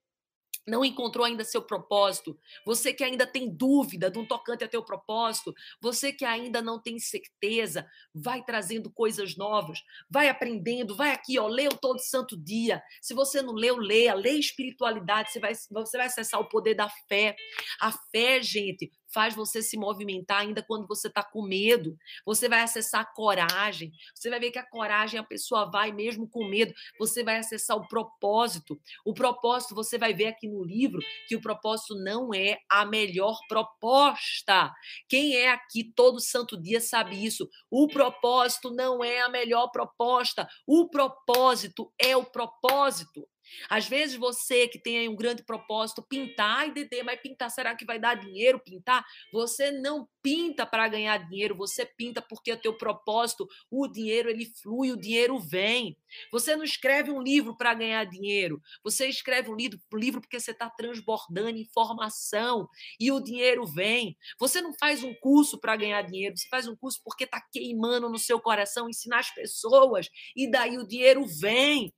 não 0.67 0.85
encontrou 0.85 1.25
ainda 1.25 1.43
seu 1.43 1.63
propósito, 1.63 2.39
você 2.65 2.93
que 2.93 3.03
ainda 3.03 3.27
tem 3.27 3.51
dúvida 3.51 4.11
de 4.11 4.19
um 4.19 4.27
tocante 4.27 4.63
a 4.63 4.69
teu 4.69 4.85
propósito, 4.85 5.55
você 5.81 6.13
que 6.13 6.25
ainda 6.25 6.63
não 6.63 6.81
tem 6.81 6.99
certeza, 6.99 7.87
vai 8.15 8.45
trazendo 8.45 8.91
coisas 8.91 9.37
novas, 9.37 9.81
vai 10.09 10.29
aprendendo, 10.29 10.95
vai 10.95 11.13
aqui, 11.13 11.39
ó, 11.39 11.47
leu 11.49 11.71
todo 11.71 11.99
santo 11.99 12.37
dia. 12.37 12.83
Se 13.01 13.15
você 13.15 13.43
não 13.43 13.55
leu, 13.55 13.77
leia, 13.77 14.15
lê 14.15 14.33
espiritualidade, 14.33 15.33
você 15.33 15.41
vai, 15.41 15.55
você 15.55 15.97
vai 15.97 16.07
acessar 16.07 16.41
o 16.41 16.49
poder 16.49 16.75
da 16.75 16.89
fé. 17.09 17.35
A 17.81 17.91
fé, 18.13 18.43
gente, 18.43 18.91
faz 19.13 19.35
você 19.35 19.63
se 19.63 19.77
movimentar 19.77 20.41
ainda 20.41 20.63
quando 20.63 20.87
você 20.87 21.09
está 21.09 21.23
com 21.23 21.43
medo. 21.43 21.97
Você 22.25 22.49
vai 22.49 22.61
acessar 22.61 23.03
a 23.03 23.05
coragem. 23.05 23.93
Você 24.15 24.31
vai 24.31 24.41
ver 24.41 24.51
que 24.51 24.59
a 24.59 24.67
coragem 24.67 25.19
a 25.19 25.25
pessoa 25.25 25.71
vai 25.71 25.93
mesmo 25.93 26.29
com 26.29 26.49
medo. 26.49 26.73
Você 26.99 27.23
vai 27.23 27.39
acessar 27.39 27.77
o 27.77 27.87
propósito. 27.89 28.81
O 29.05 29.13
propósito, 29.13 29.75
você 29.75 29.99
vai 29.99 30.15
ver 30.15 30.27
aqui 30.27 30.49
no 30.49 30.65
livro 30.65 31.01
que 31.29 31.37
o 31.37 31.41
propósito 31.41 31.95
não 31.97 32.33
é 32.35 32.59
a 32.71 32.85
melhor 32.85 33.39
proposta. 33.49 34.73
Quem 35.09 35.37
é 35.37 35.51
aqui 35.51 35.93
todo 35.95 36.21
santo 36.21 36.61
dia 36.61 36.81
sabe 36.81 37.25
isso. 37.25 37.49
O 37.71 37.89
propósito 37.89 38.71
não 38.71 39.03
é 39.03 39.21
a 39.21 39.29
melhor 39.29 39.69
proposta. 39.69 40.49
O 40.67 40.89
propósito 40.89 41.93
é 41.99 42.17
o 42.17 42.25
propósito. 42.25 43.27
Às 43.69 43.89
vezes 43.89 44.17
você 44.17 44.69
que 44.69 44.79
tem 44.79 45.09
um 45.09 45.17
grande 45.17 45.43
propósito, 45.43 46.03
pintar, 46.03 46.59
ai, 46.59 46.73
Dedê, 46.73 47.03
mas 47.03 47.21
pintar, 47.21 47.51
será 47.51 47.75
que 47.75 47.85
vai 47.85 47.99
dar 47.99 48.15
dinheiro 48.15 48.61
pintar? 48.61 49.05
Você 49.33 49.71
não 49.71 50.09
pinta 50.23 50.67
para 50.67 50.89
ganhar 50.89 51.17
dinheiro, 51.29 51.57
você 51.57 51.85
pinta 51.85 52.21
porque 52.21 52.51
é 52.51 52.57
teu 52.57 52.77
propósito, 52.77 53.49
o 53.71 53.87
dinheiro 53.89 54.29
ele 54.29 54.47
flui, 54.47 54.93
o 54.93 54.97
dinheiro 54.97 55.39
vem. 55.39 55.97
Você 56.33 56.57
não 56.57 56.65
escreve 56.65 57.11
um 57.11 57.23
livro 57.23 57.57
para 57.57 57.73
ganhar 57.75 58.05
dinheiro, 58.05 58.61
você 58.83 59.07
escreve 59.07 59.51
um 59.51 59.55
livro, 59.55 59.79
um 59.93 59.97
livro 59.97 60.21
porque 60.21 60.39
você 60.39 60.51
está 60.51 60.69
transbordando 60.69 61.59
informação 61.59 62.69
e 62.99 63.11
o 63.13 63.21
dinheiro 63.21 63.65
vem. 63.67 64.17
Você 64.39 64.61
não 64.61 64.75
faz 64.75 65.03
um 65.03 65.15
curso 65.15 65.59
para 65.59 65.77
ganhar 65.77 66.03
dinheiro, 66.03 66.37
você 66.37 66.49
faz 66.49 66.67
um 66.67 66.77
curso 66.77 67.01
porque 67.05 67.25
está 67.25 67.41
queimando 67.53 68.09
no 68.09 68.19
seu 68.19 68.41
coração 68.41 68.89
ensinar 68.89 69.21
as 69.21 69.35
pessoas 69.35 70.09
e 70.37 70.51
daí 70.51 70.79
o 70.79 70.87
dinheiro 70.87 71.25
vem. 71.27 71.93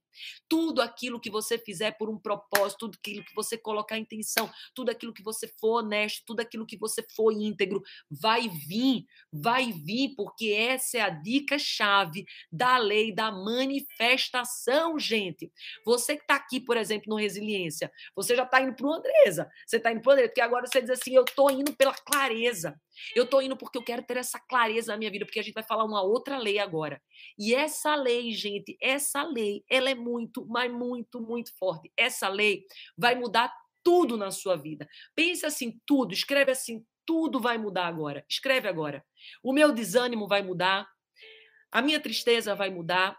Tudo 0.49 0.81
aquilo 0.81 1.21
que 1.21 1.31
você 1.31 1.59
fizer 1.59 1.93
por 1.93 2.09
um 2.09 2.19
propósito, 2.19 2.81
tudo 2.81 2.99
aquilo 2.99 3.25
que 3.25 3.35
você 3.35 3.57
colocar 3.57 3.99
intenção, 3.99 4.51
tudo 4.75 4.91
aquilo 4.91 5.13
que 5.13 5.23
você 5.23 5.49
for 5.61 5.83
honesto, 5.83 6.23
tudo 6.27 6.41
aquilo 6.41 6.67
que 6.67 6.77
você 6.77 7.05
for 7.15 7.33
íntegro, 7.33 7.83
vai 8.11 8.49
vir, 8.49 9.07
vai 9.33 9.73
vir, 9.73 10.15
porque 10.17 10.49
essa 10.49 10.99
é 10.99 11.01
a 11.01 11.11
dica-chave 11.11 12.25
da 12.51 12.77
lei 12.79 13.15
da 13.15 13.31
manifestação, 13.31 14.99
gente. 14.99 15.51
Você 15.85 16.17
que 16.17 16.23
está 16.23 16.35
aqui, 16.35 16.61
por 16.61 16.77
exemplo, 16.77 17.09
no 17.09 17.17
Resiliência, 17.17 17.91
você 18.15 18.35
já 18.37 18.45
está 18.45 18.61
indo 18.61 18.75
para 18.75 18.87
o 18.87 18.93
Andresa, 18.93 19.51
você 19.67 19.77
está 19.77 19.93
indo 19.93 20.01
para 20.01 20.11
o 20.11 20.13
Andresa, 20.13 20.29
porque 20.29 20.41
agora 20.41 20.67
você 20.67 20.81
diz 20.81 20.91
assim: 20.91 21.15
eu 21.15 21.25
estou 21.25 21.51
indo 21.51 21.75
pela 21.75 21.95
clareza. 21.95 22.79
Eu 23.15 23.25
estou 23.25 23.43
indo 23.43 23.57
porque 23.57 23.79
eu 23.79 23.85
quero 23.85 24.03
ter 24.03 24.17
essa 24.17 24.39
clareza 24.39 24.93
na 24.93 24.99
minha 24.99 25.11
vida, 25.11 25.25
porque 25.25 25.41
a 25.41 25.43
gente 25.43 25.55
vai 25.55 25.63
falar 25.63 25.85
uma 25.85 26.03
outra 26.03 26.39
lei 26.39 26.59
agora. 26.59 27.01
E 27.39 27.55
essa 27.55 27.95
lei, 27.95 28.33
gente, 28.33 28.77
essa 28.81 29.23
lei, 29.23 29.65
ela 29.69 29.91
é 29.91 29.95
muito, 29.95 30.47
mas 30.47 30.71
muito, 30.73 31.21
muito 31.21 31.57
forte. 31.57 31.93
Essa 31.97 32.29
lei 32.29 32.65
vai 32.97 33.15
mudar 33.15 33.53
tudo 33.83 34.17
na 34.17 34.31
sua 34.31 34.57
vida. 34.57 34.89
Pense 35.15 35.45
assim, 35.45 35.81
tudo, 35.87 36.13
escreve 36.13 36.53
assim, 36.53 36.85
tudo 37.05 37.41
vai 37.41 37.59
mudar 37.59 37.87
agora. 37.87 38.25
Escreve 38.29 38.69
agora. 38.69 39.05
O 39.43 39.53
meu 39.53 39.73
desânimo 39.73 40.29
vai 40.29 40.43
mudar, 40.43 40.89
a 41.71 41.83
minha 41.83 42.01
tristeza 42.01 42.55
vai 42.55 42.71
mudar, 42.71 43.19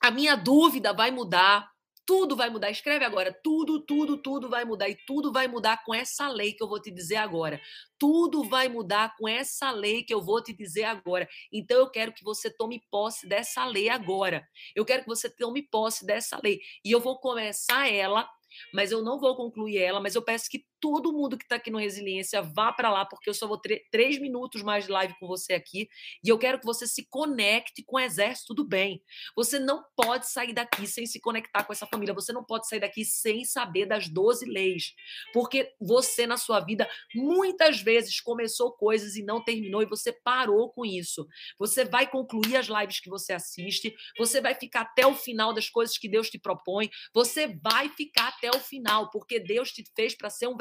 a 0.00 0.10
minha 0.10 0.36
dúvida 0.36 0.92
vai 0.92 1.10
mudar, 1.10 1.70
tudo 2.06 2.36
vai 2.36 2.48
mudar. 2.48 2.70
Escreve 2.70 3.04
agora. 3.04 3.36
Tudo, 3.42 3.80
tudo, 3.80 4.16
tudo 4.16 4.48
vai 4.48 4.64
mudar. 4.64 4.88
E 4.88 4.96
tudo 5.06 5.32
vai 5.32 5.48
mudar 5.48 5.82
com 5.84 5.92
essa 5.92 6.28
lei 6.28 6.52
que 6.52 6.62
eu 6.62 6.68
vou 6.68 6.80
te 6.80 6.90
dizer 6.90 7.16
agora. 7.16 7.60
Tudo 7.98 8.44
vai 8.44 8.68
mudar 8.68 9.16
com 9.18 9.28
essa 9.28 9.72
lei 9.72 10.04
que 10.04 10.14
eu 10.14 10.22
vou 10.22 10.42
te 10.42 10.52
dizer 10.52 10.84
agora. 10.84 11.28
Então 11.52 11.76
eu 11.78 11.90
quero 11.90 12.12
que 12.12 12.22
você 12.22 12.48
tome 12.48 12.82
posse 12.90 13.28
dessa 13.28 13.66
lei 13.66 13.88
agora. 13.88 14.46
Eu 14.74 14.84
quero 14.84 15.02
que 15.02 15.08
você 15.08 15.28
tome 15.28 15.62
posse 15.62 16.06
dessa 16.06 16.38
lei. 16.42 16.60
E 16.84 16.92
eu 16.92 17.00
vou 17.00 17.18
começar 17.18 17.92
ela 17.92 18.28
mas 18.72 18.92
eu 18.92 19.02
não 19.02 19.18
vou 19.18 19.36
concluir 19.36 19.78
ela, 19.78 20.00
mas 20.00 20.14
eu 20.14 20.22
peço 20.22 20.48
que 20.48 20.64
todo 20.86 21.12
mundo 21.12 21.36
que 21.36 21.44
está 21.44 21.56
aqui 21.56 21.68
no 21.68 21.78
Resiliência 21.78 22.40
vá 22.40 22.72
para 22.72 22.88
lá, 22.88 23.04
porque 23.04 23.28
eu 23.28 23.34
só 23.34 23.48
vou 23.48 23.58
ter 23.58 23.82
três 23.90 24.20
minutos 24.20 24.62
mais 24.62 24.84
de 24.84 24.92
live 24.92 25.14
com 25.18 25.26
você 25.26 25.52
aqui, 25.52 25.88
e 26.24 26.28
eu 26.28 26.38
quero 26.38 26.60
que 26.60 26.64
você 26.64 26.86
se 26.86 27.08
conecte 27.10 27.82
com 27.84 27.96
o 27.96 28.00
Exército 28.00 28.54
do 28.54 28.64
Bem. 28.64 29.02
Você 29.34 29.58
não 29.58 29.84
pode 29.96 30.30
sair 30.30 30.52
daqui 30.52 30.86
sem 30.86 31.04
se 31.04 31.20
conectar 31.20 31.64
com 31.64 31.72
essa 31.72 31.86
família, 31.86 32.14
você 32.14 32.32
não 32.32 32.44
pode 32.44 32.68
sair 32.68 32.78
daqui 32.78 33.04
sem 33.04 33.44
saber 33.44 33.86
das 33.86 34.08
12 34.08 34.46
leis, 34.46 34.94
porque 35.32 35.72
você 35.80 36.24
na 36.24 36.36
sua 36.36 36.60
vida 36.60 36.88
muitas 37.12 37.80
vezes 37.80 38.20
começou 38.20 38.72
coisas 38.72 39.16
e 39.16 39.24
não 39.24 39.42
terminou, 39.42 39.82
e 39.82 39.86
você 39.86 40.12
parou 40.12 40.70
com 40.70 40.86
isso. 40.86 41.26
Você 41.58 41.84
vai 41.84 42.08
concluir 42.08 42.56
as 42.56 42.66
lives 42.66 43.00
que 43.00 43.10
você 43.10 43.32
assiste, 43.32 43.92
você 44.16 44.40
vai 44.40 44.54
ficar 44.54 44.82
até 44.82 45.04
o 45.04 45.14
final 45.14 45.52
das 45.52 45.68
coisas 45.68 45.98
que 45.98 46.08
Deus 46.08 46.30
te 46.30 46.38
propõe, 46.38 46.88
você 47.12 47.48
vai 47.48 47.88
ficar 47.88 48.28
até 48.28 48.50
o 48.50 48.60
final, 48.60 49.10
porque 49.10 49.40
Deus 49.40 49.72
te 49.72 49.82
fez 49.96 50.14
para 50.14 50.30
ser 50.30 50.46
um 50.46 50.56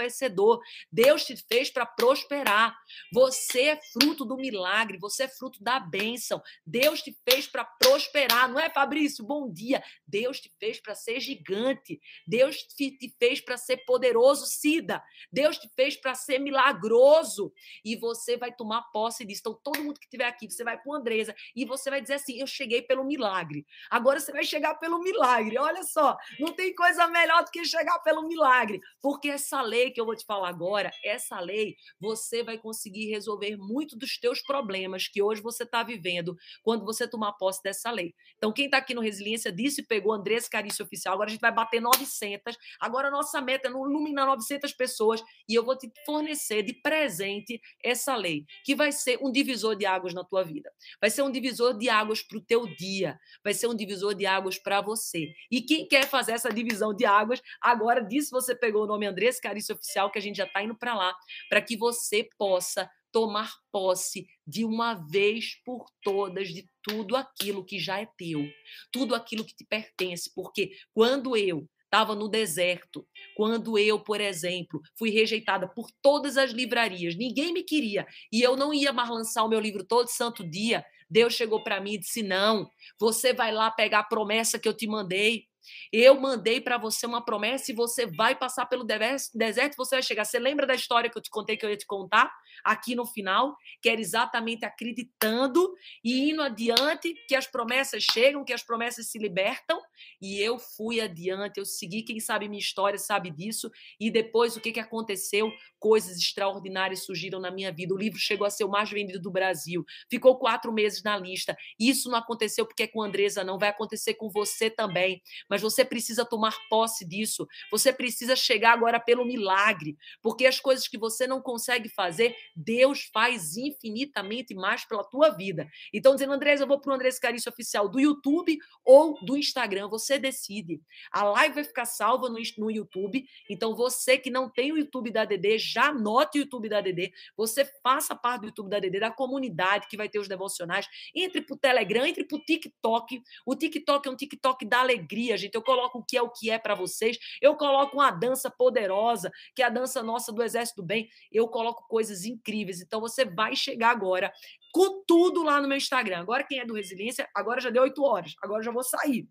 Deus 0.92 1.26
te 1.26 1.36
fez 1.48 1.70
para 1.70 1.86
prosperar. 1.86 2.76
Você 3.12 3.62
é 3.62 3.80
fruto 3.94 4.26
do 4.26 4.36
milagre, 4.36 4.98
você 4.98 5.24
é 5.24 5.28
fruto 5.28 5.64
da 5.64 5.80
bênção. 5.80 6.42
Deus 6.66 7.02
te 7.02 7.18
fez 7.28 7.48
para 7.48 7.66
prosperar, 7.66 8.50
não 8.50 8.60
é, 8.60 8.70
Fabrício? 8.70 9.24
Bom 9.24 9.52
dia. 9.52 9.84
Deus 10.08 10.40
te 10.40 10.54
fez 10.60 10.80
para 10.80 10.96
ser 10.96 11.20
gigante. 11.20 12.00
Deus 12.28 12.58
te 12.58 13.14
fez 13.20 13.42
para 13.42 13.58
ser 13.58 13.78
poderoso, 13.86 14.46
Cida. 14.46 15.04
Deus 15.32 15.58
te 15.58 15.70
fez 15.76 15.96
para 15.98 16.16
ser 16.16 16.40
milagroso. 16.40 17.54
E 17.84 17.96
você 17.96 18.38
vai 18.38 18.54
tomar 18.54 18.84
posse 18.92 19.26
disso. 19.26 19.42
Então, 19.42 19.60
todo 19.64 19.84
mundo 19.84 20.00
que 20.00 20.06
estiver 20.06 20.28
aqui, 20.28 20.50
você 20.50 20.64
vai 20.64 20.82
com 20.82 20.94
Andresa 20.94 21.36
e 21.56 21.66
você 21.66 21.90
vai 21.90 22.02
dizer 22.02 22.16
assim: 22.16 22.40
Eu 22.40 22.48
cheguei 22.48 22.82
pelo 22.82 23.04
milagre. 23.04 23.66
Agora 23.90 24.20
você 24.20 24.32
vai 24.32 24.44
chegar 24.44 24.76
pelo 24.76 25.00
milagre. 25.00 25.58
Olha 25.58 25.84
só, 25.84 26.18
não 26.40 26.54
tem 26.54 26.74
coisa 26.74 27.08
melhor 27.08 27.44
do 27.44 27.52
que 27.52 27.64
chegar 27.66 28.00
pelo 28.00 28.28
milagre. 28.28 28.80
Porque 29.02 29.30
essa 29.30 29.62
lei 29.62 29.92
que 29.96 30.02
eu 30.02 30.06
vou 30.06 30.16
te 30.16 30.26
falar 30.26 30.50
agora, 30.50 30.92
essa 31.04 31.40
lei, 31.40 31.76
você 32.00 32.44
vai 32.44 32.58
conseguir 32.58 33.10
resolver 33.10 33.58
muito 33.58 33.98
dos 33.98 34.20
teus 34.20 34.42
problemas 34.42 35.08
que 35.08 35.22
hoje 35.22 35.42
você 35.42 35.64
está 35.64 35.82
vivendo 35.82 36.36
quando 36.62 36.86
você 36.86 37.08
tomar 37.08 37.34
posse 37.34 37.64
dessa 37.64 37.90
lei. 37.90 38.14
Então, 38.38 38.52
quem 38.52 38.66
está 38.66 38.78
aqui 38.78 38.94
no 38.94 39.02
Resiliência 39.02 39.52
disse 39.52 39.82
pegou 39.88 40.14
Andressa 40.14 40.50
Carício 40.50 40.86
Oficial. 40.86 41.14
Agora 41.16 41.30
a 41.30 41.32
gente 41.32 41.42
vai 41.42 41.52
bater 41.52 41.82
900. 41.82 42.56
Agora 42.80 43.08
a 43.08 43.12
nossa 43.12 43.42
meta 43.42 43.68
é 43.68 43.72
iluminar 43.72 44.28
900 44.28 44.74
pessoas 44.74 45.24
e 45.48 45.56
eu 45.56 45.64
vou 45.64 45.78
te 45.78 45.90
fornecer 46.06 46.62
de 46.62 46.74
presente 46.74 47.60
essa 47.84 48.16
lei, 48.16 48.46
que 48.64 48.76
vai 48.76 48.92
ser 48.92 49.18
um 49.22 49.32
divisor 49.32 49.76
de 49.76 49.86
águas 49.86 50.14
na 50.14 50.24
tua 50.24 50.44
vida. 50.44 50.70
Vai 51.00 51.10
ser 51.10 51.24
um 51.24 51.32
divisor 51.32 51.78
de 51.78 51.90
águas 51.90 52.22
para 52.22 52.38
o 52.38 52.42
teu 52.42 52.68
dia. 52.68 53.18
Vai 53.44 53.54
ser 53.54 53.68
um 53.68 53.76
divisor 53.76 54.14
de 54.14 54.26
águas 54.26 54.58
para 54.58 54.82
você. 54.82 55.32
E 55.50 55.62
quem 55.62 55.88
quer 55.88 56.06
fazer 56.08 56.34
essa 56.34 56.50
divisão 56.50 56.94
de 56.94 57.06
águas, 57.06 57.42
Agora, 57.62 58.02
disso 58.02 58.30
você 58.32 58.56
pegou 58.56 58.84
o 58.84 58.88
nome 58.88 59.06
Andrés 59.06 59.40
Carício 59.40 59.76
Oficial, 59.86 60.12
que 60.12 60.18
a 60.18 60.22
gente 60.22 60.38
já 60.38 60.46
está 60.46 60.64
indo 60.64 60.76
para 60.76 60.96
lá, 60.96 61.16
para 61.50 61.62
que 61.62 61.78
você 61.78 62.28
possa 62.38 62.90
tomar 63.12 63.54
posse 63.72 64.28
de 64.46 64.66
uma 64.66 64.96
vez 64.96 65.56
por 65.64 65.86
todas 66.02 66.50
de 66.50 66.68
tudo 66.84 67.16
aquilo 67.16 67.64
que 67.64 67.80
já 67.80 68.02
é 68.02 68.08
teu, 68.18 68.46
tudo 68.92 69.16
aquilo 69.16 69.46
que 69.46 69.56
te 69.56 69.66
pertence, 69.66 70.30
porque 70.36 70.72
quando 70.94 71.38
eu 71.38 71.66
estava 71.86 72.14
no 72.14 72.28
deserto, 72.28 73.08
quando 73.38 73.80
eu, 73.80 73.98
por 74.02 74.20
exemplo, 74.20 74.82
fui 74.98 75.12
rejeitada 75.12 75.66
por 75.66 75.90
todas 76.02 76.36
as 76.36 76.52
livrarias, 76.52 77.16
ninguém 77.16 77.54
me 77.54 77.64
queria 77.64 78.06
e 78.34 78.42
eu 78.42 78.58
não 78.58 78.74
ia 78.74 78.92
mais 78.92 79.10
lançar 79.10 79.46
o 79.46 79.50
meu 79.50 79.62
livro 79.62 79.86
todo 79.86 80.10
santo 80.10 80.44
dia, 80.44 80.84
Deus 81.10 81.34
chegou 81.36 81.64
para 81.64 81.80
mim 81.80 81.94
e 81.94 82.00
disse: 82.00 82.22
Não, 82.22 82.70
você 83.00 83.34
vai 83.34 83.52
lá 83.52 83.72
pegar 83.72 84.00
a 84.00 84.04
promessa 84.04 84.60
que 84.60 84.68
eu 84.68 84.74
te 84.74 84.88
mandei. 84.88 85.46
Eu 85.92 86.20
mandei 86.20 86.60
para 86.62 86.78
você 86.78 87.06
uma 87.06 87.24
promessa 87.24 87.72
e 87.72 87.76
você 87.76 88.06
vai 88.06 88.36
passar 88.36 88.66
pelo 88.66 88.84
deserto, 88.84 89.76
você 89.78 89.96
vai 89.96 90.04
chegar. 90.04 90.26
Você 90.26 90.40
lembra 90.40 90.66
da 90.66 90.76
história 90.76 91.10
que 91.10 91.18
eu 91.18 91.22
te 91.22 91.30
contei 91.30 91.58
que 91.58 91.66
eu 91.66 91.70
ia 91.70 91.78
te 91.78 91.86
contar 91.86 92.32
aqui 92.64 92.96
no 92.96 93.06
final, 93.06 93.56
que 93.82 93.90
era 93.90 94.00
exatamente 94.00 94.66
acreditando 94.66 95.74
e 96.04 96.32
indo 96.32 96.42
adiante 96.42 97.14
que 97.28 97.36
as 97.36 97.48
promessas 97.48 98.04
chegam, 98.04 98.46
que 98.46 98.54
as 98.54 98.64
promessas 98.64 99.08
se 99.08 99.18
libertam, 99.18 99.82
e 100.22 100.40
eu 100.40 100.58
fui 100.58 101.02
adiante, 101.02 101.60
eu 101.60 101.66
segui, 101.66 102.04
quem 102.04 102.20
sabe 102.20 102.48
minha 102.48 102.60
história 102.60 102.98
sabe 102.98 103.30
disso, 103.30 103.70
e 104.00 104.10
depois 104.10 104.56
o 104.56 104.62
que 104.62 104.72
que 104.72 104.80
aconteceu? 104.80 105.52
Coisas 105.80 106.18
extraordinárias 106.18 107.06
surgiram 107.06 107.40
na 107.40 107.52
minha 107.52 107.72
vida. 107.72 107.94
O 107.94 107.98
livro 107.98 108.18
chegou 108.18 108.48
a 108.48 108.50
ser 108.50 108.64
o 108.64 108.70
mais 108.70 108.90
vendido 108.90 109.20
do 109.22 109.30
Brasil. 109.30 109.86
Ficou 110.10 110.38
quatro 110.40 110.74
meses 110.74 111.04
na 111.04 111.18
lista. 111.18 111.56
Isso 111.80 112.10
não 112.10 112.18
aconteceu 112.18 112.66
porque 112.66 112.84
é 112.84 112.88
com 112.88 113.04
a 113.04 113.06
Andresa, 113.06 113.44
não. 113.44 113.60
Vai 113.60 113.70
acontecer 113.70 114.16
com 114.16 114.30
você 114.30 114.70
também. 114.70 115.22
Mas 115.50 115.55
mas 115.56 115.62
você 115.62 115.86
precisa 115.86 116.26
tomar 116.26 116.54
posse 116.70 117.06
disso. 117.06 117.48
Você 117.72 117.94
precisa 117.94 118.36
chegar 118.36 118.74
agora 118.74 119.00
pelo 119.00 119.24
milagre, 119.24 119.98
porque 120.22 120.46
as 120.46 120.60
coisas 120.60 120.86
que 120.86 120.98
você 120.98 121.26
não 121.26 121.42
consegue 121.42 121.88
fazer, 121.88 122.36
Deus 122.54 123.10
faz 123.14 123.56
infinitamente 123.56 124.54
mais 124.54 124.84
pela 124.84 125.02
tua 125.02 125.30
vida. 125.30 125.66
Então, 125.94 126.14
dizendo, 126.14 126.34
Andrés, 126.34 126.60
eu 126.60 126.68
vou 126.68 126.78
para 126.78 126.92
o 126.92 126.94
Andrés 126.94 127.18
Carício 127.18 127.50
Oficial 127.50 127.88
do 127.88 128.02
YouTube 128.02 128.58
ou 128.84 129.18
do 129.24 129.38
Instagram, 129.38 129.88
você 129.88 130.20
decide. 130.20 130.82
A 131.10 131.24
live 131.24 131.56
vai 131.56 131.64
ficar 131.64 131.86
salva 131.86 132.28
no, 132.28 132.38
no 132.58 132.70
YouTube, 132.70 133.26
então 133.50 133.74
você 133.74 134.18
que 134.18 134.30
não 134.30 134.50
tem 134.50 134.74
o 134.74 134.78
YouTube 134.78 135.10
da 135.10 135.24
DD, 135.24 135.58
já 135.58 135.86
anote 135.86 136.38
o 136.38 136.42
YouTube 136.42 136.68
da 136.68 136.82
DD, 136.82 137.14
você 137.38 137.64
faça 137.82 138.14
parte 138.14 138.42
do 138.42 138.48
YouTube 138.48 138.70
da 138.70 138.80
DD, 138.80 139.00
da 139.00 139.10
comunidade 139.10 139.88
que 139.88 139.96
vai 139.96 140.10
ter 140.10 140.20
os 140.20 140.28
devocionais, 140.28 140.86
entre 141.16 141.42
para 141.42 141.56
o 141.56 141.58
Telegram, 141.58 142.06
entre 142.06 142.26
para 142.26 142.38
o 142.38 142.42
TikTok. 142.42 143.24
O 143.46 143.56
TikTok 143.56 144.06
é 144.06 144.12
um 144.12 144.18
TikTok 144.18 144.66
da 144.66 144.82
alegria, 144.82 145.38
gente. 145.38 145.45
Eu 145.54 145.62
coloco 145.62 146.00
o 146.00 146.04
que 146.04 146.18
é 146.18 146.22
o 146.22 146.30
que 146.30 146.50
é 146.50 146.58
para 146.58 146.74
vocês. 146.74 147.18
Eu 147.42 147.56
coloco 147.56 147.98
uma 147.98 148.10
dança 148.10 148.50
poderosa, 148.50 149.32
que 149.56 149.62
é 149.62 149.66
a 149.66 149.70
dança 149.70 150.02
nossa 150.02 150.32
do 150.32 150.42
Exército 150.42 150.82
do 150.82 150.88
Bem. 150.88 151.08
Eu 151.32 151.48
coloco 151.48 151.88
coisas 151.88 152.26
incríveis. 152.26 152.82
Então 152.82 153.00
você 153.00 153.26
vai 153.26 153.56
chegar 153.56 153.92
agora 153.92 154.32
com 154.74 155.04
tudo 155.06 155.44
lá 155.44 155.62
no 155.62 155.68
meu 155.68 155.78
Instagram. 155.78 156.20
Agora 156.20 156.44
quem 156.44 156.60
é 156.60 156.66
do 156.66 156.74
Resiliência, 156.74 157.30
agora 157.34 157.62
já 157.62 157.70
deu 157.70 157.84
oito 157.84 158.04
horas. 158.04 158.34
Agora 158.42 158.64
já 158.64 158.72
vou 158.72 158.84
sair. 158.84 159.28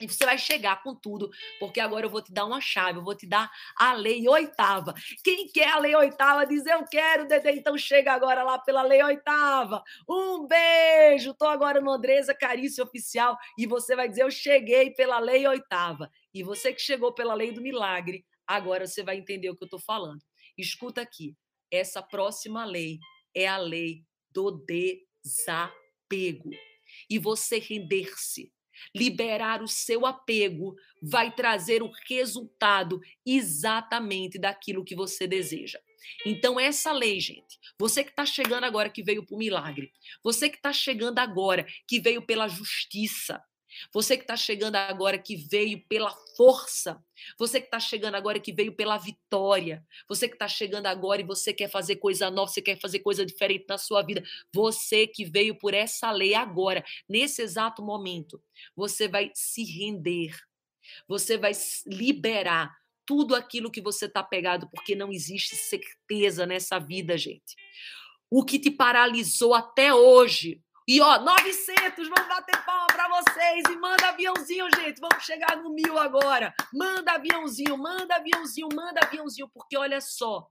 E 0.00 0.08
você 0.08 0.24
vai 0.24 0.36
chegar 0.36 0.82
com 0.82 0.94
tudo, 0.94 1.30
porque 1.60 1.78
agora 1.78 2.06
eu 2.06 2.10
vou 2.10 2.20
te 2.20 2.32
dar 2.32 2.46
uma 2.46 2.60
chave, 2.60 2.98
eu 2.98 3.04
vou 3.04 3.14
te 3.14 3.26
dar 3.26 3.48
a 3.76 3.92
lei 3.92 4.26
oitava. 4.28 4.92
Quem 5.22 5.46
quer 5.48 5.68
a 5.68 5.78
lei 5.78 5.94
oitava 5.94 6.44
diz 6.44 6.66
eu 6.66 6.84
quero, 6.84 7.28
Dede, 7.28 7.52
então 7.52 7.78
chega 7.78 8.12
agora 8.12 8.42
lá 8.42 8.58
pela 8.58 8.82
lei 8.82 9.00
oitava. 9.02 9.84
Um 10.08 10.48
beijo, 10.48 11.32
tô 11.34 11.46
agora 11.46 11.80
no 11.80 11.92
Andresa 11.92 12.34
Carício 12.34 12.82
Oficial 12.82 13.38
e 13.56 13.66
você 13.66 13.94
vai 13.94 14.08
dizer 14.08 14.22
eu 14.22 14.30
cheguei 14.32 14.90
pela 14.90 15.20
lei 15.20 15.46
oitava. 15.46 16.10
E 16.32 16.42
você 16.42 16.72
que 16.72 16.82
chegou 16.82 17.14
pela 17.14 17.34
lei 17.34 17.52
do 17.52 17.62
milagre, 17.62 18.26
agora 18.44 18.88
você 18.88 19.04
vai 19.04 19.16
entender 19.16 19.50
o 19.50 19.56
que 19.56 19.62
eu 19.62 19.68
tô 19.68 19.78
falando. 19.78 20.24
Escuta 20.58 21.02
aqui, 21.02 21.36
essa 21.70 22.02
próxima 22.02 22.64
lei 22.64 22.98
é 23.32 23.46
a 23.46 23.58
lei 23.58 24.02
do 24.32 24.50
desapego. 24.50 26.50
E 27.08 27.18
você 27.18 27.58
render-se 27.58 28.52
Liberar 28.94 29.62
o 29.62 29.68
seu 29.68 30.06
apego 30.06 30.74
vai 31.02 31.30
trazer 31.30 31.82
o 31.82 31.90
resultado 32.08 33.00
exatamente 33.26 34.38
daquilo 34.38 34.84
que 34.84 34.94
você 34.94 35.26
deseja. 35.26 35.78
Então, 36.24 36.60
essa 36.60 36.92
lei, 36.92 37.18
gente, 37.20 37.58
você 37.78 38.04
que 38.04 38.10
está 38.10 38.26
chegando 38.26 38.64
agora 38.64 38.90
que 38.90 39.02
veio 39.02 39.24
o 39.30 39.38
milagre, 39.38 39.92
você 40.22 40.48
que 40.48 40.56
está 40.56 40.72
chegando 40.72 41.18
agora 41.18 41.66
que 41.88 42.00
veio 42.00 42.22
pela 42.22 42.48
justiça, 42.48 43.42
você 43.92 44.16
que 44.16 44.24
está 44.24 44.36
chegando 44.36 44.76
agora 44.76 45.18
que 45.18 45.36
veio 45.36 45.84
pela 45.88 46.10
força. 46.36 47.02
Você 47.38 47.60
que 47.60 47.66
está 47.66 47.80
chegando 47.80 48.14
agora 48.14 48.40
que 48.40 48.52
veio 48.52 48.74
pela 48.74 48.98
vitória. 48.98 49.84
Você 50.08 50.28
que 50.28 50.34
está 50.34 50.48
chegando 50.48 50.86
agora 50.86 51.20
e 51.20 51.24
você 51.24 51.52
quer 51.52 51.68
fazer 51.68 51.96
coisa 51.96 52.30
nova, 52.30 52.50
você 52.50 52.62
quer 52.62 52.78
fazer 52.78 53.00
coisa 53.00 53.24
diferente 53.24 53.66
na 53.68 53.78
sua 53.78 54.02
vida. 54.02 54.22
Você 54.52 55.06
que 55.06 55.24
veio 55.24 55.54
por 55.54 55.74
essa 55.74 56.10
lei 56.10 56.34
agora, 56.34 56.84
nesse 57.08 57.42
exato 57.42 57.82
momento. 57.82 58.42
Você 58.76 59.08
vai 59.08 59.30
se 59.34 59.64
render. 59.64 60.34
Você 61.08 61.36
vai 61.38 61.52
liberar 61.86 62.74
tudo 63.06 63.34
aquilo 63.34 63.70
que 63.70 63.80
você 63.80 64.06
está 64.06 64.22
pegado, 64.22 64.68
porque 64.70 64.94
não 64.94 65.12
existe 65.12 65.54
certeza 65.56 66.46
nessa 66.46 66.78
vida, 66.78 67.18
gente. 67.18 67.54
O 68.30 68.44
que 68.44 68.58
te 68.58 68.70
paralisou 68.70 69.54
até 69.54 69.94
hoje 69.94 70.63
e 70.86 71.00
ó, 71.00 71.18
900, 71.18 72.08
vamos 72.08 72.28
bater 72.28 72.64
palma 72.64 72.86
para 72.86 73.08
vocês 73.08 73.64
e 73.70 73.76
manda 73.76 74.08
aviãozinho, 74.08 74.66
gente. 74.76 75.00
Vamos 75.00 75.24
chegar 75.24 75.56
no 75.56 75.70
mil 75.70 75.98
agora. 75.98 76.54
Manda 76.72 77.12
aviãozinho, 77.12 77.78
manda 77.78 78.16
aviãozinho, 78.16 78.68
manda 78.74 79.00
aviãozinho, 79.02 79.48
porque 79.48 79.78
olha 79.78 80.00
só, 80.00 80.46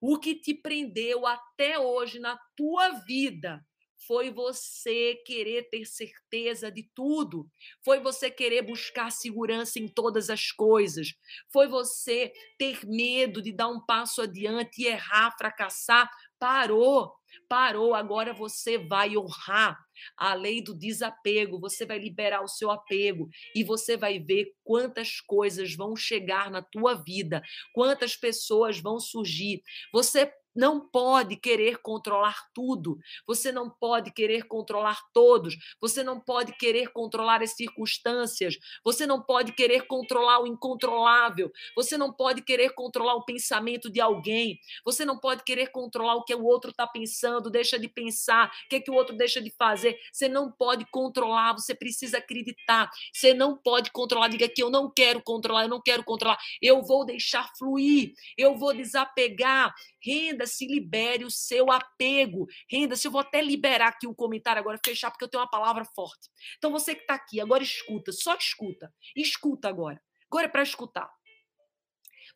o 0.00 0.18
que 0.18 0.34
te 0.34 0.54
prendeu 0.54 1.26
até 1.26 1.78
hoje 1.78 2.18
na 2.18 2.38
tua 2.56 2.88
vida 3.06 3.62
foi 4.06 4.30
você 4.30 5.16
querer 5.26 5.68
ter 5.68 5.84
certeza 5.84 6.70
de 6.70 6.88
tudo, 6.94 7.50
foi 7.84 7.98
você 7.98 8.30
querer 8.30 8.62
buscar 8.62 9.10
segurança 9.10 9.78
em 9.78 9.88
todas 9.88 10.30
as 10.30 10.52
coisas, 10.52 11.08
foi 11.52 11.66
você 11.66 12.32
ter 12.58 12.86
medo 12.86 13.42
de 13.42 13.52
dar 13.52 13.68
um 13.68 13.84
passo 13.84 14.22
adiante 14.22 14.82
e 14.82 14.86
errar, 14.86 15.34
fracassar. 15.36 16.08
Parou, 16.38 17.15
parou, 17.48 17.94
agora 17.94 18.32
você 18.32 18.78
vai 18.78 19.16
honrar 19.16 19.78
a 20.16 20.34
lei 20.34 20.62
do 20.62 20.74
desapego, 20.74 21.58
você 21.58 21.86
vai 21.86 21.98
liberar 21.98 22.42
o 22.42 22.48
seu 22.48 22.70
apego 22.70 23.28
e 23.54 23.64
você 23.64 23.96
vai 23.96 24.18
ver 24.18 24.52
quantas 24.62 25.20
coisas 25.20 25.74
vão 25.74 25.96
chegar 25.96 26.50
na 26.50 26.62
tua 26.62 26.94
vida, 26.94 27.42
quantas 27.72 28.16
pessoas 28.16 28.78
vão 28.78 28.98
surgir. 29.00 29.62
Você 29.92 30.30
não 30.56 30.80
pode 30.80 31.36
querer 31.36 31.78
controlar 31.78 32.36
tudo, 32.54 32.98
você 33.26 33.52
não 33.52 33.68
pode 33.68 34.10
querer 34.10 34.44
controlar 34.44 35.00
todos, 35.12 35.56
você 35.80 36.02
não 36.02 36.18
pode 36.18 36.56
querer 36.56 36.88
controlar 36.92 37.42
as 37.42 37.52
circunstâncias, 37.52 38.56
você 38.84 39.06
não 39.06 39.22
pode 39.22 39.52
querer 39.52 39.86
controlar 39.86 40.40
o 40.40 40.46
incontrolável, 40.46 41.52
você 41.74 41.98
não 41.98 42.12
pode 42.12 42.42
querer 42.42 42.70
controlar 42.70 43.14
o 43.14 43.24
pensamento 43.24 43.90
de 43.90 44.00
alguém, 44.00 44.58
você 44.84 45.04
não 45.04 45.18
pode 45.18 45.44
querer 45.44 45.68
controlar 45.68 46.14
o 46.14 46.24
que 46.24 46.34
o 46.34 46.44
outro 46.44 46.70
está 46.70 46.86
pensando, 46.86 47.50
deixa 47.50 47.78
de 47.78 47.88
pensar, 47.88 48.48
o 48.48 48.68
que, 48.68 48.76
é 48.76 48.80
que 48.80 48.90
o 48.90 48.94
outro 48.94 49.16
deixa 49.16 49.40
de 49.40 49.50
fazer, 49.50 49.98
você 50.12 50.28
não 50.28 50.50
pode 50.50 50.86
controlar, 50.90 51.52
você 51.52 51.74
precisa 51.74 52.18
acreditar, 52.18 52.90
você 53.12 53.34
não 53.34 53.56
pode 53.56 53.90
controlar, 53.90 54.28
diga 54.28 54.48
que 54.48 54.62
eu 54.62 54.70
não 54.70 54.90
quero 54.90 55.22
controlar, 55.22 55.64
eu 55.64 55.68
não 55.68 55.82
quero 55.82 56.02
controlar, 56.02 56.38
eu 56.62 56.82
vou 56.82 57.04
deixar 57.04 57.50
fluir, 57.58 58.12
eu 58.38 58.56
vou 58.56 58.72
desapegar, 58.72 59.74
Renda-se, 60.06 60.66
libere 60.66 61.24
o 61.24 61.30
seu 61.30 61.72
apego. 61.72 62.46
Renda-se, 62.70 63.08
eu 63.08 63.10
vou 63.10 63.20
até 63.20 63.42
liberar 63.42 63.88
aqui 63.88 64.06
um 64.06 64.14
comentário 64.14 64.60
agora, 64.60 64.78
fechar, 64.84 65.10
porque 65.10 65.24
eu 65.24 65.28
tenho 65.28 65.42
uma 65.42 65.50
palavra 65.50 65.84
forte. 65.84 66.30
Então, 66.56 66.70
você 66.70 66.94
que 66.94 67.00
está 67.00 67.14
aqui, 67.14 67.40
agora 67.40 67.62
escuta, 67.62 68.12
só 68.12 68.36
escuta. 68.36 68.94
Escuta 69.16 69.68
agora. 69.68 70.00
Agora 70.30 70.46
é 70.46 70.48
para 70.48 70.62
escutar. 70.62 71.10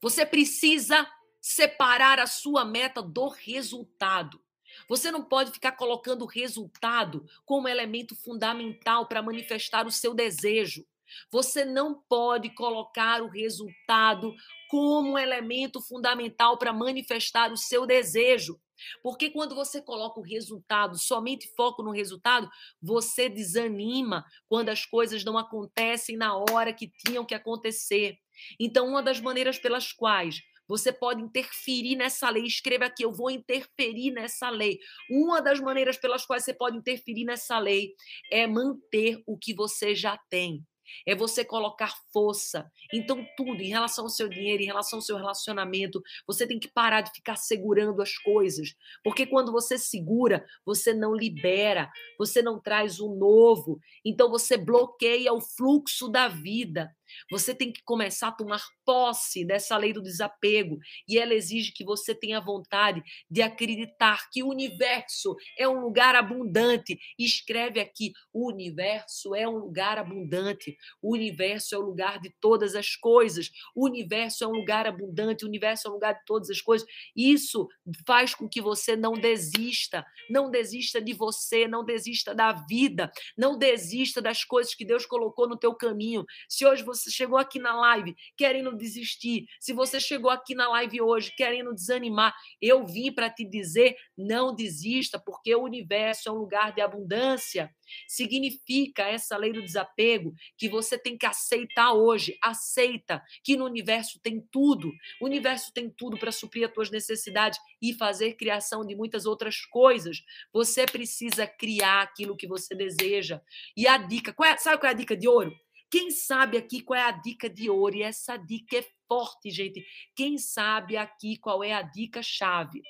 Você 0.03 0.27
precisa 0.27 1.09
separar 1.41 2.19
a 2.19 2.27
sua 2.27 2.65
meta 2.65 3.01
do 3.01 3.29
resultado. 3.29 4.43
Você 4.89 5.11
não 5.11 5.25
pode 5.25 5.53
ficar 5.53 5.73
colocando 5.73 6.23
o 6.23 6.29
resultado 6.29 7.25
como 7.45 7.69
elemento 7.69 8.15
fundamental 8.17 9.07
para 9.07 9.23
manifestar 9.23 9.87
o 9.87 9.91
seu 9.91 10.15
desejo. 10.15 10.85
Você 11.31 11.65
não 11.65 12.03
pode 12.09 12.55
colocar 12.55 13.23
o 13.23 13.29
resultado 13.29 14.35
como 14.69 15.19
elemento 15.19 15.81
fundamental 15.81 16.57
para 16.59 16.73
manifestar 16.73 17.53
o 17.53 17.57
seu 17.57 17.87
desejo. 17.87 18.61
Porque 19.03 19.31
quando 19.31 19.55
você 19.55 19.83
coloca 19.83 20.21
o 20.21 20.25
resultado, 20.25 20.99
somente 20.99 21.53
foco 21.55 21.83
no 21.83 21.91
resultado, 21.91 22.49
você 22.81 23.29
desanima 23.29 24.25
quando 24.49 24.71
as 24.71 24.87
coisas 24.87 25.25
não 25.25 25.37
acontecem 25.37 26.17
na 26.17 26.37
hora 26.37 26.73
que 26.73 26.89
tinham 26.89 27.25
que 27.25 27.35
acontecer. 27.35 28.17
Então, 28.59 28.89
uma 28.89 29.03
das 29.03 29.21
maneiras 29.21 29.59
pelas 29.59 29.93
quais 29.93 30.41
você 30.71 30.93
pode 30.93 31.21
interferir 31.21 31.97
nessa 31.97 32.31
lei. 32.31 32.45
Escreva 32.45 32.85
aqui, 32.85 33.05
eu 33.05 33.13
vou 33.13 33.29
interferir 33.29 34.13
nessa 34.13 34.49
lei. 34.49 34.79
Uma 35.11 35.43
das 35.43 35.59
maneiras 35.59 35.97
pelas 35.97 36.25
quais 36.25 36.45
você 36.45 36.55
pode 36.55 36.77
interferir 36.77 37.25
nessa 37.25 37.59
lei 37.59 37.93
é 38.31 38.47
manter 38.47 39.21
o 39.27 39.37
que 39.37 39.53
você 39.53 39.97
já 39.97 40.17
tem 40.31 40.65
é 41.07 41.15
você 41.15 41.45
colocar 41.45 41.93
força. 42.13 42.71
Então, 42.93 43.27
tudo 43.37 43.61
em 43.63 43.69
relação 43.69 44.05
ao 44.05 44.11
seu 44.11 44.29
dinheiro, 44.29 44.63
em 44.63 44.67
relação 44.67 44.99
ao 44.99 45.03
seu 45.03 45.17
relacionamento, 45.17 46.03
você 46.27 46.47
tem 46.47 46.59
que 46.59 46.69
parar 46.69 47.01
de 47.01 47.11
ficar 47.13 47.37
segurando 47.37 48.03
as 48.03 48.17
coisas. 48.19 48.75
Porque 49.03 49.27
quando 49.27 49.53
você 49.53 49.79
segura, 49.79 50.45
você 50.65 50.93
não 50.93 51.15
libera, 51.15 51.91
você 52.19 52.43
não 52.43 52.61
traz 52.61 53.01
o 53.01 53.15
novo. 53.15 53.79
Então, 54.05 54.31
você 54.31 54.57
bloqueia 54.57 55.33
o 55.33 55.41
fluxo 55.41 56.09
da 56.09 56.29
vida. 56.29 56.95
Você 57.31 57.55
tem 57.55 57.73
que 57.73 57.83
começar 57.83 58.29
a 58.29 58.33
tomar 58.33 58.63
posse 58.85 59.45
dessa 59.45 59.77
lei 59.77 59.93
do 59.93 60.03
desapego 60.03 60.79
e 61.09 61.19
ela 61.19 61.35
exige 61.35 61.73
que 61.73 61.85
você 61.85 62.15
tenha 62.15 62.41
vontade 62.41 63.03
de 63.31 63.43
acreditar 63.43 64.29
que 64.31 64.43
o 64.43 64.49
universo 64.49 65.37
é 65.59 65.69
um 65.69 65.81
lugar 65.81 66.15
abundante. 66.15 66.99
Escreve 67.19 67.81
aqui: 67.81 68.13
o 68.33 68.49
universo 68.49 69.35
é 69.35 69.49
um 69.49 69.59
lugar 69.59 69.99
abundante. 69.99 70.77
O 71.01 71.15
universo 71.15 71.75
é 71.75 71.79
o 71.79 71.83
lugar 71.83 72.21
de 72.21 72.31
todas 72.41 72.75
as 72.75 72.97
coisas. 72.97 73.51
O 73.75 73.87
universo 73.87 74.45
é 74.45 74.47
um 74.47 74.53
lugar 74.53 74.87
abundante. 74.87 75.45
O 75.45 75.49
universo 75.49 75.89
é 75.89 75.91
um 75.91 75.95
lugar 75.95 76.15
de 76.15 76.25
todas 76.25 76.51
as 76.51 76.61
coisas. 76.61 76.87
Isso 77.15 77.69
faz 78.07 78.35
com 78.35 78.49
que 78.49 78.61
você 78.61 78.97
não 78.97 79.13
desista. 79.13 80.05
Não 80.29 80.51
desista 80.51 81.01
de 81.01 81.13
você, 81.13 81.67
não 81.67 81.85
desista 81.85 82.35
da 82.35 82.53
vida, 82.53 83.11
não 83.37 83.59
desista 83.59 84.21
das 84.23 84.45
coisas 84.45 84.75
que 84.75 84.85
Deus 84.85 85.07
colocou 85.07 85.49
no 85.49 85.57
teu 85.57 85.75
caminho. 85.75 86.25
Se 86.49 86.67
hoje 86.67 86.83
você 86.83 87.00
você 87.03 87.11
chegou 87.11 87.39
aqui 87.39 87.59
na 87.59 87.75
live 87.75 88.15
querendo 88.37 88.77
desistir, 88.77 89.47
se 89.59 89.73
você 89.73 90.01
chegou 90.01 90.31
aqui 90.31 90.55
na 90.55 90.69
live 90.69 91.01
hoje 91.01 91.33
querendo 91.37 91.75
desanimar, 91.75 92.35
eu 92.61 92.87
vim 92.87 93.13
para 93.13 93.31
te 93.31 93.45
dizer: 93.45 93.97
não 94.17 94.55
desista, 94.55 95.19
porque 95.19 95.55
o 95.55 95.63
universo 95.63 96.29
é 96.29 96.33
um 96.33 96.37
lugar 96.37 96.73
de 96.73 96.81
abundância. 96.81 97.71
Significa 98.07 99.03
essa 99.03 99.37
lei 99.37 99.53
do 99.53 99.63
desapego 99.63 100.33
que 100.57 100.69
você 100.69 100.99
tem 100.99 101.17
que 101.17 101.27
aceitar 101.27 101.93
hoje. 101.93 102.37
Aceita 102.43 103.23
que 103.43 103.57
no 103.57 103.65
universo 103.65 104.21
tem 104.23 104.41
tudo. 104.51 104.93
O 105.21 105.27
universo 105.27 105.73
tem 105.73 105.91
tudo 105.91 106.19
para 106.19 106.33
suprir 106.33 106.67
as 106.67 106.73
tuas 106.73 106.91
necessidades 106.91 107.59
e 107.83 107.95
fazer 107.95 108.35
criação 108.35 108.87
de 108.87 108.95
muitas 108.95 109.27
outras 109.27 109.65
coisas. 109.67 110.23
Você 110.53 110.87
precisa 110.87 111.47
criar 111.47 112.03
aquilo 112.03 112.37
que 112.37 112.47
você 112.47 112.75
deseja. 112.75 113.41
E 113.77 113.87
a 113.87 113.97
dica, 113.97 114.33
qual 114.33 114.49
é, 114.49 114.57
sabe 114.57 114.79
qual 114.79 114.89
é 114.89 114.95
a 114.95 114.97
dica 114.97 115.17
de 115.17 115.29
ouro? 115.29 115.55
Quem 115.91 116.11
sabe 116.11 116.57
aqui 116.57 116.81
qual 116.81 116.99
é 116.99 117.03
a 117.03 117.11
dica 117.11 117.51
de 117.51 117.69
ouro? 117.69 117.97
E 117.97 118.03
essa 118.03 118.37
dica 118.37 118.79
é 118.79 118.87
forte, 119.09 119.51
gente. 119.51 119.85
Quem 120.15 120.39
sabe 120.39 120.97
aqui 120.97 121.37
qual 121.37 121.65
é 121.65 121.73
a 121.73 121.83
dica 121.83 122.23
chave? 122.23 122.81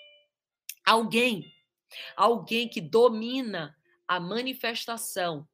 Alguém, 0.84 1.51
alguém 2.14 2.68
que 2.68 2.80
domina 2.80 3.74
a 4.07 4.20
manifestação 4.20 5.48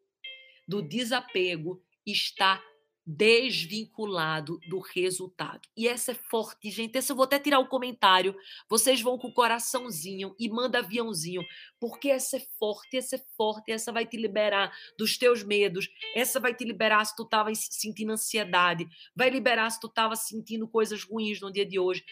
do 0.66 0.82
desapego 0.82 1.80
está 2.04 2.60
desvinculado 3.06 4.58
do 4.68 4.80
resultado. 4.80 5.60
E 5.76 5.86
essa 5.86 6.10
é 6.10 6.14
forte, 6.14 6.68
gente. 6.70 6.98
Essa 6.98 7.12
eu 7.12 7.16
vou 7.16 7.24
até 7.24 7.38
tirar 7.38 7.60
o 7.60 7.68
comentário. 7.68 8.34
Vocês 8.68 9.00
vão 9.00 9.16
com 9.16 9.28
o 9.28 9.32
coraçãozinho 9.32 10.34
e 10.40 10.48
manda 10.48 10.80
aviãozinho, 10.80 11.42
porque 11.78 12.08
essa 12.08 12.36
é 12.36 12.40
forte, 12.58 12.96
essa 12.96 13.14
é 13.14 13.24
forte, 13.36 13.70
essa 13.70 13.92
vai 13.92 14.04
te 14.04 14.16
liberar 14.16 14.76
dos 14.98 15.16
teus 15.16 15.44
medos, 15.44 15.88
essa 16.16 16.40
vai 16.40 16.52
te 16.52 16.64
liberar 16.64 17.04
se 17.04 17.14
tu 17.14 17.22
estava 17.22 17.54
sentindo 17.54 18.12
ansiedade, 18.12 18.88
vai 19.14 19.30
liberar 19.30 19.70
se 19.70 19.78
tu 19.78 19.86
estava 19.86 20.16
sentindo 20.16 20.66
coisas 20.66 21.04
ruins 21.04 21.40
no 21.40 21.52
dia 21.52 21.64
de 21.64 21.78
hoje. 21.78 22.04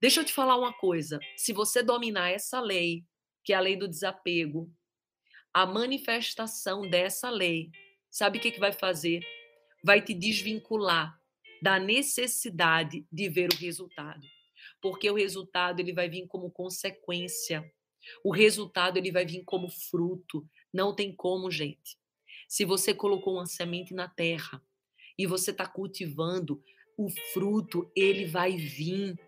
Deixa 0.00 0.20
eu 0.20 0.24
te 0.24 0.32
falar 0.32 0.56
uma 0.56 0.72
coisa. 0.72 1.20
Se 1.36 1.52
você 1.52 1.84
dominar 1.84 2.30
essa 2.30 2.60
lei, 2.60 3.04
que 3.44 3.52
é 3.52 3.56
a 3.56 3.60
lei 3.60 3.76
do 3.76 3.86
desapego, 3.86 4.68
a 5.54 5.64
manifestação 5.64 6.82
dessa 6.90 7.30
lei, 7.30 7.70
sabe 8.10 8.38
o 8.38 8.40
que, 8.40 8.50
que 8.50 8.60
vai 8.60 8.72
fazer? 8.72 9.20
Vai 9.82 10.02
te 10.02 10.14
desvincular 10.14 11.20
da 11.62 11.78
necessidade 11.78 13.06
de 13.10 13.28
ver 13.28 13.50
o 13.52 13.56
resultado. 13.56 14.26
Porque 14.80 15.10
o 15.10 15.14
resultado 15.14 15.80
ele 15.80 15.92
vai 15.92 16.08
vir 16.08 16.26
como 16.26 16.50
consequência. 16.50 17.64
O 18.22 18.32
resultado 18.32 18.98
ele 18.98 19.10
vai 19.10 19.24
vir 19.24 19.42
como 19.44 19.68
fruto. 19.68 20.48
Não 20.72 20.94
tem 20.94 21.14
como, 21.14 21.50
gente. 21.50 21.98
Se 22.48 22.64
você 22.64 22.94
colocou 22.94 23.34
uma 23.34 23.46
semente 23.46 23.94
na 23.94 24.08
terra 24.08 24.62
e 25.18 25.26
você 25.26 25.50
está 25.50 25.66
cultivando, 25.66 26.62
o 26.96 27.08
fruto 27.32 27.90
ele 27.96 28.26
vai 28.26 28.56
vir. 28.56 29.18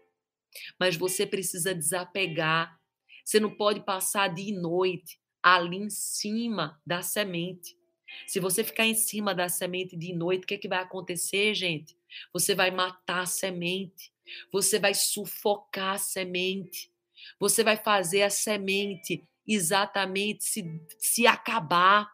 Mas 0.78 0.96
você 0.96 1.26
precisa 1.26 1.74
desapegar. 1.74 2.78
Você 3.24 3.40
não 3.40 3.55
pode 3.55 3.80
passar 3.80 4.28
dia 4.28 4.51
e 4.51 4.53
noite 4.53 5.20
ali 5.42 5.76
em 5.76 5.90
cima 5.90 6.80
da 6.84 7.03
semente. 7.03 7.78
Se 8.26 8.40
você 8.40 8.64
ficar 8.64 8.86
em 8.86 8.94
cima 8.94 9.34
da 9.34 9.48
semente 9.48 9.96
de 9.96 10.12
noite, 10.12 10.44
o 10.44 10.46
que, 10.46 10.54
é 10.54 10.59
que 10.59 10.68
vai 10.68 10.78
acontecer, 10.78 11.54
gente? 11.54 11.96
Você 12.32 12.54
vai 12.54 12.70
matar 12.70 13.22
a 13.22 13.26
semente. 13.26 14.12
Você 14.52 14.78
vai 14.78 14.94
sufocar 14.94 15.94
a 15.94 15.98
semente. 15.98 16.90
Você 17.38 17.64
vai 17.64 17.76
fazer 17.76 18.22
a 18.22 18.30
semente 18.30 19.24
exatamente 19.46 20.44
se, 20.44 20.64
se 20.98 21.26
acabar. 21.26 22.11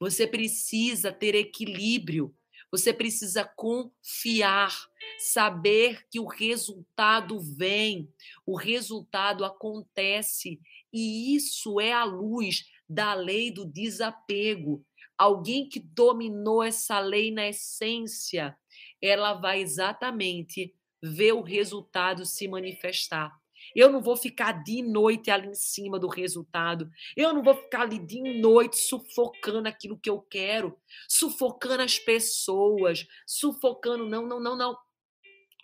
Você 0.00 0.26
precisa 0.26 1.12
ter 1.12 1.34
equilíbrio. 1.34 2.34
Você 2.70 2.92
precisa 2.92 3.44
confiar, 3.56 4.74
saber 5.18 6.06
que 6.10 6.20
o 6.20 6.26
resultado 6.26 7.40
vem, 7.40 8.12
o 8.44 8.56
resultado 8.56 9.42
acontece 9.42 10.60
e 10.92 11.34
isso 11.34 11.80
é 11.80 11.92
a 11.92 12.04
luz 12.04 12.66
da 12.88 13.14
lei 13.14 13.50
do 13.50 13.64
desapego. 13.64 14.84
Alguém 15.18 15.68
que 15.68 15.80
dominou 15.80 16.62
essa 16.62 17.00
lei 17.00 17.32
na 17.32 17.48
essência, 17.48 18.56
ela 19.02 19.34
vai 19.34 19.60
exatamente 19.60 20.74
ver 21.02 21.32
o 21.32 21.42
resultado 21.42 22.24
se 22.24 22.46
manifestar. 22.46 23.36
Eu 23.74 23.90
não 23.90 24.00
vou 24.00 24.16
ficar 24.16 24.52
de 24.62 24.82
noite 24.82 25.30
ali 25.30 25.48
em 25.48 25.54
cima 25.54 25.98
do 25.98 26.08
resultado. 26.08 26.90
Eu 27.16 27.32
não 27.32 27.42
vou 27.42 27.54
ficar 27.54 27.82
ali 27.82 27.98
de 27.98 28.40
noite 28.40 28.76
sufocando 28.76 29.68
aquilo 29.68 29.98
que 29.98 30.08
eu 30.08 30.20
quero, 30.20 30.78
sufocando 31.08 31.82
as 31.82 31.98
pessoas, 31.98 33.06
sufocando. 33.26 34.06
Não, 34.06 34.26
não, 34.26 34.40
não, 34.40 34.56
não. 34.56 34.76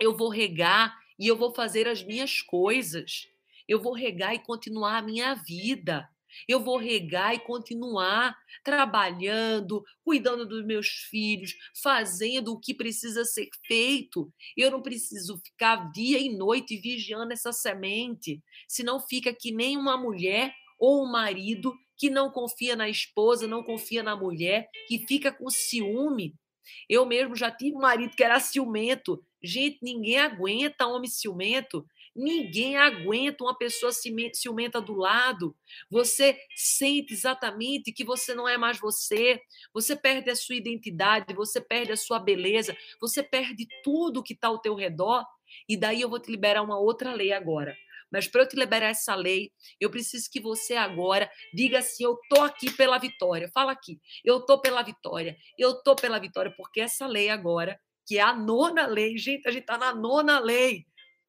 Eu 0.01 0.17
vou 0.17 0.29
regar 0.29 0.99
e 1.19 1.27
eu 1.27 1.37
vou 1.37 1.55
fazer 1.55 1.89
as 1.89 2.03
minhas 2.03 2.43
coisas. 2.43 3.29
Eu 3.67 3.81
vou 3.81 3.95
regar 3.95 4.35
e 4.35 4.39
continuar 4.39 4.99
a 4.99 5.03
minha 5.03 5.35
vida. 5.35 6.09
Eu 6.49 6.61
vou 6.63 6.79
regar 6.79 7.35
e 7.35 7.39
continuar 7.41 8.37
trabalhando, 8.65 9.83
cuidando 10.03 10.47
dos 10.47 10.65
meus 10.65 10.89
filhos, 10.89 11.55
fazendo 11.83 12.53
o 12.53 12.61
que 12.61 12.75
precisa 12.75 13.25
ser 13.25 13.49
feito. 13.67 14.33
Eu 14.57 14.71
não 14.71 14.83
preciso 14.83 15.41
ficar 15.45 15.91
dia 15.93 16.19
e 16.19 16.37
noite 16.37 16.77
vigiando 16.77 17.33
essa 17.33 17.53
semente, 17.53 18.43
senão 18.69 19.01
fica 19.01 19.35
que 19.35 19.53
nem 19.53 19.77
uma 19.77 19.97
mulher 19.97 20.53
ou 20.79 21.05
um 21.05 21.11
marido 21.11 21.75
que 21.97 22.11
não 22.11 22.31
confia 22.31 22.75
na 22.75 22.89
esposa, 22.89 23.47
não 23.47 23.63
confia 23.63 24.03
na 24.03 24.17
mulher, 24.17 24.69
que 24.89 25.07
fica 25.07 25.33
com 25.33 25.49
ciúme. 25.49 26.35
Eu 26.89 27.07
mesmo 27.07 27.37
já 27.37 27.51
tive 27.51 27.77
um 27.77 27.81
marido 27.81 28.17
que 28.17 28.25
era 28.25 28.41
ciumento. 28.41 29.23
Gente, 29.43 29.79
ninguém 29.83 30.19
aguenta 30.19 30.87
homem 30.87 31.09
ciumento. 31.09 31.87
Ninguém 32.15 32.77
aguenta 32.77 33.43
uma 33.43 33.57
pessoa 33.57 33.91
ciumenta 34.33 34.81
do 34.81 34.95
lado. 34.95 35.57
Você 35.91 36.39
sente 36.55 37.13
exatamente 37.13 37.93
que 37.93 38.05
você 38.05 38.35
não 38.35 38.49
é 38.49 38.57
mais 38.57 38.79
você. 38.79 39.41
Você 39.73 39.97
perde 39.97 40.31
a 40.31 40.37
sua 40.37 40.55
identidade, 40.55 41.35
você 41.35 41.61
perde 41.61 41.93
a 41.93 41.97
sua 41.97 42.21
beleza, 42.21 42.77
você 43.01 43.23
perde 43.23 43.67
tudo 43.83 44.23
que 44.23 44.33
está 44.33 44.49
ao 44.49 44.61
teu 44.61 44.75
redor. 44.75 45.25
E 45.69 45.77
daí 45.77 46.01
eu 46.01 46.09
vou 46.09 46.21
te 46.21 46.31
liberar 46.31 46.63
uma 46.63 46.79
outra 46.79 47.13
lei 47.13 47.33
agora. 47.33 47.77
Mas 48.15 48.29
para 48.29 48.43
eu 48.43 48.49
te 48.49 48.55
liberar 48.55 48.91
essa 48.91 49.13
lei, 49.17 49.51
eu 49.81 49.91
preciso 49.91 50.31
que 50.31 50.41
você 50.41 50.75
agora 50.75 51.29
diga 51.53 51.81
assim: 51.81 52.05
eu 52.05 52.17
tô 52.29 52.43
aqui 52.43 52.71
pela 52.71 52.97
vitória. 52.97 53.51
Fala 53.53 53.73
aqui, 53.73 54.01
eu 54.25 54.41
tô 54.41 54.61
pela 54.61 54.83
vitória. 54.83 55.37
Eu 55.59 55.83
tô 55.83 55.97
pela 55.97 56.21
vitória 56.21 56.55
porque 56.57 56.81
essa 56.81 57.09
lei 57.09 57.29
agora, 57.29 57.77
que 58.07 58.19
é 58.19 58.23
a 58.23 58.33
nona 58.33 58.87
lei, 58.87 59.19
gente, 59.19 59.49
a 59.49 59.51
gente 59.51 59.65
tá 59.65 59.77
na 59.77 59.93
nona 59.93 60.39
lei. 60.39 60.87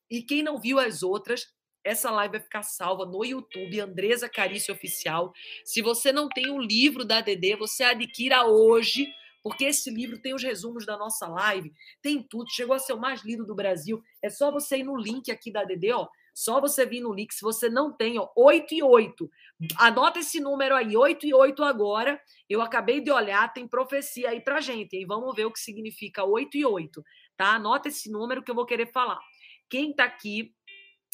E 0.09 0.21
quem 0.21 0.43
não 0.43 0.59
viu 0.59 0.79
as 0.79 1.03
outras, 1.03 1.47
essa 1.83 2.09
live 2.09 2.33
vai 2.33 2.41
ficar 2.41 2.63
salva 2.63 3.05
no 3.05 3.23
YouTube, 3.23 3.79
Andresa 3.79 4.27
Carício 4.27 4.73
Oficial. 4.73 5.31
Se 5.63 5.81
você 5.81 6.11
não 6.11 6.27
tem 6.27 6.49
o 6.49 6.59
livro 6.59 7.05
da 7.05 7.21
DD, 7.21 7.55
você 7.55 7.83
adquira 7.83 8.45
hoje, 8.45 9.07
porque 9.43 9.65
esse 9.65 9.91
livro 9.91 10.19
tem 10.19 10.33
os 10.33 10.41
resumos 10.41 10.85
da 10.85 10.97
nossa 10.97 11.27
live, 11.27 11.71
tem 12.01 12.23
tudo, 12.23 12.49
chegou 12.49 12.75
a 12.75 12.79
ser 12.79 12.93
o 12.93 12.99
mais 12.99 13.23
lido 13.23 13.45
do 13.45 13.53
Brasil. 13.53 14.01
É 14.21 14.29
só 14.29 14.51
você 14.51 14.77
ir 14.77 14.83
no 14.83 14.97
link 14.97 15.29
aqui 15.31 15.51
da 15.51 15.63
DD, 15.63 15.93
ó. 15.93 16.07
Só 16.33 16.59
você 16.59 16.85
vir 16.85 16.99
no 16.99 17.13
link, 17.13 17.33
se 17.33 17.41
você 17.41 17.69
não 17.69 17.95
tem, 17.95 18.19
ó, 18.19 18.27
8 18.35 18.73
e 18.73 18.83
8. 18.83 19.29
Anota 19.77 20.19
esse 20.19 20.39
número 20.41 20.75
aí, 20.75 20.97
8 20.97 21.25
e 21.25 21.33
8 21.33 21.63
agora. 21.63 22.19
Eu 22.49 22.61
acabei 22.61 22.99
de 22.99 23.09
olhar, 23.09 23.53
tem 23.53 23.65
profecia 23.65 24.31
aí 24.31 24.41
pra 24.41 24.59
gente, 24.59 24.97
hein? 24.97 25.05
Vamos 25.05 25.33
ver 25.33 25.45
o 25.45 25.51
que 25.51 25.59
significa 25.59 26.25
8 26.25 26.57
e 26.57 26.65
8, 26.65 27.01
tá? 27.37 27.53
Anota 27.53 27.87
esse 27.87 28.11
número 28.11 28.43
que 28.43 28.51
eu 28.51 28.55
vou 28.55 28.65
querer 28.65 28.91
falar. 28.91 29.19
Quem 29.69 29.91
está 29.91 30.05
aqui 30.05 30.53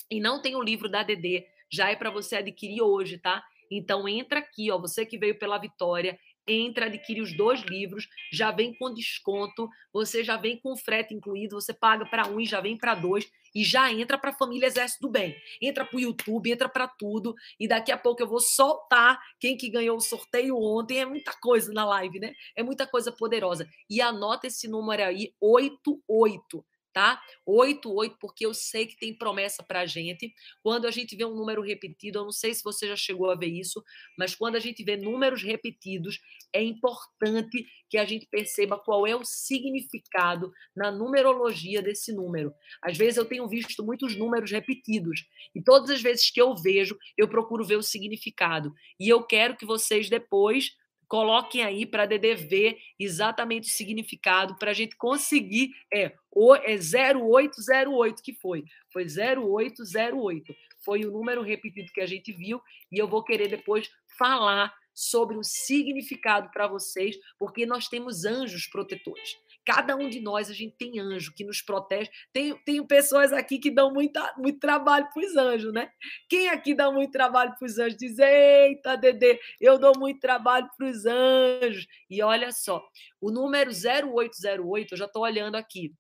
e 0.09 0.19
não 0.19 0.41
tem 0.41 0.55
o 0.55 0.61
livro 0.61 0.89
da 0.89 1.03
DD, 1.03 1.45
já 1.71 1.89
é 1.89 1.95
para 1.95 2.11
você 2.11 2.35
adquirir 2.35 2.81
hoje, 2.81 3.17
tá? 3.17 3.41
Então 3.71 4.07
entra 4.07 4.39
aqui, 4.39 4.69
ó, 4.69 4.77
você 4.77 5.05
que 5.05 5.17
veio 5.17 5.39
pela 5.39 5.57
Vitória, 5.57 6.19
entra, 6.45 6.87
adquire 6.87 7.21
os 7.21 7.35
dois 7.35 7.61
livros, 7.61 8.07
já 8.31 8.51
vem 8.51 8.73
com 8.73 8.93
desconto, 8.93 9.69
você 9.93 10.23
já 10.23 10.35
vem 10.35 10.59
com 10.59 10.75
frete 10.75 11.13
incluído, 11.13 11.55
você 11.55 11.73
paga 11.73 12.05
para 12.05 12.27
um 12.27 12.41
e 12.41 12.45
já 12.45 12.59
vem 12.59 12.77
para 12.77 12.95
dois 12.95 13.31
e 13.55 13.63
já 13.63 13.91
entra 13.91 14.17
para 14.17 14.31
a 14.31 14.37
família 14.37 14.67
Exército 14.67 15.07
do 15.07 15.11
Bem. 15.11 15.35
Entra 15.61 15.85
para 15.85 15.95
o 15.95 15.99
YouTube, 15.99 16.51
entra 16.51 16.67
para 16.67 16.87
tudo 16.87 17.33
e 17.57 17.67
daqui 17.67 17.91
a 17.91 17.97
pouco 17.97 18.21
eu 18.21 18.27
vou 18.27 18.41
soltar 18.41 19.17
quem 19.39 19.55
que 19.55 19.69
ganhou 19.69 19.95
o 19.95 20.01
sorteio 20.01 20.57
ontem. 20.57 20.99
É 20.99 21.05
muita 21.05 21.31
coisa 21.39 21.71
na 21.71 21.85
live, 21.85 22.19
né? 22.19 22.33
É 22.55 22.63
muita 22.63 22.85
coisa 22.85 23.11
poderosa. 23.11 23.69
E 23.89 24.01
anota 24.01 24.47
esse 24.47 24.67
número 24.67 25.03
aí, 25.03 25.33
88 25.39 26.65
tá? 26.93 27.21
88, 27.45 28.17
porque 28.19 28.45
eu 28.45 28.53
sei 28.53 28.85
que 28.85 28.97
tem 28.97 29.13
promessa 29.13 29.63
para 29.63 29.81
a 29.81 29.85
gente. 29.85 30.33
Quando 30.61 30.85
a 30.85 30.91
gente 30.91 31.15
vê 31.15 31.25
um 31.25 31.35
número 31.35 31.61
repetido, 31.61 32.19
eu 32.19 32.23
não 32.23 32.31
sei 32.31 32.53
se 32.53 32.63
você 32.63 32.87
já 32.87 32.95
chegou 32.95 33.29
a 33.29 33.35
ver 33.35 33.47
isso, 33.47 33.83
mas 34.17 34.35
quando 34.35 34.55
a 34.55 34.59
gente 34.59 34.83
vê 34.83 34.97
números 34.97 35.43
repetidos, 35.43 36.19
é 36.53 36.61
importante 36.61 37.65
que 37.89 37.97
a 37.97 38.05
gente 38.05 38.25
perceba 38.27 38.79
qual 38.79 39.05
é 39.05 39.15
o 39.15 39.25
significado 39.25 40.51
na 40.75 40.91
numerologia 40.91 41.81
desse 41.81 42.13
número. 42.13 42.53
Às 42.81 42.97
vezes 42.97 43.17
eu 43.17 43.25
tenho 43.25 43.47
visto 43.47 43.83
muitos 43.83 44.15
números 44.15 44.51
repetidos, 44.51 45.25
e 45.53 45.61
todas 45.61 45.89
as 45.89 46.01
vezes 46.01 46.29
que 46.29 46.41
eu 46.41 46.55
vejo, 46.55 46.97
eu 47.17 47.27
procuro 47.27 47.65
ver 47.65 47.77
o 47.77 47.83
significado. 47.83 48.73
E 48.99 49.09
eu 49.09 49.23
quero 49.23 49.57
que 49.57 49.65
vocês 49.65 50.09
depois 50.09 50.71
Coloquem 51.11 51.61
aí 51.61 51.85
para 51.85 52.05
Dedê 52.05 52.35
ver 52.35 52.77
exatamente 52.97 53.67
o 53.67 53.73
significado 53.73 54.57
para 54.57 54.71
a 54.71 54.73
gente 54.73 54.95
conseguir. 54.95 55.71
É, 55.93 56.13
o, 56.31 56.55
é 56.55 56.77
0808 56.77 58.23
que 58.23 58.33
foi. 58.33 58.63
Foi 58.93 59.03
0808. 59.03 60.55
Foi 60.85 61.03
o 61.03 61.11
número 61.11 61.41
repetido 61.41 61.91
que 61.91 61.99
a 61.99 62.05
gente 62.05 62.31
viu. 62.31 62.61
E 62.89 62.97
eu 62.97 63.09
vou 63.09 63.25
querer 63.25 63.49
depois 63.49 63.91
falar 64.17 64.73
sobre 64.93 65.35
o 65.35 65.43
significado 65.43 66.49
para 66.49 66.65
vocês, 66.65 67.17
porque 67.37 67.65
nós 67.65 67.89
temos 67.89 68.23
anjos 68.23 68.65
protetores. 68.67 69.35
Cada 69.65 69.95
um 69.95 70.09
de 70.09 70.19
nós, 70.19 70.49
a 70.49 70.53
gente 70.53 70.75
tem 70.75 70.99
anjo 70.99 71.33
que 71.33 71.43
nos 71.43 71.61
protege. 71.61 72.09
Tem, 72.33 72.55
tem 72.63 72.85
pessoas 72.85 73.31
aqui 73.31 73.59
que 73.59 73.69
dão 73.69 73.93
muita, 73.93 74.33
muito 74.37 74.59
trabalho 74.59 75.07
para 75.13 75.23
os 75.23 75.35
anjos, 75.35 75.71
né? 75.71 75.91
Quem 76.27 76.49
aqui 76.49 76.73
dá 76.73 76.91
muito 76.91 77.11
trabalho 77.11 77.55
para 77.57 77.65
os 77.65 77.77
anjos? 77.77 77.97
Diz, 77.97 78.17
eita, 78.17 78.97
Dedê, 78.97 79.39
eu 79.59 79.77
dou 79.77 79.93
muito 79.97 80.19
trabalho 80.19 80.69
para 80.75 80.87
os 80.87 81.05
anjos. 81.05 81.85
E 82.09 82.21
olha 82.23 82.51
só, 82.51 82.83
o 83.19 83.31
número 83.31 83.71
0808, 83.71 84.93
eu 84.93 84.97
já 84.97 85.05
estou 85.05 85.23
olhando 85.23 85.55
aqui, 85.55 85.93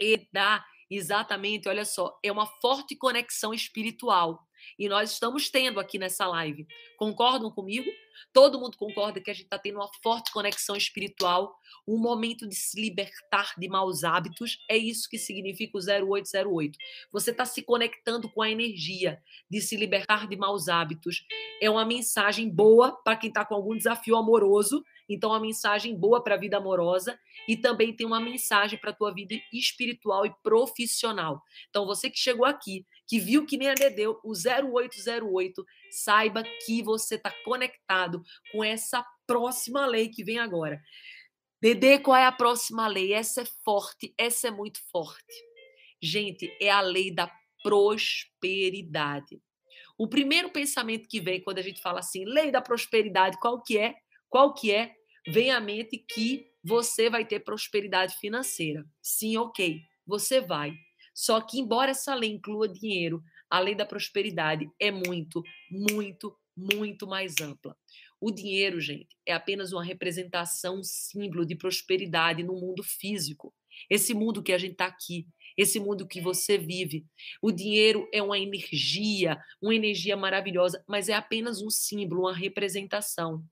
ele 0.00 0.28
dá 0.32 0.64
exatamente, 0.90 1.68
olha 1.68 1.84
só, 1.84 2.18
é 2.22 2.32
uma 2.32 2.46
forte 2.46 2.96
conexão 2.96 3.52
espiritual. 3.52 4.47
E 4.78 4.88
nós 4.88 5.12
estamos 5.12 5.48
tendo 5.50 5.78
aqui 5.78 5.98
nessa 5.98 6.26
live. 6.26 6.66
Concordam 6.96 7.50
comigo? 7.50 7.88
Todo 8.32 8.58
mundo 8.58 8.76
concorda 8.76 9.20
que 9.20 9.30
a 9.30 9.34
gente 9.34 9.44
está 9.44 9.58
tendo 9.58 9.76
uma 9.76 9.88
forte 10.02 10.32
conexão 10.32 10.76
espiritual, 10.76 11.56
um 11.86 11.98
momento 11.98 12.48
de 12.48 12.54
se 12.54 12.80
libertar 12.80 13.54
de 13.56 13.68
maus 13.68 14.04
hábitos. 14.04 14.58
É 14.68 14.76
isso 14.76 15.08
que 15.08 15.18
significa 15.18 15.78
o 15.78 15.80
0808. 15.80 16.78
Você 17.12 17.30
está 17.30 17.44
se 17.44 17.62
conectando 17.62 18.28
com 18.28 18.42
a 18.42 18.50
energia 18.50 19.22
de 19.50 19.60
se 19.60 19.76
libertar 19.76 20.26
de 20.26 20.36
maus 20.36 20.68
hábitos. 20.68 21.24
É 21.60 21.70
uma 21.70 21.84
mensagem 21.84 22.48
boa 22.48 22.92
para 23.02 23.16
quem 23.16 23.28
está 23.28 23.44
com 23.44 23.54
algum 23.54 23.76
desafio 23.76 24.16
amoroso. 24.16 24.84
Então, 25.08 25.30
uma 25.30 25.40
mensagem 25.40 25.96
boa 25.96 26.22
para 26.22 26.34
a 26.34 26.38
vida 26.38 26.58
amorosa 26.58 27.18
e 27.48 27.56
também 27.56 27.96
tem 27.96 28.06
uma 28.06 28.20
mensagem 28.20 28.78
para 28.78 28.90
a 28.90 28.94
tua 28.94 29.12
vida 29.12 29.34
espiritual 29.52 30.26
e 30.26 30.34
profissional. 30.42 31.42
Então, 31.70 31.86
você 31.86 32.10
que 32.10 32.18
chegou 32.18 32.44
aqui 32.44 32.84
que 33.08 33.18
viu 33.18 33.46
que 33.46 33.56
nem 33.56 33.70
a 33.70 33.74
Dedeu, 33.74 34.20
o 34.22 34.32
0808, 34.32 35.64
saiba 35.90 36.42
que 36.66 36.82
você 36.82 37.14
está 37.14 37.32
conectado 37.42 38.22
com 38.52 38.62
essa 38.62 39.04
próxima 39.26 39.86
lei 39.86 40.08
que 40.08 40.22
vem 40.22 40.38
agora. 40.38 40.80
Dedê, 41.60 41.98
qual 41.98 42.16
é 42.16 42.26
a 42.26 42.32
próxima 42.32 42.86
lei? 42.86 43.12
Essa 43.14 43.42
é 43.42 43.46
forte, 43.64 44.14
essa 44.16 44.48
é 44.48 44.50
muito 44.50 44.78
forte. 44.92 45.34
Gente, 46.00 46.54
é 46.60 46.70
a 46.70 46.80
lei 46.80 47.10
da 47.12 47.32
prosperidade. 47.62 49.40
O 49.96 50.06
primeiro 50.06 50.50
pensamento 50.50 51.08
que 51.08 51.18
vem 51.18 51.42
quando 51.42 51.58
a 51.58 51.62
gente 51.62 51.80
fala 51.80 51.98
assim, 51.98 52.24
lei 52.24 52.52
da 52.52 52.60
prosperidade, 52.60 53.38
qual 53.40 53.60
que 53.60 53.78
é? 53.78 53.96
Qual 54.28 54.54
que 54.54 54.70
é? 54.70 54.94
Vem 55.26 55.50
à 55.50 55.60
mente 55.60 55.98
que 55.98 56.46
você 56.62 57.10
vai 57.10 57.24
ter 57.24 57.40
prosperidade 57.40 58.16
financeira. 58.18 58.84
Sim, 59.02 59.38
ok, 59.38 59.80
você 60.06 60.40
vai. 60.40 60.74
Só 61.18 61.40
que, 61.40 61.58
embora 61.58 61.90
essa 61.90 62.14
lei 62.14 62.30
inclua 62.30 62.68
dinheiro, 62.68 63.20
a 63.50 63.58
lei 63.58 63.74
da 63.74 63.84
prosperidade 63.84 64.70
é 64.78 64.92
muito, 64.92 65.42
muito, 65.68 66.32
muito 66.56 67.08
mais 67.08 67.34
ampla. 67.42 67.76
O 68.20 68.30
dinheiro, 68.30 68.80
gente, 68.80 69.16
é 69.26 69.32
apenas 69.32 69.72
uma 69.72 69.82
representação, 69.82 70.78
um 70.78 70.84
símbolo 70.84 71.44
de 71.44 71.56
prosperidade 71.56 72.44
no 72.44 72.52
mundo 72.52 72.84
físico. 72.84 73.52
Esse 73.90 74.14
mundo 74.14 74.44
que 74.44 74.52
a 74.52 74.58
gente 74.58 74.74
está 74.74 74.86
aqui, 74.86 75.26
esse 75.56 75.80
mundo 75.80 76.06
que 76.06 76.20
você 76.20 76.56
vive. 76.56 77.04
O 77.42 77.50
dinheiro 77.50 78.08
é 78.14 78.22
uma 78.22 78.38
energia, 78.38 79.42
uma 79.60 79.74
energia 79.74 80.16
maravilhosa, 80.16 80.84
mas 80.86 81.08
é 81.08 81.14
apenas 81.14 81.60
um 81.60 81.68
símbolo, 81.68 82.22
uma 82.22 82.32
representação. 82.32 83.42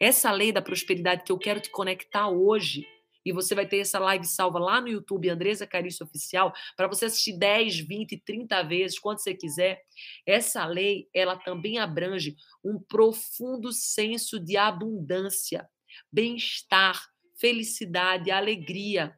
Essa 0.00 0.32
lei 0.32 0.50
da 0.50 0.60
prosperidade 0.60 1.22
que 1.22 1.30
eu 1.30 1.38
quero 1.38 1.60
te 1.60 1.70
conectar 1.70 2.28
hoje 2.28 2.84
e 3.24 3.32
você 3.32 3.54
vai 3.54 3.66
ter 3.66 3.78
essa 3.78 3.98
live 3.98 4.26
salva 4.26 4.58
lá 4.58 4.80
no 4.80 4.88
YouTube, 4.88 5.28
Andresa 5.28 5.66
Carício 5.66 6.04
Oficial, 6.04 6.52
para 6.76 6.88
você 6.88 7.06
assistir 7.06 7.38
10, 7.38 7.80
20, 7.80 8.18
30 8.24 8.62
vezes, 8.62 8.98
quando 8.98 9.18
você 9.18 9.34
quiser. 9.34 9.82
Essa 10.26 10.64
lei, 10.66 11.08
ela 11.14 11.36
também 11.36 11.78
abrange 11.78 12.36
um 12.64 12.78
profundo 12.78 13.72
senso 13.72 14.38
de 14.38 14.56
abundância, 14.56 15.68
bem-estar, 16.10 17.08
felicidade, 17.38 18.30
alegria. 18.30 19.16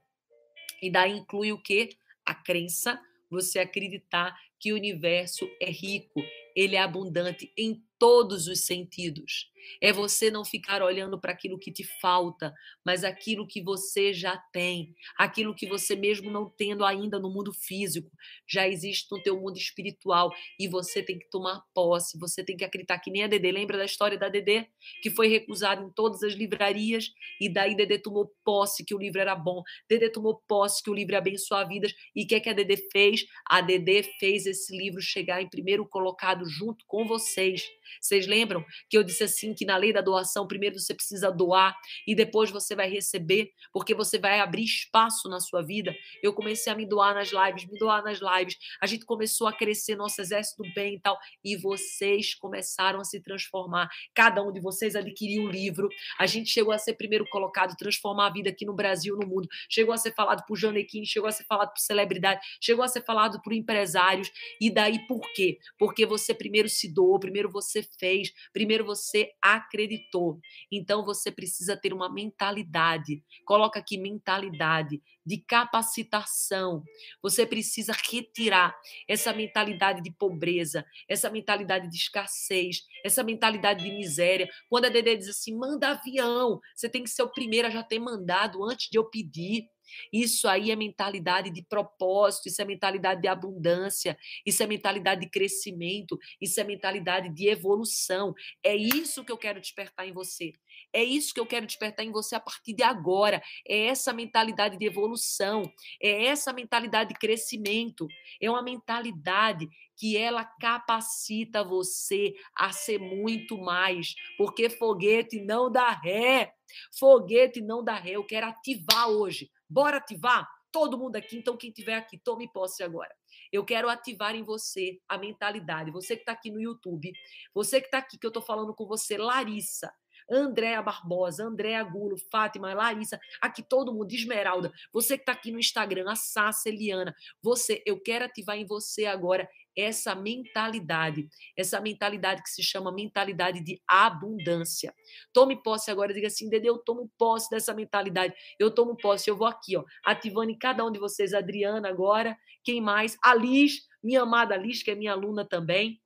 E 0.83 0.91
daí 0.91 1.13
inclui 1.13 1.53
o 1.53 1.63
quê? 1.63 1.91
A 2.25 2.35
crença, 2.35 3.01
você 3.31 3.59
acreditar 3.59 4.39
que 4.59 4.73
o 4.73 4.77
universo 4.77 5.49
é 5.61 5.71
rico, 5.71 6.23
ele 6.57 6.77
é 6.77 6.81
abundante 6.81 7.53
em 7.57 7.83
todos 7.99 8.47
os 8.47 8.65
sentidos. 8.65 9.51
É 9.81 9.93
você 9.93 10.31
não 10.31 10.45
ficar 10.45 10.83
olhando 10.83 11.21
para 11.21 11.33
aquilo 11.33 11.59
que 11.59 11.73
te 11.73 11.85
falta, 12.01 12.53
mas 12.85 13.05
aquilo 13.05 13.47
que 13.47 13.63
você 13.63 14.13
já 14.13 14.37
tem, 14.53 14.95
aquilo 15.19 15.55
que 15.55 15.67
você 15.67 15.97
mesmo 15.97 16.31
não 16.31 16.49
tendo 16.49 16.85
ainda 16.85 17.19
no 17.19 17.33
mundo 17.33 17.53
físico, 17.53 18.11
já 18.47 18.69
existe 18.69 19.07
no 19.11 19.23
teu 19.23 19.41
mundo 19.41 19.57
espiritual 19.57 20.33
e 20.59 20.69
você 20.69 21.03
tem 21.03 21.19
que 21.19 21.29
tomar 21.31 21.63
posse, 21.75 22.19
você 22.19 22.45
tem 22.45 22.57
que 22.57 22.65
acreditar 22.65 22.99
que 22.99 23.11
nem 23.11 23.25
a 23.25 23.27
Dedê, 23.27 23.51
lembra 23.53 23.79
da 23.79 23.85
história 23.85 24.19
da 24.19 24.29
Dedê, 24.29 24.67
que 25.03 25.11
foi 25.11 25.29
recusada 25.29 25.83
em 25.83 25.91
todas 25.91 26.23
as 26.23 26.35
livrarias 26.35 27.11
e 27.41 27.49
daí 27.49 27.75
Dedê 27.75 27.99
tomou 27.99 28.33
posse 28.45 28.85
que 28.85 28.95
o 28.95 28.99
livro 28.99 29.21
era 29.21 29.35
bom, 29.35 29.63
Dedê 29.89 30.11
tomou 30.11 30.43
posse 30.47 30.83
que 30.83 30.91
o 30.91 30.95
livro 30.95 31.17
abençoa 31.17 31.67
vidas 31.67 31.95
e 32.15 32.25
o 32.25 32.27
que 32.27 32.35
é 32.35 32.41
que 32.41 32.49
a 32.49 32.53
Dedê 32.53 32.77
fez? 32.93 33.25
A 33.49 33.61
Dedê 33.61 34.03
fez 34.03 34.47
esse 34.47 34.77
livro 34.77 35.01
chegar 35.01 35.41
em 35.41 35.49
primeiro 35.49 35.87
colocado 35.87 36.45
junto 36.49 36.85
com 36.87 37.07
vocês. 37.07 37.65
Vocês 38.01 38.27
lembram 38.27 38.65
que 38.89 38.97
eu 38.97 39.03
disse 39.03 39.25
assim 39.25 39.54
que 39.55 39.65
na 39.65 39.77
lei 39.77 39.93
da 39.93 40.01
doação, 40.01 40.47
primeiro 40.47 40.79
você 40.79 40.95
precisa 40.95 41.31
doar 41.31 41.77
e 42.07 42.15
depois 42.15 42.51
você 42.51 42.75
vai 42.75 42.89
receber, 42.89 43.51
porque 43.73 43.95
você 43.95 44.19
vai 44.19 44.41
abrir 44.41 44.65
espaço 44.65 45.29
na 45.29 45.41
sua 45.41 45.63
vida. 45.63 45.95
Eu 46.23 46.33
comecei 46.33 46.73
a 46.73 46.77
me 46.77 46.87
doar 46.87 47.15
nas 47.15 47.31
lives, 47.31 47.67
me 47.67 47.79
doar 47.79 48.03
nas 48.03 48.19
lives. 48.19 48.57
A 48.81 48.87
gente 48.87 49.05
começou 49.05 49.47
a 49.47 49.53
crescer 49.53 49.97
nosso 49.97 50.21
exército 50.21 50.63
do 50.63 50.73
bem 50.75 50.97
e 50.97 51.01
tal, 51.01 51.19
e 51.43 51.57
vocês 51.57 52.35
começaram 52.35 53.01
a 53.01 53.05
se 53.05 53.21
transformar. 53.21 53.89
Cada 54.15 54.43
um 54.43 54.53
de 54.53 54.61
vocês 54.61 54.97
adquiriu 54.97 55.45
um 55.45 55.49
livro. 55.49 55.89
A 56.19 56.27
gente 56.27 56.51
chegou 56.51 56.73
a 56.73 56.79
ser 56.79 56.95
primeiro 56.95 57.27
colocado, 57.29 57.77
transformar 57.77 58.27
a 58.27 58.31
vida 58.31 58.51
aqui 58.51 58.65
no 58.65 58.75
Brasil, 58.75 59.17
no 59.17 59.27
mundo. 59.27 59.49
Chegou 59.69 59.95
a 59.95 59.97
ser 59.97 60.15
falado 60.15 60.45
por 60.47 60.57
Janequim, 60.57 61.05
chegou 61.05 61.29
a 61.29 61.33
ser 61.33 61.45
falado 61.45 61.71
por 61.73 61.81
celebridade, 61.81 62.41
chegou 62.61 62.85
a 62.85 62.89
ser 62.89 63.05
falado 63.05 63.41
por 63.43 63.53
empresários. 63.53 64.31
E 64.61 64.71
daí 64.71 65.07
por 65.07 65.21
quê? 65.35 65.59
Porque 65.79 66.07
você 66.07 66.35
primeiro 66.35 66.69
se 66.69 66.93
doou, 66.93 67.19
primeiro 67.19 67.51
você 67.51 67.83
fez, 67.99 68.33
primeiro 68.53 68.85
você 68.85 69.33
acreditou. 69.45 70.41
Então 70.73 71.05
você 71.05 71.31
precisa 71.31 71.77
ter 71.77 71.93
uma 71.93 72.11
mentalidade. 72.11 73.23
Coloca 73.45 73.79
aqui 73.79 73.99
mentalidade 73.99 75.03
de 75.27 75.39
capacitação. 75.39 76.83
Você 77.23 77.45
precisa 77.47 77.93
retirar 78.11 78.75
essa 79.09 79.33
mentalidade 79.35 80.03
de 80.03 80.11
pobreza, 80.13 80.85
essa 81.09 81.31
mentalidade 81.31 81.89
de 81.91 81.97
escassez, 81.97 82.79
essa 83.05 83.23
mentalidade 83.23 83.85
de 83.85 83.91
miséria. 83.91 84.49
Quando 84.69 84.87
a 84.87 84.89
Dedé 84.89 85.15
diz 85.17 85.29
assim: 85.29 85.55
"Manda 85.57 85.91
avião", 85.91 86.59
você 86.75 86.89
tem 86.89 87.05
que 87.05 87.11
ser 87.11 87.23
o 87.23 87.31
primeiro 87.31 87.69
a 87.69 87.71
já 87.71 87.83
ter 87.83 87.99
mandado 87.99 88.65
antes 88.65 88.89
de 88.91 88.99
eu 88.99 89.05
pedir. 89.11 89.69
Isso 90.13 90.49
aí 90.49 90.71
é 90.71 90.77
mentalidade 90.77 91.51
de 91.51 91.63
propósito, 91.63 92.49
isso 92.49 92.61
é 92.61 92.65
mentalidade 92.65 93.21
de 93.21 93.29
abundância, 93.29 94.17
isso 94.45 94.63
é 94.63 94.67
mentalidade 94.67 95.23
de 95.23 95.31
crescimento, 95.31 96.19
isso 96.41 96.61
é 96.61 96.65
mentalidade 96.65 97.29
de 97.29 97.49
evolução. 97.49 98.35
É 98.63 98.75
isso 98.75 99.25
que 99.25 99.33
eu 99.33 99.39
quero 99.39 99.61
despertar 99.61 100.07
em 100.07 100.13
você. 100.13 100.53
É 100.93 101.03
isso 101.03 101.35
que 101.35 101.41
eu 101.41 101.47
quero 101.47 101.67
despertar 101.67 102.05
em 102.05 102.13
você 102.13 102.35
a 102.35 102.41
partir 102.41 102.73
de 102.73 102.83
agora. 102.83 103.43
É 103.67 103.87
essa 103.87 104.13
mentalidade 104.13 104.79
de 104.79 104.87
evolução, 104.87 105.63
é 106.01 106.27
essa 106.27 106.53
mentalidade 106.53 107.11
de 107.11 107.19
crescimento, 107.19 108.07
é 108.41 108.51
uma 108.51 108.63
mentalidade 108.63 109.69
que 109.97 110.17
ela 110.17 110.45
capacita 110.45 111.63
você 111.63 112.35
a 112.57 112.73
ser 112.73 112.99
muito 112.99 113.57
mais, 113.59 114.15
porque 114.37 114.69
foguete 114.69 115.41
não 115.41 115.71
dá 115.71 115.91
ré. 115.91 116.53
Foguete 116.99 117.61
não 117.61 117.85
dá 117.85 117.95
ré. 117.95 118.13
Eu 118.13 118.25
quero 118.25 118.47
ativar 118.47 119.09
hoje 119.09 119.51
Bora 119.69 119.99
ativar? 119.99 120.49
Todo 120.71 120.99
mundo 120.99 121.17
aqui, 121.17 121.37
então 121.37 121.57
quem 121.57 121.71
tiver 121.71 121.95
aqui, 121.95 122.19
tome 122.19 122.51
posse 122.53 122.83
agora. 122.83 123.15
Eu 123.53 123.65
quero 123.65 123.89
ativar 123.89 124.35
em 124.35 124.43
você 124.43 125.01
a 125.09 125.17
mentalidade. 125.17 125.93
Você 125.93 126.17
que 126.17 126.23
está 126.23 126.33
aqui 126.33 126.51
no 126.51 126.61
YouTube, 126.61 127.13
você 127.55 127.81
que 127.81 127.87
está 127.87 127.99
aqui, 127.99 128.19
que 128.19 128.27
eu 128.27 128.29
estou 128.29 128.43
falando 128.43 128.75
com 128.75 128.85
você, 128.87 129.17
Larissa. 129.17 129.93
Andréa 130.31 130.83
Barbosa, 130.83 131.45
Andréa 131.45 131.83
Gulo, 131.83 132.17
Fátima, 132.31 132.73
Larissa, 132.75 133.21
aqui 133.41 133.63
todo 133.63 133.93
mundo, 133.93 134.13
Esmeralda, 134.13 134.73
você 134.93 135.17
que 135.17 135.23
está 135.23 135.33
aqui 135.33 135.51
no 135.51 135.59
Instagram, 135.59 136.11
a 136.11 136.17
Sassa, 136.17 136.69
Eliana, 136.69 137.15
você, 137.43 137.83
eu 137.87 138.01
quero 138.01 138.25
ativar 138.25 138.57
em 138.57 138.67
você 138.67 139.07
agora 139.07 139.49
essa 139.77 140.15
mentalidade, 140.15 141.29
essa 141.57 141.81
mentalidade 141.81 142.43
que 142.43 142.51
se 142.51 142.63
chama 142.63 142.93
mentalidade 142.93 143.61
de 143.61 143.83
abundância. 143.87 144.95
Tome 145.33 145.61
posse 145.63 145.91
agora, 145.91 146.15
diga 146.15 146.29
assim, 146.29 146.49
Dede, 146.49 146.67
eu 146.67 146.79
tomo 146.79 147.11
posse 147.19 147.51
dessa 147.51 147.75
mentalidade, 147.75 148.35
eu 148.59 148.71
tomo 148.71 148.97
posse, 148.97 149.29
eu 149.29 149.37
vou 149.37 149.49
aqui, 149.49 149.77
ó, 149.77 149.85
ativando 150.05 150.51
em 150.51 150.59
cada 150.59 150.85
um 150.85 150.93
de 150.93 150.99
vocês, 150.99 151.35
Adriana 151.35 151.89
agora, 151.89 152.39
quem 152.63 152.81
mais? 152.81 153.17
A 153.23 153.35
Liz, 153.35 153.87
minha 154.03 154.23
amada 154.23 154.57
Liz, 154.57 154.83
que 154.83 154.91
é 154.91 154.95
minha 154.95 155.13
aluna 155.13 155.45
também. 155.45 156.01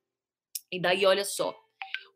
E 0.71 0.81
daí, 0.81 1.07
olha 1.07 1.25
só, 1.25 1.55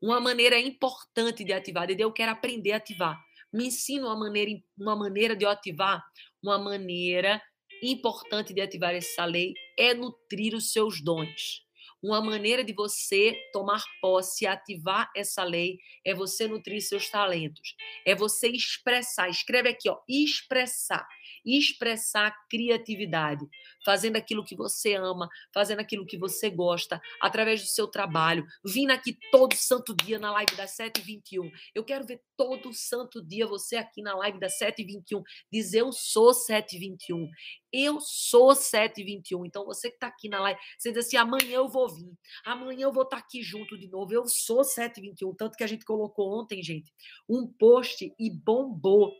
Uma 0.03 0.19
maneira 0.19 0.59
importante 0.59 1.45
de 1.45 1.53
ativar, 1.53 1.87
Dede, 1.87 2.03
eu 2.03 2.13
quero 2.13 2.33
aprender 2.33 2.73
a 2.73 2.79
ativar. 2.79 3.23
Me 3.53 3.69
ensina 3.69 4.09
uma 4.09 4.19
maneira, 4.19 4.51
uma 4.77 4.97
maneira 4.97 5.37
de 5.37 5.45
eu 5.45 5.49
ativar, 5.49 6.05
uma 6.43 6.59
maneira 6.59 7.41
importante 7.81 8.53
de 8.53 8.61
ativar 8.61 8.93
essa 8.97 9.25
lei 9.25 9.55
é 9.79 9.95
nutrir 9.95 10.57
os 10.57 10.73
seus 10.73 11.01
dons. 11.01 11.65
Uma 12.03 12.21
maneira 12.21 12.65
de 12.65 12.73
você 12.73 13.41
tomar 13.53 13.81
posse 14.01 14.45
ativar 14.45 15.09
essa 15.15 15.45
lei 15.45 15.79
é 16.05 16.13
você 16.13 16.49
nutrir 16.49 16.83
seus 16.83 17.09
talentos. 17.09 17.77
É 18.05 18.13
você 18.13 18.49
expressar. 18.49 19.29
Escreve 19.29 19.69
aqui, 19.69 19.89
ó, 19.89 20.01
expressar 20.09 21.07
expressar 21.45 22.35
criatividade, 22.49 23.47
fazendo 23.85 24.17
aquilo 24.17 24.45
que 24.45 24.57
você 24.57 24.95
ama, 24.95 25.29
fazendo 25.53 25.81
aquilo 25.81 26.07
que 26.07 26.19
você 26.19 26.51
gosta, 26.51 27.01
através 27.21 27.61
do 27.63 27.69
seu 27.69 27.87
trabalho, 27.87 28.47
vindo 28.65 28.91
aqui 28.91 29.17
todo 29.31 29.55
santo 29.55 29.95
dia 29.95 30.19
na 30.19 30.33
live 30.33 30.55
das 30.57 30.77
7h21. 30.77 31.51
Eu 31.75 31.85
quero 31.85 32.07
ver 32.07 32.21
todo 32.37 32.73
santo 32.73 33.25
dia 33.25 33.47
você 33.47 33.77
aqui 33.77 34.03
na 34.03 34.15
live 34.17 34.39
das 34.39 34.59
7h21 34.59 35.23
dizer 35.51 35.81
eu 35.81 35.93
sou 35.93 36.33
7h21. 36.33 37.29
Eu 37.73 38.01
sou 38.01 38.55
721. 38.55 39.47
Então, 39.47 39.65
você 39.65 39.89
que 39.89 39.97
está 39.97 40.09
aqui 40.09 40.29
na 40.29 40.41
live, 40.41 40.61
você 40.79 40.93
diz 40.93 41.07
assim: 41.07 41.17
amanhã 41.17 41.57
eu 41.57 41.69
vou 41.69 41.89
vir, 41.89 42.13
amanhã 42.45 42.85
eu 42.85 42.93
vou 42.93 43.05
estar 43.05 43.17
tá 43.17 43.23
aqui 43.23 43.43
junto 43.43 43.79
de 43.79 43.89
novo. 43.89 44.13
Eu 44.13 44.27
sou 44.27 44.63
721. 44.63 45.35
Tanto 45.35 45.57
que 45.57 45.65
a 45.65 45.67
gente 45.67 45.85
colocou 45.85 46.39
ontem, 46.39 46.63
gente, 46.63 46.93
um 47.29 47.47
post 47.47 48.15
e 48.19 48.31
bombou. 48.31 49.13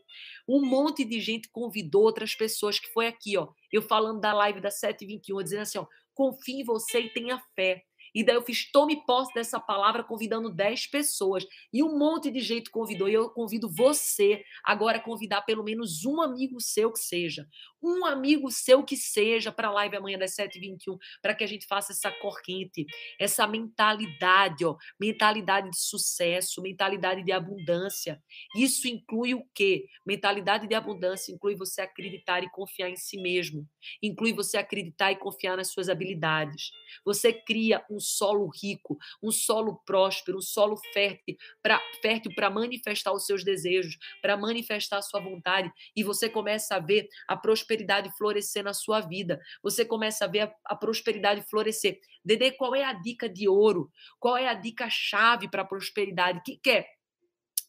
Um 0.47 0.63
monte 0.65 1.03
de 1.03 1.19
gente 1.19 1.49
convidou 1.49 2.03
outras 2.03 2.35
pessoas 2.35 2.79
que 2.79 2.91
foi 2.91 3.07
aqui, 3.07 3.37
ó. 3.37 3.47
Eu 3.71 3.81
falando 3.81 4.21
da 4.21 4.33
live 4.33 4.61
da 4.61 4.69
721, 4.69 5.43
dizendo 5.43 5.61
assim: 5.61 5.79
ó, 5.79 5.87
confie 6.13 6.61
em 6.61 6.63
você 6.63 6.99
e 6.99 7.13
tenha 7.13 7.41
fé. 7.55 7.83
E 8.13 8.23
daí 8.23 8.35
eu 8.35 8.41
fiz 8.41 8.69
tome 8.71 9.05
posse 9.05 9.33
dessa 9.33 9.59
palavra 9.59 10.03
convidando 10.03 10.49
10 10.49 10.87
pessoas. 10.87 11.45
E 11.71 11.83
um 11.83 11.97
monte 11.97 12.29
de 12.29 12.39
gente 12.39 12.69
convidou. 12.69 13.09
E 13.09 13.13
eu 13.13 13.29
convido 13.29 13.69
você 13.69 14.43
agora 14.63 14.97
a 14.97 15.01
convidar 15.01 15.41
pelo 15.41 15.63
menos 15.63 16.05
um 16.05 16.21
amigo 16.21 16.59
seu 16.59 16.91
que 16.91 16.99
seja. 16.99 17.47
Um 17.81 18.05
amigo 18.05 18.49
seu 18.49 18.83
que 18.83 18.95
seja 18.95 19.51
para 19.51 19.67
a 19.67 19.71
live 19.71 19.97
amanhã 19.97 20.17
das 20.17 20.35
7h21, 20.35 20.97
para 21.21 21.35
que 21.35 21.43
a 21.43 21.47
gente 21.47 21.67
faça 21.67 21.91
essa 21.91 22.09
corrente, 22.09 22.85
essa 23.19 23.45
mentalidade, 23.45 24.63
ó, 24.63 24.77
mentalidade 24.99 25.69
de 25.69 25.77
sucesso, 25.77 26.61
mentalidade 26.61 27.23
de 27.23 27.31
abundância. 27.31 28.21
Isso 28.55 28.87
inclui 28.87 29.33
o 29.33 29.43
quê? 29.53 29.85
Mentalidade 30.05 30.65
de 30.67 30.75
abundância 30.75 31.33
inclui 31.33 31.55
você 31.55 31.81
acreditar 31.81 32.43
e 32.43 32.49
confiar 32.49 32.89
em 32.89 32.95
si 32.95 33.21
mesmo. 33.21 33.67
Inclui 34.01 34.33
você 34.33 34.57
acreditar 34.57 35.11
e 35.11 35.17
confiar 35.17 35.57
nas 35.57 35.69
suas 35.69 35.89
habilidades. 35.89 36.71
Você 37.05 37.33
cria 37.33 37.83
um 37.89 37.99
solo 38.03 38.47
rico, 38.61 38.97
um 39.21 39.31
solo 39.31 39.81
próspero, 39.85 40.37
um 40.37 40.41
solo 40.41 40.77
fértil 40.93 41.35
para 41.61 41.81
fértil 42.01 42.31
para 42.35 42.49
manifestar 42.49 43.11
os 43.13 43.25
seus 43.25 43.43
desejos, 43.43 43.97
para 44.21 44.37
manifestar 44.37 44.97
a 44.97 45.01
sua 45.01 45.19
vontade, 45.19 45.71
e 45.95 46.03
você 46.03 46.29
começa 46.29 46.75
a 46.75 46.79
ver 46.79 47.07
a 47.27 47.35
prosperidade 47.35 48.15
florescer 48.17 48.63
na 48.63 48.73
sua 48.73 49.01
vida. 49.01 49.41
Você 49.63 49.85
começa 49.85 50.25
a 50.25 50.27
ver 50.27 50.41
a, 50.41 50.55
a 50.65 50.75
prosperidade 50.75 51.41
florescer. 51.49 51.99
Dede, 52.23 52.51
qual 52.51 52.75
é 52.75 52.83
a 52.83 52.93
dica 52.93 53.27
de 53.27 53.47
ouro? 53.47 53.89
Qual 54.19 54.37
é 54.37 54.47
a 54.47 54.53
dica 54.53 54.89
chave 54.89 55.49
para 55.49 55.63
a 55.63 55.65
prosperidade? 55.65 56.41
Quem 56.45 56.59
quer? 56.61 56.87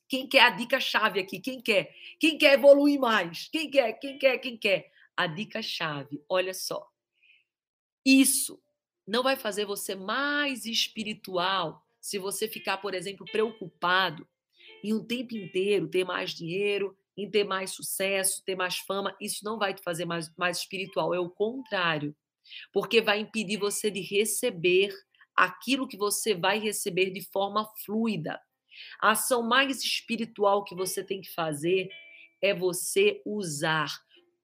Quem 0.09 0.29
quer 0.29 0.41
a 0.41 0.51
dica 0.51 0.79
chave 0.79 1.21
aqui? 1.21 1.41
Quem 1.41 1.61
quer? 1.61 1.93
Quem 2.21 2.37
quer 2.37 2.55
evoluir 2.55 3.01
mais? 3.01 3.49
Quem 3.49 3.71
quer? 3.71 3.93
Quem 3.95 4.19
quer? 4.19 4.39
Quem 4.39 4.57
quer? 4.57 4.91
A 5.17 5.27
dica 5.27 5.63
chave, 5.63 6.23
olha 6.29 6.53
só. 6.53 6.87
Isso 8.05 8.61
não 9.07 9.23
vai 9.23 9.37
fazer 9.37 9.65
você 9.65 9.95
mais 9.95 10.65
espiritual 10.65 11.83
se 12.01 12.19
você 12.19 12.49
ficar, 12.49 12.79
por 12.79 12.95
exemplo, 12.95 13.27
preocupado 13.31 14.27
em 14.83 14.93
um 14.93 15.05
tempo 15.05 15.35
inteiro 15.35 15.89
ter 15.89 16.05
mais 16.05 16.35
dinheiro, 16.35 16.97
em 17.17 17.31
ter 17.31 17.45
mais 17.45 17.71
sucesso, 17.71 18.43
ter 18.45 18.55
mais 18.55 18.79
fama. 18.79 19.17
Isso 19.21 19.45
não 19.45 19.59
vai 19.59 19.73
te 19.73 19.83
fazer 19.83 20.05
mais, 20.05 20.31
mais 20.37 20.59
espiritual, 20.59 21.15
é 21.15 21.19
o 21.19 21.31
contrário. 21.31 22.15
Porque 22.73 23.01
vai 23.01 23.21
impedir 23.21 23.57
você 23.57 23.91
de 23.91 24.01
receber 24.01 24.93
aquilo 25.35 25.89
que 25.89 25.97
você 25.97 26.35
vai 26.35 26.59
receber 26.59 27.11
de 27.11 27.23
forma 27.23 27.67
fluida. 27.85 28.41
A 29.01 29.13
ação 29.13 29.43
mais 29.43 29.83
espiritual 29.83 30.65
que 30.65 30.75
você 30.75 31.03
tem 31.03 31.21
que 31.21 31.33
fazer 31.33 31.89
é 32.43 32.53
você 32.53 33.23
usar 33.25 33.89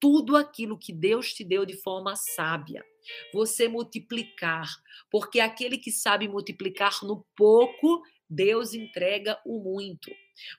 tudo 0.00 0.36
aquilo 0.36 0.78
que 0.78 0.92
Deus 0.92 1.34
te 1.34 1.44
deu 1.44 1.66
de 1.66 1.76
forma 1.76 2.16
sábia. 2.16 2.82
Você 3.32 3.68
multiplicar, 3.68 4.68
porque 5.10 5.40
aquele 5.40 5.78
que 5.78 5.90
sabe 5.90 6.28
multiplicar 6.28 6.98
no 7.02 7.24
pouco, 7.36 8.02
Deus 8.28 8.74
entrega 8.74 9.40
o 9.44 9.58
muito. 9.58 10.10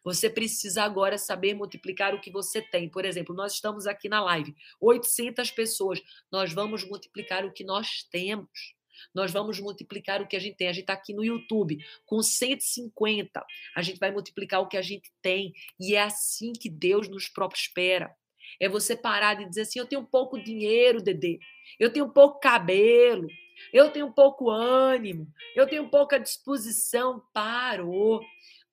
Você 0.03 0.29
precisa 0.29 0.83
agora 0.83 1.17
saber 1.17 1.53
multiplicar 1.53 2.13
o 2.13 2.21
que 2.21 2.29
você 2.29 2.61
tem. 2.61 2.89
Por 2.89 3.05
exemplo, 3.05 3.33
nós 3.33 3.53
estamos 3.53 3.87
aqui 3.87 4.09
na 4.09 4.21
live, 4.21 4.55
800 4.79 5.49
pessoas. 5.51 6.01
Nós 6.31 6.53
vamos 6.53 6.83
multiplicar 6.83 7.45
o 7.45 7.51
que 7.51 7.63
nós 7.63 8.03
temos. 8.11 8.75
Nós 9.15 9.31
vamos 9.31 9.59
multiplicar 9.59 10.21
o 10.21 10.27
que 10.27 10.35
a 10.35 10.39
gente 10.39 10.57
tem. 10.57 10.67
A 10.67 10.73
gente 10.73 10.83
está 10.83 10.93
aqui 10.93 11.13
no 11.13 11.23
YouTube 11.23 11.83
com 12.05 12.21
150. 12.21 13.43
A 13.75 13.81
gente 13.81 13.99
vai 13.99 14.11
multiplicar 14.11 14.61
o 14.61 14.67
que 14.67 14.77
a 14.77 14.81
gente 14.81 15.11
tem. 15.21 15.53
E 15.79 15.95
é 15.95 16.01
assim 16.01 16.53
que 16.53 16.69
Deus 16.69 17.07
nos 17.07 17.27
prospera. 17.27 18.15
É 18.59 18.69
você 18.69 18.95
parar 18.95 19.35
de 19.35 19.47
dizer 19.47 19.61
assim: 19.61 19.79
eu 19.79 19.85
tenho 19.85 20.05
pouco 20.05 20.41
dinheiro, 20.41 21.01
Dedê, 21.01 21.39
eu 21.79 21.91
tenho 21.91 22.11
pouco 22.11 22.39
cabelo, 22.39 23.27
eu 23.73 23.91
tenho 23.91 24.11
pouco 24.11 24.49
ânimo, 24.49 25.27
eu 25.55 25.67
tenho 25.67 25.89
pouca 25.89 26.19
disposição. 26.19 27.21
Parou. 27.33 28.21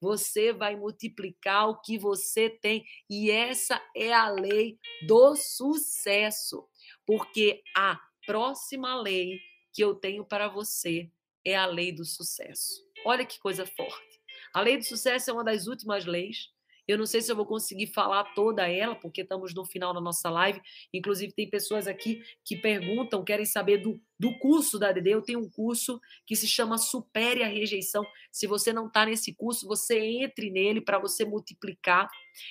Você 0.00 0.52
vai 0.52 0.76
multiplicar 0.76 1.68
o 1.68 1.80
que 1.80 1.98
você 1.98 2.48
tem. 2.48 2.84
E 3.10 3.30
essa 3.30 3.82
é 3.96 4.12
a 4.12 4.30
lei 4.30 4.78
do 5.06 5.34
sucesso. 5.34 6.68
Porque 7.04 7.62
a 7.76 7.98
próxima 8.24 8.94
lei 9.00 9.40
que 9.72 9.82
eu 9.82 9.94
tenho 9.94 10.24
para 10.24 10.48
você 10.48 11.10
é 11.44 11.56
a 11.56 11.66
lei 11.66 11.92
do 11.92 12.04
sucesso. 12.04 12.84
Olha 13.04 13.26
que 13.26 13.40
coisa 13.40 13.66
forte. 13.66 14.20
A 14.54 14.60
lei 14.60 14.76
do 14.76 14.84
sucesso 14.84 15.30
é 15.30 15.32
uma 15.32 15.44
das 15.44 15.66
últimas 15.66 16.04
leis 16.04 16.50
eu 16.88 16.96
não 16.96 17.06
sei 17.06 17.20
se 17.20 17.30
eu 17.30 17.36
vou 17.36 17.46
conseguir 17.46 17.88
falar 17.88 18.24
toda 18.34 18.66
ela, 18.66 18.94
porque 18.94 19.20
estamos 19.20 19.54
no 19.54 19.64
final 19.64 19.92
da 19.92 20.00
nossa 20.00 20.30
live. 20.30 20.60
Inclusive, 20.92 21.32
tem 21.32 21.48
pessoas 21.48 21.86
aqui 21.86 22.22
que 22.44 22.56
perguntam, 22.56 23.22
querem 23.22 23.44
saber 23.44 23.76
do, 23.76 24.00
do 24.18 24.36
curso 24.38 24.78
da 24.78 24.92
DD. 24.92 25.10
Eu 25.10 25.22
tenho 25.22 25.40
um 25.40 25.48
curso 25.48 26.00
que 26.26 26.34
se 26.34 26.48
chama 26.48 26.76
Supere 26.76 27.42
a 27.42 27.48
Rejeição. 27.48 28.04
Se 28.32 28.46
você 28.46 28.72
não 28.72 28.86
está 28.86 29.06
nesse 29.06 29.32
curso, 29.34 29.66
você 29.66 29.98
entre 29.98 30.50
nele 30.50 30.80
para 30.80 30.98
você 30.98 31.24
multiplicar. 31.24 32.08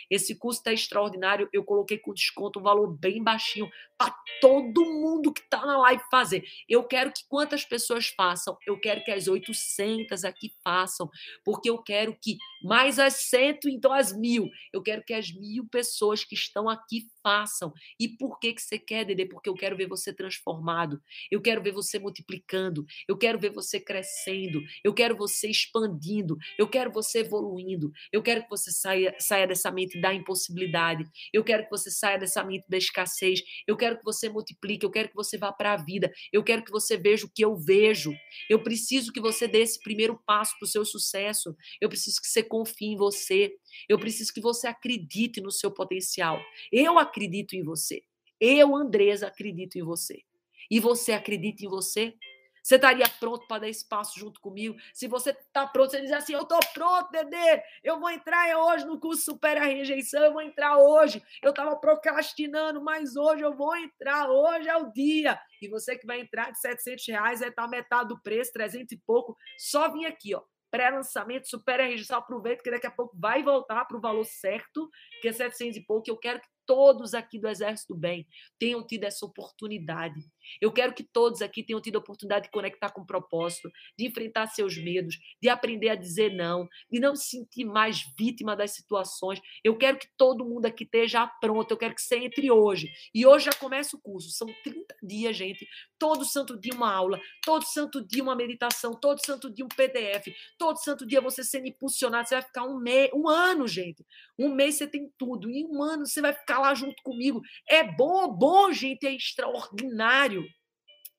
Esse 0.09 0.35
curso 0.35 0.59
está 0.59 0.71
extraordinário. 0.71 1.49
Eu 1.51 1.63
coloquei 1.63 1.97
com 1.97 2.13
desconto 2.13 2.59
um 2.59 2.63
valor 2.63 2.87
bem 2.97 3.23
baixinho 3.23 3.69
para 3.97 4.15
todo 4.39 4.85
mundo 4.85 5.33
que 5.33 5.41
está 5.41 5.65
na 5.65 5.77
live 5.77 6.03
fazer. 6.09 6.43
Eu 6.69 6.83
quero 6.83 7.11
que 7.11 7.23
quantas 7.27 7.65
pessoas 7.65 8.07
façam? 8.07 8.57
Eu 8.65 8.79
quero 8.79 9.03
que 9.03 9.11
as 9.11 9.27
800 9.27 10.23
aqui 10.23 10.51
façam, 10.63 11.09
porque 11.43 11.69
eu 11.69 11.81
quero 11.81 12.17
que 12.21 12.37
mais 12.63 12.99
as 12.99 13.13
100, 13.29 13.59
então 13.65 13.91
as 13.91 14.15
mil. 14.15 14.49
Eu 14.71 14.81
quero 14.81 15.03
que 15.03 15.13
as 15.13 15.31
mil 15.31 15.67
pessoas 15.67 16.23
que 16.23 16.35
estão 16.35 16.69
aqui 16.69 17.07
façam. 17.27 17.73
E 17.99 18.07
por 18.07 18.39
que, 18.39 18.53
que 18.53 18.61
você 18.61 18.79
quer, 18.79 19.03
Dede? 19.03 19.25
Porque 19.25 19.49
eu 19.49 19.53
quero 19.53 19.75
ver 19.75 19.85
você 19.85 20.13
transformado. 20.13 21.01
Eu 21.29 21.41
quero 21.41 21.61
ver 21.61 21.73
você 21.73 21.99
multiplicando. 21.99 22.85
Eu 23.05 23.17
quero 23.17 23.37
ver 23.37 23.51
você 23.51 23.81
crescendo. 23.81 24.61
Eu 24.81 24.93
quero 24.93 25.17
você 25.17 25.49
expandindo. 25.49 26.37
Eu 26.57 26.69
quero 26.69 26.89
você 26.89 27.19
evoluindo. 27.19 27.91
Eu 28.13 28.23
quero 28.23 28.43
que 28.43 28.49
você 28.49 28.71
saia, 28.71 29.13
saia 29.19 29.45
dessa 29.45 29.69
mente 29.69 29.99
da 29.99 30.13
impossibilidade. 30.13 31.03
Eu 31.33 31.43
quero 31.43 31.65
que 31.65 31.69
você 31.69 31.91
saia 31.91 32.17
dessa 32.17 32.41
mente 32.45 32.65
da 32.69 32.77
escassez. 32.77 33.43
Eu 33.67 33.75
quero 33.75 33.97
que 33.97 34.05
você 34.05 34.29
multiplique. 34.29 34.85
Eu 34.85 34.91
quero 34.91 35.09
que 35.09 35.15
você 35.15 35.37
vá 35.37 35.51
para 35.51 35.73
a 35.73 35.77
vida. 35.77 36.09
Eu 36.31 36.41
quero 36.45 36.63
que 36.63 36.71
você 36.71 36.95
veja 36.95 37.25
o 37.25 37.29
que 37.29 37.43
eu 37.43 37.57
vejo. 37.57 38.13
Eu 38.49 38.63
preciso 38.63 39.11
que 39.11 39.19
você 39.19 39.49
dê 39.49 39.63
esse 39.63 39.81
primeiro 39.81 40.17
passo 40.25 40.57
para 40.57 40.65
o 40.65 40.69
seu 40.69 40.85
sucesso. 40.85 41.57
Eu 41.81 41.89
preciso 41.89 42.21
que 42.21 42.27
você 42.27 42.41
confie 42.41 42.93
em 42.93 42.95
você. 42.95 43.51
Eu 43.89 43.99
preciso 43.99 44.33
que 44.33 44.39
você 44.39 44.65
acredite 44.65 45.41
no 45.41 45.51
seu 45.51 45.69
potencial. 45.69 46.41
Eu 46.71 46.97
acredito 46.97 47.16
acredito 47.17 47.55
em 47.55 47.63
você. 47.63 48.03
Eu, 48.39 48.75
Andresa, 48.75 49.27
acredito 49.27 49.77
em 49.77 49.83
você. 49.83 50.21
E 50.69 50.79
você 50.79 51.13
acredita 51.13 51.65
em 51.65 51.67
você? 51.67 52.13
Você 52.61 52.75
estaria 52.75 53.07
pronto 53.07 53.47
para 53.47 53.61
dar 53.61 53.69
espaço 53.69 54.19
junto 54.19 54.41
comigo? 54.41 54.75
Se 54.93 55.07
você 55.07 55.29
está 55.29 55.65
pronto, 55.65 55.89
você 55.89 56.01
diz 56.01 56.11
assim: 56.11 56.33
Eu 56.33 56.41
estou 56.41 56.59
pronto, 56.73 57.09
Dedê. 57.09 57.63
Eu 57.81 57.97
vou 57.97 58.09
entrar 58.09 58.57
hoje 58.57 58.85
no 58.85 58.99
curso 58.99 59.23
Supera 59.23 59.61
a 59.61 59.65
Rejeição. 59.65 60.21
Eu 60.21 60.33
vou 60.33 60.41
entrar 60.41 60.77
hoje. 60.77 61.23
Eu 61.41 61.51
estava 61.51 61.77
procrastinando, 61.77 62.83
mas 62.83 63.15
hoje 63.15 63.41
eu 63.41 63.55
vou 63.55 63.75
entrar. 63.77 64.29
Hoje 64.29 64.67
é 64.67 64.75
o 64.75 64.91
dia. 64.91 65.39
E 65.61 65.69
você 65.69 65.97
que 65.97 66.05
vai 66.05 66.19
entrar 66.19 66.51
de 66.51 66.59
700 66.59 67.07
reais, 67.07 67.39
vai 67.39 67.49
estar 67.49 67.67
metade 67.69 68.09
do 68.09 68.21
preço, 68.21 68.51
300 68.51 68.91
e 68.91 68.97
pouco. 68.97 69.35
Só 69.57 69.89
vim 69.89 70.05
aqui, 70.05 70.35
ó 70.35 70.43
pré-lançamento, 70.69 71.47
super 71.47 71.79
registro, 71.79 72.17
aproveita 72.17 72.61
que 72.61 72.69
daqui 72.69 72.87
a 72.87 72.91
pouco 72.91 73.15
vai 73.17 73.41
voltar 73.41 73.85
para 73.85 73.97
o 73.97 74.01
valor 74.01 74.25
certo, 74.25 74.89
que 75.21 75.29
é 75.29 75.33
700 75.33 75.77
e 75.77 75.81
pouco. 75.81 76.09
Eu 76.09 76.17
quero 76.17 76.39
que 76.39 76.47
todos 76.67 77.13
aqui 77.13 77.39
do 77.39 77.47
Exército 77.47 77.95
do 77.95 77.99
Bem 77.99 78.27
tenham 78.59 78.85
tido 78.85 79.05
essa 79.05 79.25
oportunidade. 79.25 80.19
Eu 80.61 80.71
quero 80.71 80.93
que 80.93 81.03
todos 81.03 81.41
aqui 81.41 81.63
tenham 81.63 81.81
tido 81.81 81.95
a 81.95 81.99
oportunidade 81.99 82.45
de 82.45 82.51
conectar 82.51 82.91
com 82.91 83.01
o 83.01 83.05
propósito, 83.05 83.71
de 83.97 84.05
enfrentar 84.05 84.47
seus 84.47 84.77
medos, 84.77 85.17
de 85.41 85.49
aprender 85.49 85.89
a 85.89 85.95
dizer 85.95 86.33
não, 86.33 86.67
de 86.91 86.99
não 86.99 87.15
se 87.15 87.29
sentir 87.29 87.65
mais 87.65 88.03
vítima 88.17 88.55
das 88.55 88.71
situações. 88.71 89.39
Eu 89.63 89.77
quero 89.77 89.97
que 89.97 90.07
todo 90.17 90.45
mundo 90.45 90.65
aqui 90.65 90.83
esteja 90.83 91.25
pronto, 91.25 91.71
eu 91.71 91.77
quero 91.77 91.95
que 91.95 92.01
você 92.01 92.17
entre 92.17 92.51
hoje. 92.51 92.89
E 93.13 93.25
hoje 93.25 93.45
já 93.45 93.53
começa 93.53 93.95
o 93.95 94.01
curso. 94.01 94.29
São 94.31 94.47
30 94.63 94.95
dias, 95.01 95.35
gente. 95.35 95.67
Todo 95.97 96.25
santo 96.25 96.59
dia 96.59 96.73
uma 96.73 96.93
aula, 96.93 97.19
todo 97.43 97.63
santo 97.65 98.05
dia 98.05 98.21
uma 98.21 98.35
meditação, 98.35 98.93
todo 98.93 99.25
santo 99.25 99.49
dia 99.49 99.65
um 99.65 99.69
PDF, 99.69 100.33
todo 100.57 100.77
santo 100.77 101.05
dia 101.05 101.21
você 101.21 101.43
sendo 101.43 101.67
impulsionado. 101.67 102.27
Você 102.27 102.35
vai 102.35 102.43
ficar 102.43 102.63
um, 102.63 102.77
mês, 102.77 103.09
um 103.13 103.27
ano, 103.27 103.67
gente. 103.67 104.05
Um 104.37 104.53
mês 104.53 104.75
você 104.75 104.87
tem 104.87 105.11
tudo. 105.17 105.49
E 105.49 105.65
um 105.65 105.81
ano 105.81 106.05
você 106.05 106.21
vai 106.21 106.33
ficar 106.33 106.59
lá 106.59 106.73
junto 106.73 107.01
comigo. 107.03 107.41
É 107.67 107.83
bom, 107.83 108.27
bom, 108.35 108.71
gente, 108.71 109.05
é 109.05 109.13
extraordinário. 109.13 110.45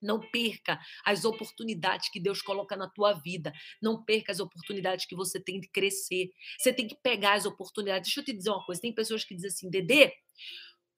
Não 0.00 0.20
perca 0.20 0.78
as 1.04 1.24
oportunidades 1.24 2.08
que 2.10 2.20
Deus 2.20 2.40
coloca 2.40 2.76
na 2.76 2.88
tua 2.88 3.14
vida. 3.14 3.52
Não 3.82 4.04
perca 4.04 4.30
as 4.30 4.38
oportunidades 4.38 5.06
que 5.06 5.16
você 5.16 5.40
tem 5.40 5.60
de 5.60 5.68
crescer. 5.68 6.30
Você 6.58 6.72
tem 6.72 6.86
que 6.86 6.96
pegar 7.02 7.34
as 7.34 7.46
oportunidades. 7.46 8.08
Deixa 8.08 8.20
eu 8.20 8.24
te 8.24 8.32
dizer 8.32 8.50
uma 8.50 8.64
coisa: 8.64 8.80
tem 8.80 8.94
pessoas 8.94 9.24
que 9.24 9.34
dizem 9.34 9.48
assim, 9.48 9.70
Dedê, 9.70 10.12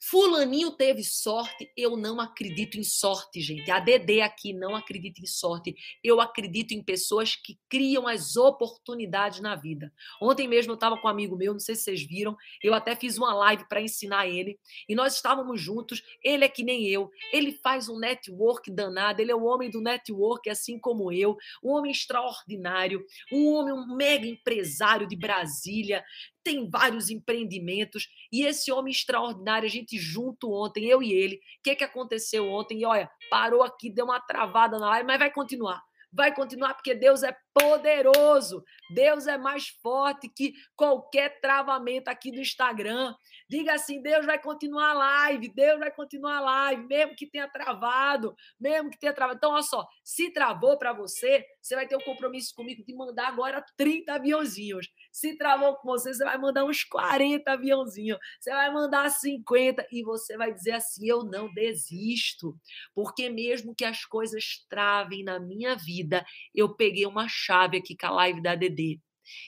Fulaninho 0.03 0.71
teve 0.71 1.05
sorte, 1.05 1.71
eu 1.77 1.95
não 1.95 2.21
acredito 2.21 2.79
em 2.79 2.83
sorte, 2.83 3.39
gente. 3.41 3.71
A 3.71 3.79
DD 3.79 4.23
aqui 4.23 4.55
não 4.55 4.75
acredita 4.75 5.21
em 5.21 5.27
sorte. 5.27 5.75
Eu 6.03 6.23
acredito 6.23 6.73
em 6.73 6.83
pessoas 6.83 7.37
que 7.37 7.59
criam 7.69 8.09
as 8.09 8.35
oportunidades 8.35 9.41
na 9.41 9.55
vida. 9.55 9.93
Ontem 10.21 10.49
mesmo 10.49 10.73
eu 10.73 10.75
estava 10.75 10.97
com 10.97 11.07
um 11.07 11.11
amigo 11.11 11.37
meu, 11.37 11.53
não 11.53 11.61
sei 11.61 11.75
se 11.75 11.83
vocês 11.83 12.03
viram, 12.03 12.35
eu 12.63 12.73
até 12.73 12.97
fiz 12.97 13.19
uma 13.19 13.35
live 13.35 13.69
para 13.69 13.83
ensinar 13.83 14.27
ele, 14.27 14.59
e 14.89 14.95
nós 14.95 15.15
estávamos 15.15 15.61
juntos. 15.61 16.03
Ele 16.25 16.45
é 16.45 16.49
que 16.49 16.65
nem 16.65 16.87
eu, 16.87 17.11
ele 17.31 17.53
faz 17.53 17.89
um 17.89 17.99
network 17.99 18.71
danado, 18.71 19.21
ele 19.21 19.31
é 19.31 19.37
o 19.37 19.45
homem 19.45 19.71
do 19.71 19.83
network, 19.83 20.49
assim 20.49 20.79
como 20.79 21.13
eu, 21.13 21.37
um 21.63 21.73
homem 21.73 21.93
extraordinário, 21.93 23.05
um 23.31 23.49
homem, 23.49 23.75
um 23.75 23.95
mega 23.95 24.27
empresário 24.27 25.07
de 25.07 25.17
Brasília 25.17 26.03
tem 26.43 26.69
vários 26.69 27.11
empreendimentos 27.11 28.09
e 28.33 28.45
esse 28.45 28.73
homem 28.73 28.91
extraordinário, 28.91 29.67
a 29.67 29.71
gente 29.71 29.99
junto 29.99 30.53
ontem, 30.53 30.87
eu 30.87 31.03
e 31.03 31.13
ele, 31.13 31.37
o 31.37 31.63
que, 31.65 31.77
que 31.77 31.85
aconteceu 31.85 32.49
ontem? 32.51 32.81
E 32.81 32.85
olha, 32.85 33.11
parou 33.31 33.63
aqui, 33.63 33.91
deu 33.91 34.05
uma 34.07 34.21
travada 34.21 34.79
na 34.79 34.89
live, 34.91 35.07
mas 35.07 35.19
vai 35.19 35.31
continuar. 35.31 35.83
Vai 36.13 36.35
continuar 36.35 36.75
porque 36.75 36.95
Deus 36.95 37.23
é 37.23 37.37
poderoso. 37.53 38.65
Deus 38.95 39.27
é 39.27 39.39
mais 39.39 39.69
forte 39.83 40.29
que 40.29 40.53
qualquer 40.77 41.41
travamento 41.41 42.11
aqui 42.11 42.31
do 42.31 42.41
Instagram. 42.41 43.15
Diga 43.49 43.75
assim: 43.75 44.03
Deus 44.03 44.27
vai 44.27 44.41
continuar 44.41 44.91
a 44.91 44.95
live, 44.95 45.53
Deus 45.53 45.79
vai 45.79 45.91
continuar 45.91 46.39
a 46.39 46.41
live, 46.41 46.87
mesmo 46.87 47.15
que 47.15 47.27
tenha 47.27 47.49
travado, 47.49 48.35
mesmo 48.59 48.91
que 48.91 48.99
tenha 48.99 49.13
travado. 49.13 49.39
Então, 49.39 49.53
olha 49.53 49.63
só, 49.63 49.87
se 50.05 50.33
travou 50.33 50.79
para 50.79 50.93
você, 50.93 51.45
você 51.61 51.75
vai 51.75 51.87
ter 51.87 51.97
um 51.97 52.01
compromisso 52.01 52.55
comigo 52.55 52.85
de 52.85 52.95
mandar 52.95 53.29
agora 53.29 53.65
30 53.77 54.15
aviãozinhos. 54.15 54.89
Se 55.13 55.37
travou 55.37 55.77
com 55.77 55.89
você, 55.89 56.15
você 56.15 56.25
vai 56.25 56.39
mandar 56.39 56.65
uns 56.65 56.85
40 56.85 57.51
aviãozinhos. 57.51 58.19
Você 58.41 58.51
vai 58.51 58.73
mandar 58.73 59.11
50 59.11 59.87
e 59.93 60.03
você 60.03 60.37
vai 60.37 60.53
dizer 60.53 60.73
assim: 60.73 61.07
eu 61.07 61.25
não 61.25 61.53
desisto. 61.53 62.57
Porque 62.95 63.29
mesmo 63.29 63.75
que 63.75 63.85
as 63.85 64.05
coisas 64.05 64.65
travem 64.69 65.25
na 65.25 65.39
minha 65.39 65.77
vida, 65.77 66.25
eu 66.55 66.75
peguei 66.75 67.07
uma 67.07 67.29
chave 67.45 67.79
aqui 67.79 67.97
com 67.97 68.07
a 68.07 68.11
live 68.11 68.43
da 68.43 68.55
DD. 68.55 69.01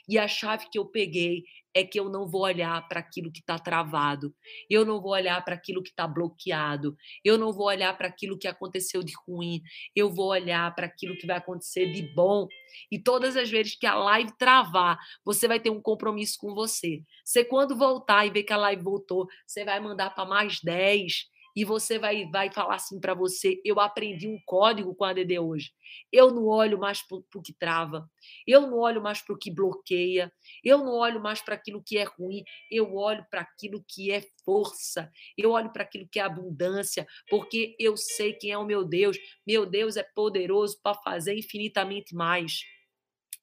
E 0.09 0.19
a 0.19 0.29
chave 0.29 0.69
que 0.71 0.79
eu 0.79 0.87
peguei 0.87 1.45
é 1.75 1.85
que 1.85 1.99
eu 1.99 2.09
não 2.09 2.29
vou 2.29 2.43
olhar 2.43 2.87
para 2.87 3.01
aquilo 3.01 3.33
que 3.33 3.41
está 3.41 3.59
travado, 3.59 4.35
eu 4.69 4.85
não 4.85 5.01
vou 5.01 5.13
olhar 5.13 5.43
para 5.43 5.55
aquilo 5.55 5.83
que 5.83 5.89
está 5.89 6.07
bloqueado, 6.07 6.95
eu 7.25 7.39
não 7.39 7.53
vou 7.53 7.67
olhar 7.67 7.97
para 7.97 8.09
aquilo 8.09 8.39
que 8.39 8.47
aconteceu 8.47 9.03
de 9.03 9.13
ruim, 9.27 9.63
eu 9.97 10.11
vou 10.11 10.29
olhar 10.29 10.75
para 10.75 10.87
aquilo 10.87 11.17
que 11.17 11.27
vai 11.27 11.37
acontecer 11.39 11.91
de 11.91 12.03
bom. 12.15 12.47
E 12.91 12.99
todas 12.99 13.37
as 13.37 13.51
vezes 13.51 13.75
que 13.75 13.87
a 13.87 13.95
live 13.95 14.37
travar, 14.39 14.99
você 15.25 15.49
vai 15.49 15.59
ter 15.59 15.71
um 15.71 15.81
compromisso 15.81 16.37
com 16.39 16.55
você. 16.55 17.03
Você, 17.25 17.45
quando 17.45 17.77
voltar 17.77 18.27
e 18.27 18.31
ver 18.31 18.43
que 18.43 18.53
a 18.53 18.59
live 18.59 18.83
voltou, 18.83 19.27
você 19.47 19.65
vai 19.65 19.81
mandar 19.81 20.11
para 20.11 20.27
mais 20.27 20.61
10, 20.63 21.25
e 21.55 21.65
você 21.65 21.99
vai, 21.99 22.29
vai 22.31 22.51
falar 22.51 22.77
assim 22.77 23.01
para 23.01 23.15
você: 23.15 23.61
eu 23.65 23.81
aprendi 23.81 24.29
um 24.29 24.39
código 24.45 24.95
com 24.95 25.05
a 25.05 25.13
DD 25.13 25.39
hoje. 25.39 25.73
Eu 26.11 26.31
não 26.31 26.47
olho 26.47 26.79
mais 26.79 27.03
para 27.03 27.19
o 27.19 27.43
que 27.43 27.53
trava, 27.53 28.11
eu 28.47 28.63
não 28.63 28.79
olho 28.79 29.03
mais 29.03 29.21
para 29.21 29.35
o 29.35 29.39
que 29.39 29.51
bloqueia, 29.51 30.33
eu 30.65 30.79
não 30.79 30.95
olho 30.95 31.21
mais 31.21 31.43
para 31.43 31.55
aquilo 31.55 31.83
que 31.83 31.99
é 31.99 32.05
ruim, 32.05 32.43
eu 32.71 32.95
olho 32.95 33.25
para 33.31 33.43
aquilo 33.43 33.85
que 33.87 34.11
é 34.11 34.25
força, 34.45 35.11
eu 35.37 35.51
olho 35.51 35.73
para 35.73 35.83
aquilo 35.83 36.09
que 36.11 36.19
é 36.19 36.23
abundância, 36.23 37.07
porque 37.29 37.77
eu 37.79 37.97
sei 37.97 38.33
quem 38.33 38.51
é 38.51 38.59
o 38.59 38.65
meu 38.65 38.85
Deus. 38.85 39.19
Meu 39.47 39.67
Deus 39.67 39.97
é 39.97 40.03
poderoso 40.03 40.81
para 40.83 40.95
fazer 40.95 41.37
infinitamente 41.37 42.15
mais. 42.15 42.61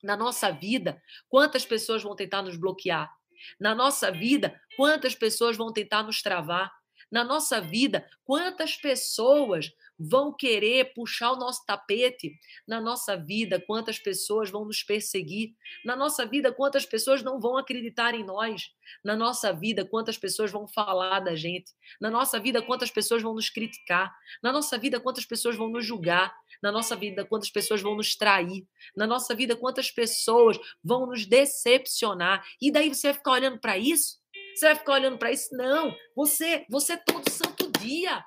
Na 0.02 0.16
nossa 0.16 0.50
vida, 0.50 1.02
quantas 1.28 1.66
pessoas 1.66 2.02
vão 2.02 2.16
tentar 2.16 2.42
nos 2.42 2.58
bloquear? 2.58 3.14
Na 3.60 3.76
nossa 3.76 4.12
vida, 4.12 4.60
quantas 4.76 5.16
pessoas 5.16 5.58
vão 5.58 5.72
tentar 5.72 6.04
nos 6.04 6.22
travar? 6.22 6.72
Na 7.12 7.24
nossa 7.24 7.60
vida, 7.60 8.08
quantas 8.24 8.76
pessoas 8.76 9.72
vão 10.00 10.34
querer 10.34 10.94
puxar 10.94 11.34
o 11.34 11.36
nosso 11.36 11.66
tapete 11.66 12.34
na 12.66 12.80
nossa 12.80 13.18
vida, 13.18 13.60
quantas 13.60 14.00
pessoas 14.00 14.50
vão 14.50 14.64
nos 14.64 14.82
perseguir, 14.82 15.54
na 15.84 15.96
nossa 15.96 16.26
vida, 16.26 16.54
quantas 16.54 16.86
pessoas 16.86 17.22
não 17.22 17.40
vão 17.40 17.58
acreditar 17.58 18.14
em 18.16 18.24
nós, 18.24 18.70
na 19.04 19.16
nossa 19.16 19.52
vida, 19.52 19.84
quantas 19.84 20.18
pessoas 20.18 20.52
vão 20.52 20.68
falar 20.68 21.20
da 21.20 21.36
gente, 21.36 21.74
na 22.00 22.10
nossa 22.10 22.40
vida, 22.40 22.62
quantas 22.62 22.90
pessoas 22.90 23.22
vão 23.22 23.34
nos 23.34 23.50
criticar, 23.50 24.16
na 24.42 24.54
nossa 24.54 24.78
vida, 24.78 25.00
quantas 25.02 25.26
pessoas 25.26 25.58
vão 25.58 25.70
nos 25.70 25.86
julgar, 25.86 26.34
na 26.64 26.72
nossa 26.72 26.96
vida, 26.96 27.26
quantas 27.26 27.50
pessoas 27.50 27.82
vão 27.82 27.96
nos 27.96 28.16
trair, 28.16 28.66
na 28.96 29.06
nossa 29.06 29.36
vida, 29.36 29.56
quantas 29.56 29.92
pessoas 29.92 30.58
vão 30.84 31.08
nos 31.08 31.26
decepcionar, 31.26 32.46
e 32.62 32.72
daí 32.72 32.90
você 32.90 33.08
vai 33.08 33.14
ficar 33.16 33.32
olhando 33.32 33.60
para 33.60 33.78
isso? 33.78 34.20
Você 34.60 34.66
vai 34.66 34.76
ficar 34.76 34.92
olhando 34.92 35.18
para 35.18 35.32
isso? 35.32 35.56
Não. 35.56 35.96
Você, 36.14 36.66
você 36.70 36.94
é 36.94 36.98
todo 36.98 37.32
santo 37.32 37.72
dia. 37.80 38.22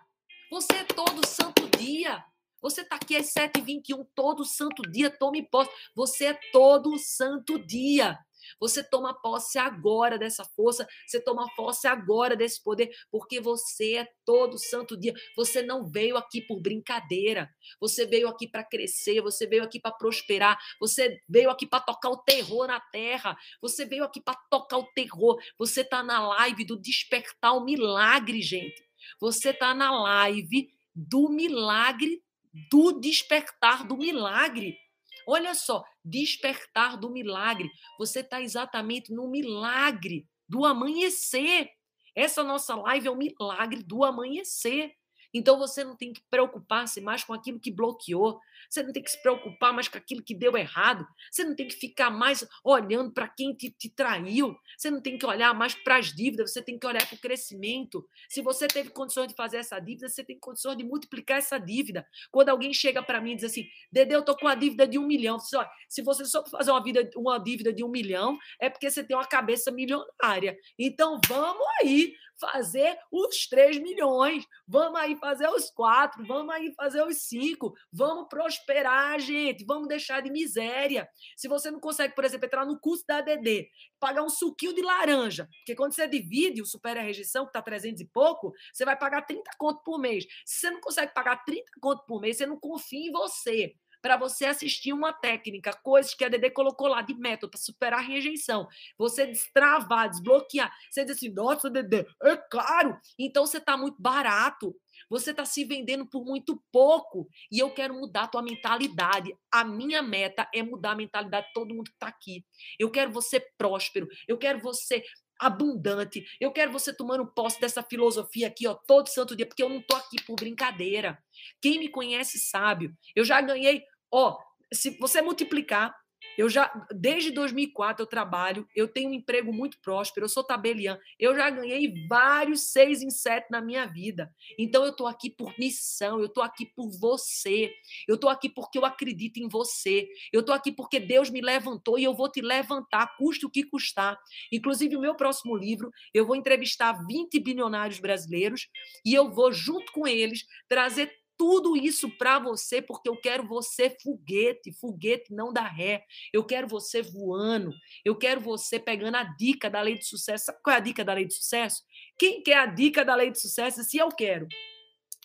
Você 0.51 0.77
é 0.77 0.85
todo 0.85 1.27
santo 1.27 1.69
dia. 1.77 2.25
Você 2.63 2.81
está 2.81 2.97
aqui 2.97 3.15
às 3.17 3.35
7h21 3.35 4.07
todo 4.15 4.43
santo 4.43 4.81
dia. 4.91 5.11
Tome 5.11 5.43
posse. 5.43 5.71
Você 5.95 6.29
é 6.29 6.41
todo 6.51 6.99
santo 6.99 7.59
dia. 7.59 8.19
Você 8.61 8.83
toma 8.83 9.15
posse 9.15 9.59
agora 9.59 10.19
dessa 10.19 10.45
força, 10.45 10.87
você 11.07 11.21
toma 11.21 11.47
posse 11.57 11.87
agora 11.87 12.37
desse 12.37 12.63
poder, 12.63 12.91
porque 13.11 13.41
você 13.41 13.97
é 13.97 14.09
todo 14.25 14.59
santo 14.59 14.97
dia. 14.97 15.15
Você 15.37 15.63
não 15.63 15.85
veio 15.85 16.17
aqui 16.17 16.41
por 16.41 16.61
brincadeira. 16.61 17.51
Você 17.81 18.07
veio 18.07 18.29
aqui 18.29 18.49
para 18.49 18.65
crescer, 18.65 19.21
você 19.21 19.47
veio 19.47 19.63
aqui 19.63 19.81
para 19.81 19.93
prosperar, 19.93 20.59
você 20.81 21.21
veio 21.29 21.51
aqui 21.51 21.67
para 21.67 21.81
tocar 21.81 22.11
o 22.11 22.19
terror 22.19 22.67
na 22.67 22.81
terra. 22.81 23.37
Você 23.61 23.85
veio 23.85 24.05
aqui 24.05 24.21
para 24.21 24.39
tocar 24.51 24.79
o 24.79 24.87
terror. 24.95 25.41
Você 25.59 25.83
está 25.83 26.03
na 26.03 26.27
live 26.29 26.65
do 26.65 26.77
despertar 26.77 27.57
o 27.57 27.65
milagre, 27.65 28.41
gente. 28.43 28.83
Você 29.21 29.51
está 29.51 29.75
na 29.75 29.91
live 30.03 30.69
do 30.95 31.29
milagre, 31.29 32.23
do 32.71 33.01
despertar 33.01 33.87
do 33.87 33.97
milagre. 33.97 34.79
Olha 35.27 35.55
só, 35.55 35.85
despertar 36.05 36.97
do 36.97 37.11
milagre. 37.11 37.71
Você 37.99 38.21
está 38.21 38.41
exatamente 38.41 39.13
no 39.13 39.29
milagre 39.31 40.27
do 40.49 40.65
amanhecer. 40.65 41.71
Essa 42.15 42.43
nossa 42.43 42.75
live 42.75 43.09
é 43.09 43.11
o 43.11 43.17
milagre 43.17 43.83
do 43.83 44.05
amanhecer. 44.05 44.93
Então 45.33 45.59
você 45.59 45.83
não 45.85 45.97
tem 45.97 46.13
que 46.13 46.23
preocupar-se 46.31 47.01
mais 47.01 47.25
com 47.25 47.33
aquilo 47.33 47.59
que 47.59 47.71
bloqueou, 47.71 48.41
você 48.69 48.83
não 48.83 48.93
tem 48.93 49.03
que 49.03 49.11
se 49.11 49.21
preocupar 49.21 49.73
mais 49.73 49.89
com 49.89 49.99
aquilo 49.99 50.23
que 50.23 50.35
deu 50.35 50.57
errado, 50.57 51.07
você 51.31 51.45
não 51.45 51.55
tem 51.55 51.67
que 51.69 51.75
ficar 51.75 52.11
mais 52.11 52.47
olhando 52.65 53.13
para 53.13 53.29
quem 53.29 53.55
te, 53.55 53.71
te, 53.71 53.91
traiu, 53.91 54.57
você 54.77 54.91
não 54.91 55.01
tem 55.01 55.19
que 55.19 55.27
olhar 55.27 55.55
mais 55.55 55.75
para 55.75 55.97
as 55.97 56.13
dívidas, 56.13 56.53
você 56.53 56.63
tem 56.63 56.79
que 56.79 56.87
olhar 56.87 57.07
para 57.07 57.17
o 57.17 57.21
crescimento. 57.21 58.07
Se 58.29 58.41
você 58.41 58.67
teve 58.67 58.91
condições 58.91 59.29
de 59.29 59.35
fazer 59.35 59.59
essa 59.59 59.79
dívida, 59.79 60.09
você 60.09 60.25
tem 60.25 60.39
condições 60.39 60.77
de 60.77 60.85
multiplicar 60.85 61.39
essa 61.39 61.59
dívida. 61.59 62.07
Quando 62.31 62.49
alguém 62.49 62.73
chega 62.73 63.03
para 63.03 63.21
mim 63.21 63.33
e 63.33 63.37
diz 63.37 63.45
assim, 63.45 63.67
Dede, 63.91 64.15
eu 64.15 64.21
estou 64.21 64.37
com 64.37 64.49
a 64.49 64.55
dívida 64.55 64.87
de 64.87 64.99
um 64.99 65.07
milhão, 65.07 65.39
se 65.39 66.03
você 66.03 66.25
só 66.25 66.45
fazer 66.47 66.71
uma, 66.71 66.83
vida, 66.83 67.09
uma 67.17 67.39
dívida 67.39 67.73
de 67.73 67.85
um 67.85 67.89
milhão, 67.89 68.39
é 68.61 68.71
porque 68.71 68.91
você 68.91 69.05
tem 69.05 69.17
uma 69.17 69.27
cabeça 69.27 69.71
milionária. 69.71 70.57
Então 70.79 71.21
vamos 71.29 71.67
aí, 71.83 72.15
fazer 72.41 72.99
os 73.11 73.47
3 73.47 73.79
milhões, 73.79 74.45
vamos 74.67 74.99
aí 74.99 75.17
fazer 75.17 75.49
os 75.49 75.71
4, 75.71 76.25
vamos 76.27 76.55
aí 76.55 76.73
fazer 76.75 77.03
os 77.03 77.19
5, 77.23 77.73
vamos 77.93 78.29
prosperar, 78.29 79.19
gente, 79.21 79.65
vamos 79.65 79.89
deixar 79.89 80.21
de 80.21 80.31
miséria. 80.31 81.09
Se 81.37 81.49
você 81.49 81.71
não 81.71 81.81
consegue, 81.81 82.15
por 82.15 82.25
exemplo, 82.25 82.47
entrar 82.47 82.67
no 82.67 82.79
curso 82.79 83.05
da 83.07 83.19
ADD, 83.19 83.69
pagar 84.01 84.23
um 84.23 84.29
suquinho 84.29 84.75
de 84.75 84.83
laranja, 84.83 85.49
porque 85.59 85.75
quando 85.75 85.95
você 85.95 86.07
divide 86.09 86.61
o 86.61 86.67
supera 86.67 87.01
a 87.01 87.05
rejeição, 87.05 87.45
que 87.45 87.51
está 87.51 87.63
300 87.63 88.01
e 88.01 88.07
pouco, 88.07 88.53
você 88.73 88.85
vai 88.85 88.97
pagar 88.99 89.23
30 89.23 89.51
conto 89.59 89.83
por 89.85 89.99
mês. 89.99 90.25
Se 90.45 90.61
você 90.61 90.71
não 90.71 90.81
consegue 90.81 91.15
pagar 91.15 91.45
30 91.45 91.65
conto 91.81 92.05
por 92.07 92.21
mês, 92.21 92.37
você 92.37 92.47
não 92.47 92.59
confia 92.59 93.09
em 93.09 93.13
você. 93.13 93.75
Para 94.03 94.17
você 94.17 94.47
assistir 94.47 94.93
uma 94.93 95.13
técnica, 95.13 95.73
coisas 95.83 96.13
que 96.13 96.25
a 96.25 96.29
Dede 96.29 96.51
colocou 96.51 96.89
lá 96.89 97.01
de 97.01 97.15
método 97.15 97.53
para 97.53 97.61
superar 97.61 98.01
a 98.01 98.03
rejeição. 98.03 98.69
Você 98.99 99.27
destravar, 99.27 100.11
desbloquear. 100.11 100.71
Você 100.91 101.05
diz 101.05 101.17
assim, 101.17 101.31
nossa, 101.31 101.71
Dede, 101.71 102.05
é 102.23 102.37
caro. 102.37 102.99
Então 103.17 103.47
você 103.47 103.59
está 103.59 103.77
muito 103.77 104.03
barato. 104.03 104.75
Você 105.09 105.31
está 105.31 105.45
se 105.45 105.65
vendendo 105.65 106.07
por 106.07 106.25
muito 106.25 106.61
pouco. 106.73 107.29
E 107.51 107.59
eu 107.59 107.71
quero 107.71 107.95
mudar 107.95 108.25
a 108.25 108.29
tua 108.29 108.43
mentalidade. 108.43 109.35
A 109.51 109.65
minha 109.65 110.03
meta 110.03 110.49
é 110.53 110.63
mudar 110.63 110.93
a 110.93 110.97
mentalidade 110.97 111.47
de 111.47 111.53
todo 111.53 111.75
mundo 111.75 111.85
que 111.85 111.97
está 111.97 112.09
aqui. 112.09 112.45
Eu 112.79 112.91
quero 112.91 113.13
você 113.13 113.39
próspero. 113.57 114.09
Eu 114.27 114.37
quero 114.37 114.59
você 114.59 115.03
abundante. 115.43 116.25
Eu 116.41 116.53
quero 116.53 116.71
você 116.71 116.95
tomando 116.95 117.27
posse 117.27 117.61
dessa 117.61 117.83
filosofia 117.83 118.47
aqui, 118.47 118.67
ó, 118.67 118.75
todo 118.75 119.09
santo 119.09 119.35
dia, 119.35 119.45
porque 119.45 119.63
eu 119.63 119.69
não 119.69 119.83
tô 119.83 119.97
aqui 119.97 120.23
por 120.25 120.37
brincadeira. 120.37 121.19
Quem 121.61 121.81
me 121.81 121.89
conhece 121.89 122.39
sabe. 122.39 122.93
Eu 123.15 123.25
já 123.25 123.41
ganhei, 123.41 123.83
ó, 124.13 124.39
se 124.73 124.91
você 124.99 125.21
multiplicar 125.23 125.95
eu 126.37 126.49
já, 126.49 126.73
desde 126.95 127.31
2004 127.31 128.03
eu 128.03 128.07
trabalho, 128.07 128.67
eu 128.75 128.89
tenho 128.89 129.11
um 129.11 129.15
emprego 129.15 129.53
muito 129.53 129.79
próspero, 129.81 130.25
eu 130.25 130.29
sou 130.29 130.43
tabeliã, 130.43 130.99
eu 131.19 131.35
já 131.35 131.51
ganhei 131.51 132.07
vários 132.09 132.73
seis 132.73 133.03
em 133.03 133.11
sete 133.11 133.51
na 133.51 133.61
minha 133.61 133.87
vida. 133.87 134.33
Então 134.59 134.85
eu 134.85 134.91
estou 134.91 135.07
aqui 135.07 135.31
por 135.31 135.53
missão, 135.59 136.19
eu 136.21 136.27
estou 136.27 136.43
aqui 136.43 136.67
por 136.75 136.91
você, 136.99 137.73
eu 138.09 138.15
estou 138.15 138.31
aqui 138.31 138.49
porque 138.49 138.79
eu 138.79 138.85
acredito 138.85 139.39
em 139.39 139.49
você, 139.49 140.09
eu 140.33 140.41
estou 140.41 140.55
aqui 140.55 140.73
porque 140.73 140.99
Deus 140.99 141.29
me 141.29 141.41
levantou 141.41 141.99
e 141.99 142.05
eu 142.05 142.15
vou 142.15 142.31
te 142.31 142.41
levantar, 142.41 143.15
custe 143.17 143.45
o 143.45 143.51
que 143.51 143.65
custar. 143.65 144.19
Inclusive, 144.51 144.97
o 144.97 145.01
meu 145.01 145.15
próximo 145.15 145.57
livro, 145.57 145.91
eu 146.15 146.27
vou 146.27 146.37
entrevistar 146.37 146.93
20 147.07 147.39
bilionários 147.41 148.01
brasileiros 148.01 148.69
e 149.05 149.13
eu 149.15 149.31
vou, 149.31 149.53
junto 149.53 149.93
com 149.93 150.07
eles, 150.07 150.45
trazer 150.69 151.22
tudo 151.43 151.77
isso 151.77 152.09
para 152.09 152.39
você, 152.39 152.81
porque 152.81 153.09
eu 153.09 153.17
quero 153.17 153.45
você 153.45 153.91
foguete, 154.01 154.73
foguete 154.75 155.35
não 155.35 155.53
dá 155.53 155.67
ré. 155.67 156.07
Eu 156.33 156.45
quero 156.45 156.69
você 156.69 157.03
voando. 157.03 157.73
Eu 158.05 158.15
quero 158.15 158.41
você 158.41 158.79
pegando 158.79 159.17
a 159.17 159.25
dica 159.25 159.69
da 159.69 159.83
lei 159.83 159.99
de 159.99 160.07
sucesso. 160.07 160.45
Sabe 160.45 160.61
qual 160.63 160.75
é 160.75 160.77
a 160.77 160.81
dica 160.81 161.05
da 161.05 161.13
lei 161.13 161.25
de 161.25 161.35
sucesso? 161.35 161.83
Quem 162.17 162.45
quer 162.45 162.59
a 162.59 162.67
dica 162.67 163.05
da 163.05 163.17
lei 163.17 163.33
de 163.33 163.41
sucesso? 163.41 163.83
Se 163.83 163.97
eu 163.97 164.09
quero. 164.11 164.47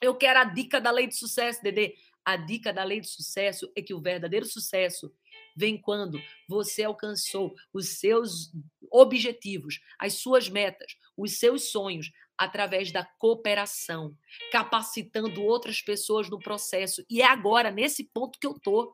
Eu 0.02 0.16
quero 0.16 0.40
a 0.40 0.44
dica 0.44 0.82
da 0.82 0.90
lei 0.90 1.06
de 1.06 1.16
sucesso, 1.16 1.62
Dedê. 1.62 1.94
A 2.26 2.36
dica 2.36 2.74
da 2.74 2.84
lei 2.84 3.00
de 3.00 3.10
sucesso 3.10 3.72
é 3.76 3.82
que 3.84 3.94
o 3.94 4.02
verdadeiro 4.02 4.48
sucesso 4.48 5.14
vem 5.56 5.80
quando 5.80 6.20
você 6.50 6.84
alcançou 6.84 7.54
os 7.72 8.00
seus 8.00 8.52
objetivos, 8.92 9.80
as 10.00 10.14
suas 10.14 10.50
metas, 10.50 10.98
os 11.16 11.38
seus 11.38 11.70
sonhos, 11.70 12.12
através 12.38 12.92
da 12.92 13.04
cooperação, 13.04 14.16
capacitando 14.52 15.44
outras 15.44 15.82
pessoas 15.82 16.30
no 16.30 16.40
processo. 16.40 17.04
E 17.10 17.22
é 17.22 17.26
agora, 17.26 17.72
nesse 17.72 18.04
ponto 18.04 18.40
que 18.40 18.48
eu 18.48 18.54
tô. 18.60 18.94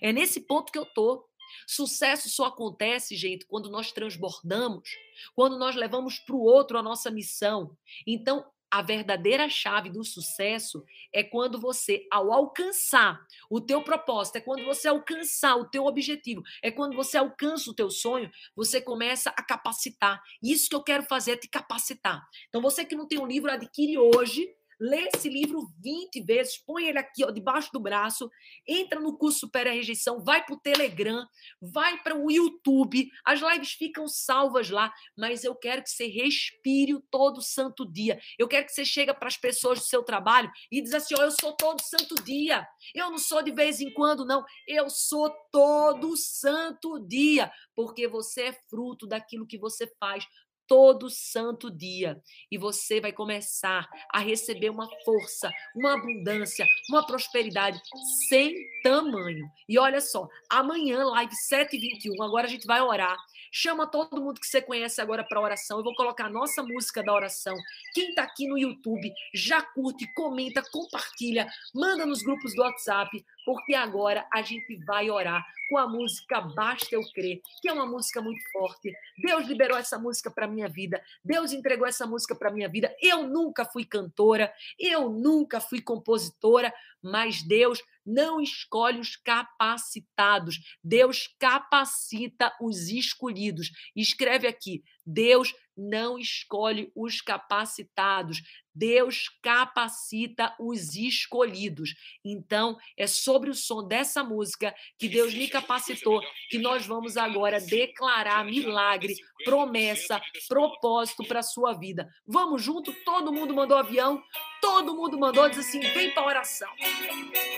É 0.00 0.12
nesse 0.12 0.40
ponto 0.40 0.72
que 0.72 0.78
eu 0.78 0.84
tô. 0.84 1.26
Sucesso 1.66 2.28
só 2.28 2.46
acontece, 2.46 3.16
gente, 3.16 3.46
quando 3.46 3.70
nós 3.70 3.92
transbordamos, 3.92 4.88
quando 5.34 5.58
nós 5.58 5.74
levamos 5.74 6.18
para 6.18 6.34
o 6.34 6.42
outro 6.42 6.78
a 6.78 6.82
nossa 6.82 7.10
missão. 7.10 7.76
Então, 8.06 8.44
a 8.70 8.82
verdadeira 8.82 9.48
chave 9.48 9.90
do 9.90 10.04
sucesso 10.04 10.84
é 11.12 11.24
quando 11.24 11.60
você, 11.60 12.06
ao 12.10 12.32
alcançar 12.32 13.20
o 13.50 13.60
teu 13.60 13.82
propósito, 13.82 14.36
é 14.36 14.40
quando 14.40 14.64
você 14.64 14.88
alcançar 14.88 15.56
o 15.56 15.68
teu 15.68 15.86
objetivo, 15.86 16.42
é 16.62 16.70
quando 16.70 16.94
você 16.94 17.16
alcança 17.16 17.70
o 17.70 17.74
teu 17.74 17.90
sonho, 17.90 18.30
você 18.54 18.80
começa 18.80 19.30
a 19.30 19.42
capacitar. 19.42 20.22
Isso 20.42 20.68
que 20.68 20.76
eu 20.76 20.82
quero 20.82 21.02
fazer 21.02 21.32
é 21.32 21.36
te 21.36 21.48
capacitar. 21.48 22.24
Então, 22.48 22.60
você 22.60 22.84
que 22.84 22.94
não 22.94 23.08
tem 23.08 23.18
um 23.18 23.26
livro, 23.26 23.50
adquire 23.50 23.98
hoje 23.98 24.48
lê 24.80 25.08
esse 25.14 25.28
livro 25.28 25.70
20 25.82 26.22
vezes, 26.22 26.56
põe 26.64 26.86
ele 26.86 26.98
aqui 26.98 27.24
ó, 27.24 27.30
debaixo 27.30 27.70
do 27.72 27.80
braço, 27.80 28.30
entra 28.66 28.98
no 28.98 29.16
curso 29.18 29.40
Supera 29.40 29.70
a 29.70 29.74
Rejeição, 29.74 30.22
vai 30.22 30.44
para 30.44 30.54
o 30.54 30.60
Telegram, 30.60 31.26
vai 31.60 32.02
para 32.02 32.16
o 32.16 32.30
YouTube, 32.30 33.10
as 33.24 33.40
lives 33.40 33.72
ficam 33.72 34.08
salvas 34.08 34.70
lá, 34.70 34.92
mas 35.16 35.44
eu 35.44 35.54
quero 35.54 35.82
que 35.82 35.90
você 35.90 36.06
respire 36.06 36.98
todo 37.10 37.42
santo 37.42 37.84
dia. 37.90 38.18
Eu 38.38 38.48
quero 38.48 38.66
que 38.66 38.72
você 38.72 38.84
chegue 38.84 39.12
para 39.14 39.28
as 39.28 39.36
pessoas 39.36 39.80
do 39.80 39.84
seu 39.84 40.02
trabalho 40.02 40.50
e 40.70 40.80
diz 40.80 40.94
assim: 40.94 41.14
ó, 41.18 41.22
eu 41.22 41.30
sou 41.30 41.52
todo 41.52 41.80
santo 41.82 42.14
dia. 42.22 42.66
Eu 42.94 43.10
não 43.10 43.18
sou 43.18 43.42
de 43.42 43.50
vez 43.50 43.80
em 43.80 43.92
quando, 43.92 44.24
não. 44.24 44.44
Eu 44.66 44.88
sou 44.88 45.30
todo 45.50 46.16
santo 46.16 46.98
dia, 46.98 47.50
porque 47.74 48.08
você 48.08 48.42
é 48.44 48.52
fruto 48.68 49.06
daquilo 49.06 49.46
que 49.46 49.58
você 49.58 49.90
faz 49.98 50.24
todo 50.70 51.10
santo 51.10 51.68
dia. 51.68 52.22
E 52.48 52.56
você 52.56 53.00
vai 53.00 53.10
começar 53.10 53.88
a 54.08 54.20
receber 54.20 54.70
uma 54.70 54.88
força, 55.04 55.50
uma 55.74 55.94
abundância, 55.94 56.64
uma 56.88 57.04
prosperidade 57.04 57.80
sem 58.28 58.54
tamanho. 58.84 59.50
E 59.68 59.76
olha 59.80 60.00
só, 60.00 60.28
amanhã, 60.48 61.04
live 61.06 61.32
7h21, 61.52 62.24
agora 62.24 62.46
a 62.46 62.50
gente 62.50 62.68
vai 62.68 62.80
orar. 62.80 63.18
Chama 63.52 63.84
todo 63.84 64.22
mundo 64.22 64.40
que 64.40 64.46
você 64.46 64.62
conhece 64.62 65.00
agora 65.00 65.24
para 65.24 65.40
oração. 65.40 65.78
Eu 65.78 65.84
vou 65.84 65.94
colocar 65.96 66.26
a 66.26 66.30
nossa 66.30 66.62
música 66.62 67.02
da 67.02 67.12
oração. 67.12 67.56
Quem 67.92 68.10
está 68.10 68.22
aqui 68.22 68.46
no 68.46 68.56
YouTube, 68.56 69.12
já 69.34 69.60
curte, 69.60 70.06
comenta, 70.14 70.62
compartilha, 70.70 71.48
manda 71.74 72.06
nos 72.06 72.22
grupos 72.22 72.54
do 72.54 72.62
WhatsApp, 72.62 73.10
porque 73.44 73.74
agora 73.74 74.26
a 74.32 74.42
gente 74.42 74.76
vai 74.84 75.10
orar 75.10 75.44
com 75.70 75.78
a 75.78 75.86
música 75.86 76.40
Basta 76.40 76.94
Eu 76.94 77.02
Crer, 77.12 77.40
que 77.62 77.68
é 77.68 77.72
uma 77.72 77.86
música 77.86 78.20
muito 78.20 78.42
forte. 78.50 78.92
Deus 79.22 79.46
liberou 79.46 79.78
essa 79.78 79.98
música 79.98 80.28
para 80.28 80.48
minha 80.48 80.68
vida. 80.68 81.00
Deus 81.24 81.52
entregou 81.52 81.86
essa 81.86 82.06
música 82.06 82.34
para 82.34 82.50
minha 82.50 82.68
vida. 82.68 82.94
Eu 83.00 83.28
nunca 83.28 83.64
fui 83.64 83.84
cantora, 83.84 84.52
eu 84.78 85.08
nunca 85.08 85.60
fui 85.60 85.80
compositora, 85.80 86.74
mas 87.00 87.42
Deus 87.42 87.80
não 88.04 88.40
escolhe 88.40 88.98
os 88.98 89.14
capacitados, 89.14 90.58
Deus 90.82 91.28
capacita 91.38 92.52
os 92.60 92.88
escolhidos. 92.88 93.70
Escreve 93.94 94.48
aqui: 94.48 94.82
Deus 95.06 95.52
não 95.76 96.18
escolhe 96.18 96.92
os 96.94 97.20
capacitados, 97.20 98.42
Deus 98.74 99.28
capacita 99.42 100.54
os 100.60 100.94
escolhidos. 100.94 101.94
Então, 102.24 102.76
é 102.96 103.06
sobre 103.06 103.50
o 103.50 103.54
som 103.54 103.86
dessa 103.86 104.22
música 104.22 104.74
que 104.98 105.08
Deus 105.08 105.34
me 105.34 105.48
capacitou 105.48 106.20
que 106.48 106.58
nós 106.58 106.86
vamos 106.86 107.16
agora 107.16 107.60
declarar 107.60 108.44
milagre, 108.44 109.14
promessa, 109.44 110.20
propósito 110.48 111.24
para 111.24 111.40
a 111.40 111.44
sua 111.44 111.72
vida. 111.72 112.08
Vamos 112.26 112.62
junto? 112.62 112.92
Todo 113.04 113.32
mundo 113.32 113.54
mandou 113.54 113.78
avião, 113.78 114.22
todo 114.60 114.94
mundo 114.94 115.18
mandou, 115.18 115.48
diz 115.48 115.58
assim: 115.58 115.80
vem 115.80 116.12
para 116.12 116.22
a 116.22 116.26
oração. 116.26 116.70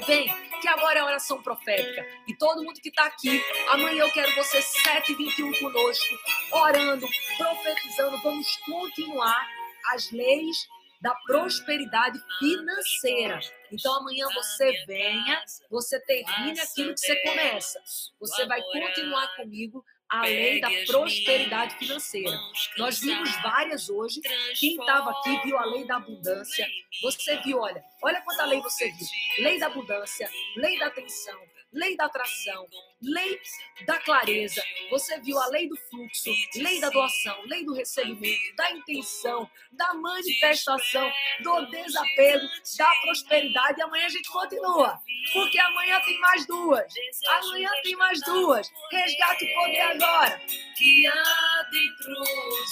Vem, 0.06 0.26
que 0.62 0.68
agora 0.68 1.00
é 1.00 1.04
oração 1.04 1.42
profética. 1.42 2.06
E 2.26 2.34
todo 2.36 2.62
mundo 2.62 2.80
que 2.80 2.88
está 2.88 3.04
aqui, 3.04 3.42
amanhã 3.68 4.04
eu 4.04 4.12
quero 4.12 4.32
você 4.36 4.60
7h21 4.60 5.58
conosco, 5.58 6.14
orando, 6.52 7.06
profetizando. 7.36 8.16
Vamos 8.22 8.46
continuar 8.58 9.44
as 9.92 10.10
leis 10.12 10.56
da 11.00 11.12
prosperidade 11.26 12.16
financeira. 12.38 13.40
Então 13.72 13.92
amanhã 13.96 14.24
você 14.32 14.84
venha, 14.86 15.42
você 15.68 15.98
termine 16.00 16.60
aquilo 16.60 16.94
que 16.94 17.00
você 17.00 17.16
começa. 17.16 17.82
Você 18.20 18.46
vai 18.46 18.62
continuar 18.62 19.34
comigo 19.34 19.84
a 20.12 20.22
lei 20.22 20.60
da 20.60 20.68
prosperidade 20.86 21.78
financeira. 21.78 22.38
Nós 22.76 23.00
vimos 23.00 23.34
várias 23.42 23.88
hoje. 23.88 24.20
Quem 24.60 24.76
estava 24.78 25.10
aqui 25.10 25.40
viu 25.42 25.56
a 25.56 25.64
lei 25.64 25.86
da 25.86 25.96
abundância. 25.96 26.68
Você 27.02 27.38
viu, 27.38 27.58
olha, 27.58 27.82
olha 28.02 28.20
quanta 28.20 28.44
lei 28.44 28.60
você 28.60 28.90
viu. 28.92 29.06
Lei 29.38 29.58
da 29.58 29.66
abundância, 29.66 30.30
lei 30.56 30.78
da 30.78 30.88
atenção, 30.88 31.38
lei 31.72 31.96
da 31.96 32.04
atração, 32.04 32.66
lei 33.00 33.40
da 33.86 33.98
clareza. 33.98 34.62
Você 34.90 35.18
viu 35.20 35.38
a 35.38 35.46
lei 35.48 35.68
do 35.68 35.76
fluxo, 35.76 36.30
lei 36.56 36.80
da 36.80 36.90
doação, 36.90 37.36
lei 37.46 37.64
do 37.64 37.74
recebimento, 37.74 38.56
da 38.56 38.70
intenção, 38.72 39.48
da 39.72 39.94
manifestação, 39.94 41.10
do 41.42 41.66
desapego, 41.66 42.46
da 42.76 42.90
prosperidade. 43.02 43.80
E 43.80 43.82
amanhã 43.82 44.06
a 44.06 44.10
gente 44.10 44.28
continua, 44.28 45.00
porque 45.32 45.58
amanhã 45.58 46.00
tem 46.02 46.18
mais 46.20 46.46
duas. 46.46 46.92
Amanhã 47.28 47.70
tem 47.82 47.96
mais 47.96 48.20
duas. 48.22 48.70
Resgate 48.90 49.44
o 49.44 49.54
poder 49.54 49.80
agora. 49.80 50.40
Que 50.76 51.06
há 51.06 51.68
dentro 51.70 52.22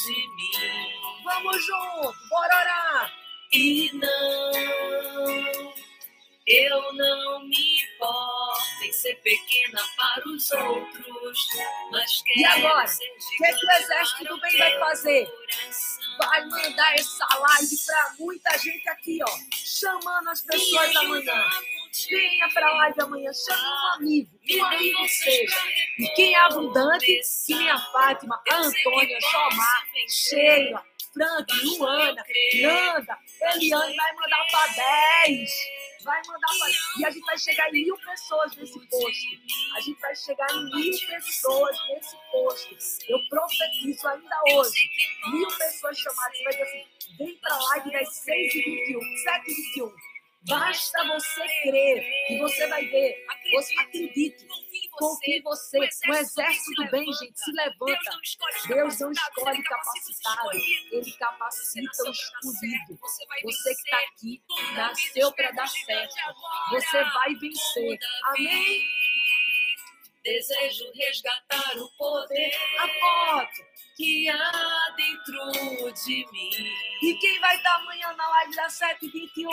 de 0.05 0.13
mim. 0.13 1.23
Vamos 1.25 1.65
junto, 1.65 2.29
bora 2.29 2.61
orar. 2.61 3.13
E 3.53 3.91
não 3.95 5.71
eu 6.53 6.93
não 6.95 7.47
me 7.47 7.57
importo 7.57 8.40
em 8.83 8.93
ser 8.93 9.15
pequena 9.17 9.81
para 9.97 10.29
os 10.29 10.51
outros, 10.51 11.39
mas 11.91 12.23
E 12.37 12.45
agora, 12.45 12.85
o 12.85 13.37
que, 13.37 13.45
é 13.45 13.53
que 13.53 13.67
o 13.67 13.71
exército 13.71 14.25
do 14.25 14.41
bem 14.41 14.59
vai 14.59 14.79
fazer? 14.79 15.29
Vai 16.19 16.45
mandar 16.47 16.95
essa 16.95 17.27
live 17.39 17.77
para 17.87 18.15
muita 18.19 18.59
gente 18.59 18.89
aqui, 18.89 19.19
ó, 19.23 19.39
chamando 19.53 20.31
as 20.31 20.43
pessoas 20.43 20.97
amanhã. 20.97 21.45
Venha 22.09 22.49
para 22.55 22.69
a 22.69 22.75
live 22.75 23.01
amanhã, 23.01 23.31
chama 23.33 23.63
um 23.63 23.95
amigo, 23.95 24.31
um 24.51 24.65
amigo 24.65 25.09
seja. 25.09 25.57
E 25.99 26.09
quem 26.15 26.35
é 26.35 26.41
abundante, 26.41 27.21
que 27.47 27.55
nem 27.55 27.71
a 27.71 27.79
Fátima, 27.79 28.41
a 28.49 28.57
Antônia, 28.57 29.17
a 29.17 29.21
Jomar, 29.21 29.85
Sheila, 30.09 30.85
Frank, 31.13 31.53
Luana, 31.65 32.25
Nanda, 32.63 33.19
Eliane 33.55 33.97
vai 33.97 34.13
mandar 34.15 34.47
para 34.51 34.67
10. 35.27 35.51
Vai 36.05 36.21
mandar 36.27 36.49
para. 36.59 36.71
E 36.99 37.05
a 37.05 37.11
gente 37.11 37.25
vai 37.25 37.39
chegar 37.39 37.69
em 37.69 37.85
mil 37.85 37.97
pessoas 37.99 38.57
nesse 38.57 38.87
post. 38.89 39.41
A 39.77 39.81
gente 39.81 40.01
vai 40.01 40.15
chegar 40.15 40.51
em 40.51 40.65
mil 40.65 40.99
pessoas 41.07 41.77
nesse 41.89 42.17
post. 42.31 42.77
Eu 43.09 43.19
profetizo 43.29 44.09
ainda 44.09 44.37
hoje. 44.53 44.91
Mil 45.33 45.49
pessoas 45.49 45.99
chamadas. 45.99 46.37
Você 46.37 46.45
vai 46.45 46.53
dizer 46.53 46.63
assim: 46.65 47.17
vem 47.19 47.39
para 47.39 47.55
a 47.55 47.59
live 47.59 47.93
das 47.93 48.09
6h21, 48.25 49.01
7h21. 49.25 49.93
Basta 50.49 51.05
você 51.05 51.47
crer 51.63 52.11
e 52.31 52.39
você 52.39 52.67
vai 52.69 52.85
ver. 52.87 53.27
Você 53.53 53.75
acredite. 53.79 54.47
Confie 54.93 55.39
em 55.39 55.43
você. 55.43 55.79
O 55.79 56.13
exército 56.13 56.83
do 56.83 56.91
bem, 56.91 57.13
gente, 57.13 57.41
se 57.41 57.53
levanta. 57.53 58.11
Deus 58.69 58.99
não 59.01 59.13
escolhe 59.13 59.63
capacitado. 59.63 60.51
Ele 60.93 61.13
capacita 61.13 62.03
o 62.05 62.11
escolhido. 62.11 62.99
Você 63.43 63.75
que 63.75 63.83
está 63.83 63.99
aqui, 63.99 64.43
nasceu 64.75 65.33
para 65.33 65.51
dar 65.53 65.69
certo. 65.69 66.15
Você 66.71 67.05
vai 67.05 67.35
vencer. 67.37 67.99
Amém? 68.25 68.83
Desejo 70.23 70.85
resgatar 70.95 71.79
o 71.79 71.89
poder. 71.97 72.53
A 72.79 72.89
foto 72.89 73.71
que 73.97 74.29
há 74.29 74.95
dentro 74.97 75.93
de 75.93 76.27
mim. 76.33 76.51
E 77.03 77.15
quem 77.15 77.39
vai 77.41 77.57
estar 77.57 77.75
amanhã 77.77 78.13
na 78.15 78.29
live 78.29 78.57
da 78.57 78.69
721? 78.69 79.51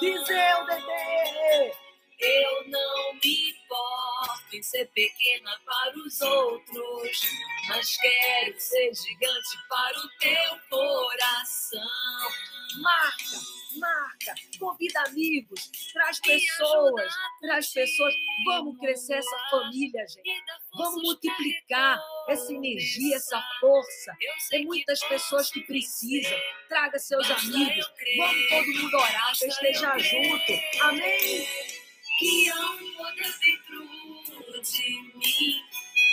Diz 0.00 0.28
eu, 0.28 0.66
Dedê. 0.66 1.91
Eu 2.22 2.68
não 2.68 3.14
me 3.14 3.50
importo 3.50 4.56
em 4.56 4.62
ser 4.62 4.86
pequena 4.94 5.58
para 5.66 5.98
os 5.98 6.20
outros, 6.20 7.20
mas 7.68 7.96
quero 7.96 8.60
ser 8.60 8.94
gigante 8.94 9.58
para 9.68 9.98
o 9.98 10.08
teu 10.20 10.60
coração. 10.70 11.80
Marca, 12.80 13.40
marca, 13.76 14.34
convida 14.60 15.00
amigos, 15.02 15.68
traz 15.92 16.20
pessoas, 16.20 17.12
traz 17.40 17.72
pessoas. 17.72 18.14
Vamos 18.46 18.78
crescer 18.78 19.14
essa 19.14 19.36
família, 19.50 20.06
gente. 20.06 20.42
Vamos 20.74 21.02
multiplicar 21.02 22.00
essa 22.28 22.52
energia, 22.52 23.16
essa 23.16 23.42
força. 23.58 24.16
Tem 24.48 24.64
muitas 24.64 25.00
pessoas 25.00 25.50
que 25.50 25.60
precisam. 25.62 26.38
Traga 26.68 27.00
seus 27.00 27.28
amigos. 27.28 27.92
Vamos 28.16 28.48
todo 28.48 28.66
mundo 28.66 28.96
orar, 28.96 29.32
esteja 29.32 29.98
junto. 29.98 30.52
Amém? 30.82 31.71
Que 32.18 32.50
há 32.50 32.70
um 32.70 32.92
poder 32.96 33.38
dentro 33.40 34.62
de 34.62 35.02
mim, 35.16 35.62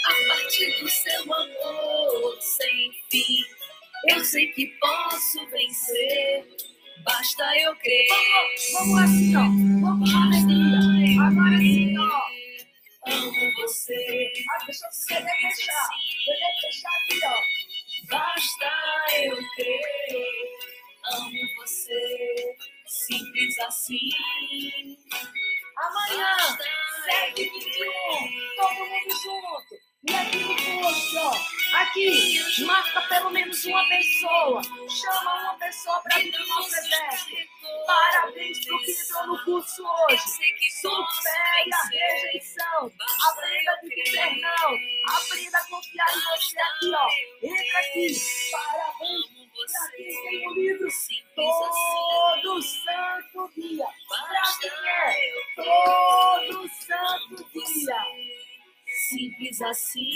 a 0.06 0.28
partir 0.28 0.80
do 0.80 0.90
seu 0.90 1.34
amor 1.34 2.38
sem 2.42 2.92
fim. 3.12 3.44
Eu 4.08 4.24
sei 4.24 4.48
que 4.54 4.68
posso 4.80 5.46
vencer, 5.50 6.48
basta 7.04 7.44
eu 7.60 7.76
crer. 7.76 8.06
Vamos, 8.08 8.72
vamos 8.74 9.00
assim, 9.00 9.36
ó. 9.36 9.42
Vamos 9.82 10.12
com 10.12 10.18
alegria. 10.18 11.22
Agora 11.22 11.58
sim, 11.58 11.98
ó. 11.98 12.40
Amo 13.12 13.54
você. 13.56 14.32
Ah, 14.50 14.66
deixa 14.66 14.86
eu 14.86 14.92
fechar. 14.92 15.90
Deixa 16.26 16.62
fechar 16.62 16.92
aqui, 16.96 17.20
ó. 17.26 17.42
Basta 18.10 18.72
eu 19.24 19.38
crer. 19.56 20.50
Amo 21.14 21.40
você. 21.58 22.56
Simples 22.86 23.60
assim. 23.60 24.10
Amanhã, 25.80 26.36
7 27.06 27.42
h 27.42 27.52
21 27.54 28.56
todo 28.56 28.76
mundo 28.76 29.16
junto. 29.24 29.90
E 30.08 30.14
aqui 30.16 30.38
no 30.40 30.56
post, 30.56 31.18
ó, 31.18 31.32
aqui, 31.82 32.64
marca 32.66 33.02
pelo 33.02 33.30
menos 33.32 33.66
uma 33.66 33.88
pessoa. 33.88 34.62
Chama 34.64 35.42
uma 35.42 35.60
pessoa 35.60 36.02
para 36.02 36.20
vir 36.20 36.32
no 36.38 36.48
nosso 36.48 36.76
exército. 36.76 37.36
Parabéns 37.86 38.66
pro 38.66 38.80
que 38.80 38.92
entrou 38.92 39.28
no 39.28 39.46
curso 39.46 39.84
hoje. 39.84 40.24
Supere 40.82 41.70
a 41.74 41.88
rejeição. 41.90 42.92
Aprenda 43.30 43.72
a 43.72 43.80
dizer 43.82 44.42
não. 44.42 45.16
Aprenda 45.16 45.58
a 45.58 45.68
confiar 45.68 46.18
em 46.18 46.22
você 46.22 46.60
aqui, 46.60 46.92
ó. 46.94 47.08
Entra 47.44 47.80
aqui. 47.80 48.14
Parabéns 48.52 49.49
todo 51.36 52.62
santo 52.62 53.52
dia. 53.56 53.86
Para 54.08 54.42
quem 54.60 54.72
é 54.90 55.34
todo 55.56 56.70
santo 56.70 57.50
dia. 57.52 57.96
Simples 59.10 59.62
assim. 59.62 60.10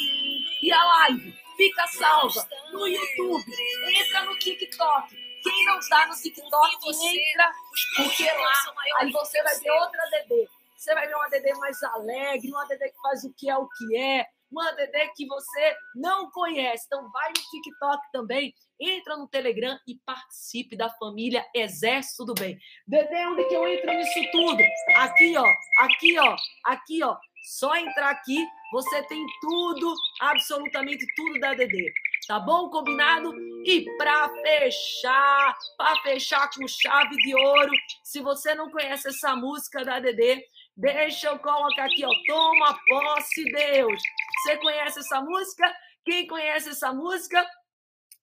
E 0.62 0.72
a 0.72 0.84
live 0.84 1.34
fica 1.58 1.88
salva 1.88 2.48
no 2.72 2.88
YouTube. 2.88 3.52
Entra 3.96 4.26
no 4.26 4.38
TikTok. 4.40 5.16
Quem 5.44 5.66
não 5.66 5.78
está 5.78 6.08
no 6.08 6.16
TikTok, 6.16 6.78
entra, 6.86 7.52
porque 7.98 8.24
lá 8.24 8.74
aí 9.00 9.12
você 9.12 9.44
vai 9.44 9.60
ver 9.60 9.72
outra 9.72 10.10
DD. 10.10 10.48
Você 10.78 10.94
vai 10.94 11.08
ver 11.08 11.16
uma 11.16 11.30
DD 11.30 11.54
mais 11.56 11.84
alegre, 11.84 12.50
uma 12.50 12.66
DD 12.66 12.90
que 12.90 13.02
faz 13.02 13.24
o 13.24 13.34
que 13.34 13.50
é 13.50 13.58
o 13.58 13.68
que 13.68 13.98
é, 13.98 14.26
uma 14.54 14.72
DD 14.74 15.12
que 15.16 15.26
você 15.26 15.76
não 15.96 16.30
conhece. 16.30 16.86
Então 16.86 17.12
vai 17.12 17.30
no 17.30 17.34
TikTok 17.34 18.12
também, 18.12 18.54
entra 18.80 19.18
no 19.18 19.28
Telegram 19.28 19.78
e 19.88 19.96
participe 20.06 20.78
da 20.78 20.90
família 20.92 21.46
Exército 21.56 22.24
do 22.24 22.36
Bem. 22.36 22.58
Dedê, 22.88 23.26
onde 23.26 23.44
que 23.46 23.56
eu 23.56 23.68
entro 23.68 23.92
nisso 23.92 24.32
tudo? 24.32 24.64
Aqui, 24.96 25.36
ó, 25.36 25.46
aqui, 25.80 26.20
ó, 26.20 26.36
aqui, 26.66 27.04
ó. 27.04 27.18
Só 27.46 27.76
entrar 27.76 28.12
aqui, 28.12 28.46
você 28.72 29.04
tem 29.04 29.26
tudo, 29.42 29.94
absolutamente 30.22 31.06
tudo 31.16 31.40
da 31.40 31.54
DD. 31.54 31.92
Tá 32.26 32.40
bom? 32.40 32.70
Combinado? 32.70 33.34
E 33.66 33.86
para 33.98 34.30
fechar, 34.30 35.58
para 35.78 35.96
fechar 36.04 36.50
com 36.52 36.66
chave 36.66 37.18
de 37.18 37.36
ouro, 37.36 37.72
se 38.02 38.22
você 38.22 38.56
não 38.56 38.72
conhece 38.72 39.10
essa 39.10 39.36
música 39.36 39.84
da 39.84 40.00
DD, 40.00 40.42
deixa 40.76 41.28
eu 41.28 41.40
colocar 41.40 41.86
aqui, 41.86 42.06
ó. 42.06 42.12
Toma 42.28 42.80
posse, 42.88 43.44
Deus. 43.46 44.02
Você 44.42 44.58
conhece 44.58 45.00
essa 45.00 45.22
música? 45.22 45.76
Quem 46.06 46.28
conhece 46.28 46.70
essa 46.70 46.94
música? 46.94 47.46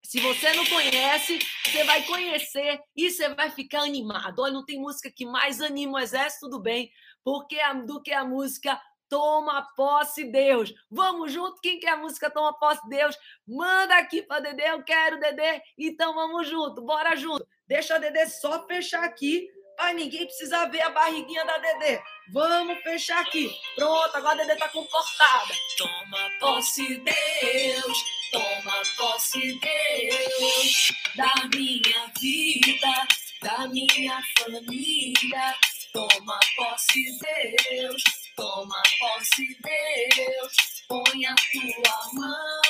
Se 0.03 0.19
você 0.21 0.53
não 0.55 0.67
conhece, 0.67 1.39
você 1.65 1.85
vai 1.85 2.03
conhecer 2.03 2.81
e 2.97 3.11
você 3.11 3.29
vai 3.35 3.51
ficar 3.51 3.83
animado. 3.83 4.41
Olha, 4.41 4.53
não 4.53 4.65
tem 4.65 4.81
música 4.81 5.11
que 5.11 5.25
mais 5.25 5.61
anima 5.61 5.99
o 5.99 6.01
exército 6.01 6.49
do 6.49 6.59
bem 6.59 6.91
porque 7.25 7.59
do 7.87 8.03
que 8.03 8.13
a 8.13 8.25
música 8.25 8.81
Toma 9.09 9.67
Posse 9.75 10.25
Deus. 10.25 10.73
Vamos 10.89 11.33
junto? 11.33 11.61
Quem 11.61 11.81
quer 11.81 11.91
a 11.91 11.97
música 11.97 12.31
Toma 12.31 12.57
Posse 12.59 12.89
Deus? 12.89 13.17
Manda 13.47 13.97
aqui 13.97 14.23
para 14.23 14.41
Dedê, 14.41 14.71
eu 14.71 14.83
quero 14.85 15.19
Dedê. 15.19 15.61
Então 15.77 16.15
vamos 16.15 16.49
junto, 16.49 16.81
bora 16.83 17.17
junto. 17.17 17.47
Deixa 17.67 17.97
a 17.97 17.99
Dedê 17.99 18.27
só 18.27 18.67
fechar 18.67 19.05
aqui 19.05 19.49
para 19.81 19.95
ninguém 19.95 20.27
precisar 20.27 20.67
ver 20.67 20.83
a 20.83 20.91
barriguinha 20.91 21.43
da 21.47 21.57
Dedê. 21.57 22.03
Vamos 22.29 22.83
fechar 22.83 23.21
aqui. 23.21 23.51
Pronto, 23.75 24.15
agora 24.15 24.43
a 24.43 24.47
Dedê 24.47 24.57
tá 24.57 24.69
comportada. 24.69 25.55
Toma 25.79 26.31
posse, 26.39 26.99
Deus. 26.99 27.99
Toma 28.31 28.83
posse, 28.99 29.59
Deus. 29.59 30.93
Da 31.17 31.33
minha 31.55 32.13
vida, 32.21 33.09
da 33.41 33.67
minha 33.69 34.23
família. 34.39 35.55
Toma 35.93 36.39
posse, 36.57 37.19
Deus 37.19 38.03
Toma 38.41 38.83
posse, 38.99 39.59
Deus, 39.63 40.53
põe 40.89 41.27
a 41.27 41.35
tua 41.35 42.13
mão 42.15 42.63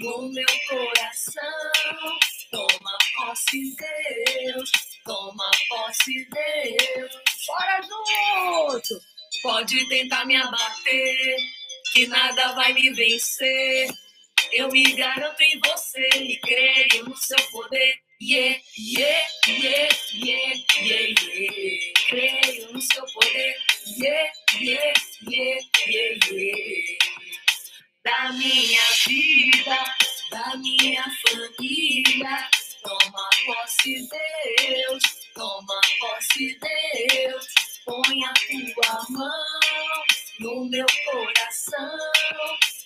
no 0.00 0.32
meu 0.32 0.46
coração. 0.68 2.18
Toma 2.50 2.98
posse, 3.16 3.76
Deus, 3.76 4.72
toma 5.08 5.50
posse, 5.70 6.28
Deus. 6.28 7.10
Bora 7.46 7.80
junto! 7.82 9.00
Pode 9.42 9.88
tentar 9.88 10.26
me 10.26 10.36
abater, 10.36 11.36
que 11.92 12.06
nada 12.08 12.52
vai 12.52 12.74
me 12.74 12.90
vencer. 12.92 13.88
Eu 14.52 14.68
me 14.68 14.84
garanto 14.92 15.40
em 15.40 15.58
você 15.64 16.08
e 16.14 16.38
creio 16.40 17.04
no 17.06 17.16
seu 17.16 17.38
poder. 17.50 17.94
Yeah, 18.20 18.60
yeah, 18.76 19.26
yeah, 19.46 19.88
yeah, 20.14 20.54
yeah, 20.82 21.14
yeah. 21.34 21.92
Creio 22.08 22.72
no 22.72 22.80
seu 22.80 23.04
poder. 23.14 23.56
Yeah, 23.86 24.32
yeah, 24.60 24.92
yeah, 25.22 25.60
yeah, 25.86 26.18
yeah. 26.30 26.98
Da 28.04 28.32
minha 28.32 28.82
vida, 29.06 29.84
da 30.30 30.56
minha 30.56 31.04
família. 31.22 32.50
Toma 32.88 33.28
posse, 33.44 34.08
Deus. 34.08 35.02
Toma 35.34 35.80
posse, 36.00 36.58
Deus. 36.58 37.46
Põe 37.84 38.24
a 38.24 38.32
tua 38.32 39.04
mão 39.10 40.04
no 40.40 40.64
meu 40.70 40.86
coração. 41.04 41.98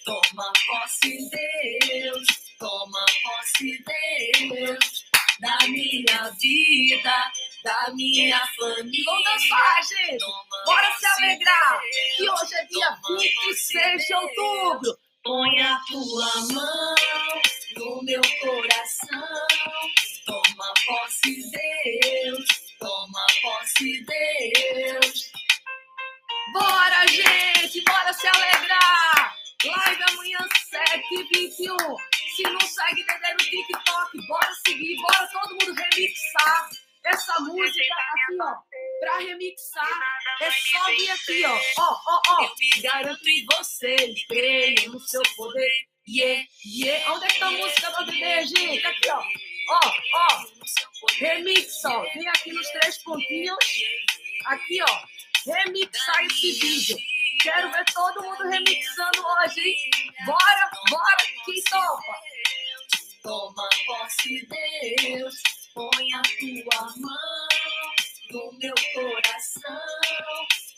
Toma 0.05 0.53
posse, 0.67 1.31
Deus. 1.31 2.27
Toma 2.59 3.07
posse, 3.23 3.85
Deus 4.49 5.13
da 5.43 5.59
minha 5.69 6.31
vida, 6.41 7.33
da 7.65 7.93
minha 7.95 8.41
família. 8.57 9.05
Vamos 9.05 9.25
dançar, 9.25 9.83
gente! 9.83 10.25
Bora 10.65 10.93
se 10.99 11.07
alegrar! 11.07 11.81
Que 12.17 12.31
hoje 12.31 12.55
é 12.55 12.65
dia 12.67 12.97
26 13.19 14.07
de 14.07 14.15
outubro. 14.15 14.99
Põe 15.25 15.61
a 15.63 15.79
tua 15.89 16.35
mão 16.53 16.95
no 17.77 18.03
meu 18.05 18.21
coração 18.41 19.02
posse, 20.93 21.51
Deus. 21.51 22.47
Toma 22.79 23.27
posse, 23.41 24.05
Deus. 24.05 25.33
Bora, 26.53 27.07
gente! 27.09 27.81
Bora 27.83 28.13
se 28.13 28.27
alegrar! 28.27 29.35
Live 29.65 30.03
amanhã, 30.11 30.39
7h21. 30.71 31.97
Se 32.37 32.43
não 32.43 32.61
segue 32.61 33.05
Dedé 33.05 33.33
no 33.33 33.39
TikTok, 33.39 34.27
bora 34.27 34.53
seguir, 34.67 34.97
bora 34.97 35.29
todo 35.33 35.51
mundo 35.51 35.75
remixar 35.75 36.69
essa 37.05 37.41
música 37.41 37.95
aqui, 37.95 38.39
ó. 38.41 38.55
Pra 39.01 39.19
remixar, 39.19 40.01
é 40.41 40.51
só 40.51 40.87
vir 40.87 41.11
aqui, 41.11 41.45
ó. 41.47 41.61
Ó, 41.79 42.01
ó, 42.07 42.23
ó. 42.29 42.55
Garanto 42.83 43.29
em 43.29 43.47
você, 43.47 43.97
creio 44.29 44.93
no 44.93 45.01
seu 45.01 45.23
poder. 45.37 45.73
Yeah, 46.09 46.45
yeah. 46.67 47.13
Onde 47.13 47.27
é 47.27 47.29
que 47.29 47.39
tá 47.39 47.47
a 47.47 47.51
música 47.53 47.91
do 47.93 48.07
Dedé, 48.07 48.45
gente? 48.45 48.85
Aqui, 48.85 49.11
ó. 49.11 49.23
Ó, 49.69 49.81
ó. 50.15 50.45
Remix, 51.19 51.85
ó. 51.85 52.03
Vem 52.15 52.29
aqui 52.29 52.53
nos 52.53 52.69
três 52.71 52.99
pontinhos. 53.03 53.59
Aqui, 54.47 54.83
ó. 54.83 55.07
Remixar 55.47 56.25
esse 56.25 56.53
vídeo. 56.53 56.97
Quero 57.43 57.73
ver 57.73 57.85
todo 57.93 58.23
mundo 58.23 58.49
remixando 58.49 59.25
hoje, 59.27 59.61
hein? 59.61 59.77
Bora, 60.27 60.71
bora. 60.91 61.17
Quem 61.45 61.63
topa? 61.65 62.15
Toma 63.23 63.69
posse, 63.87 64.47
Deus. 64.47 65.35
Põe 65.75 66.13
a 66.15 66.23
tua 66.23 66.83
mão 66.97 67.49
no 68.31 68.59
meu 68.59 68.75
coração. 68.95 69.81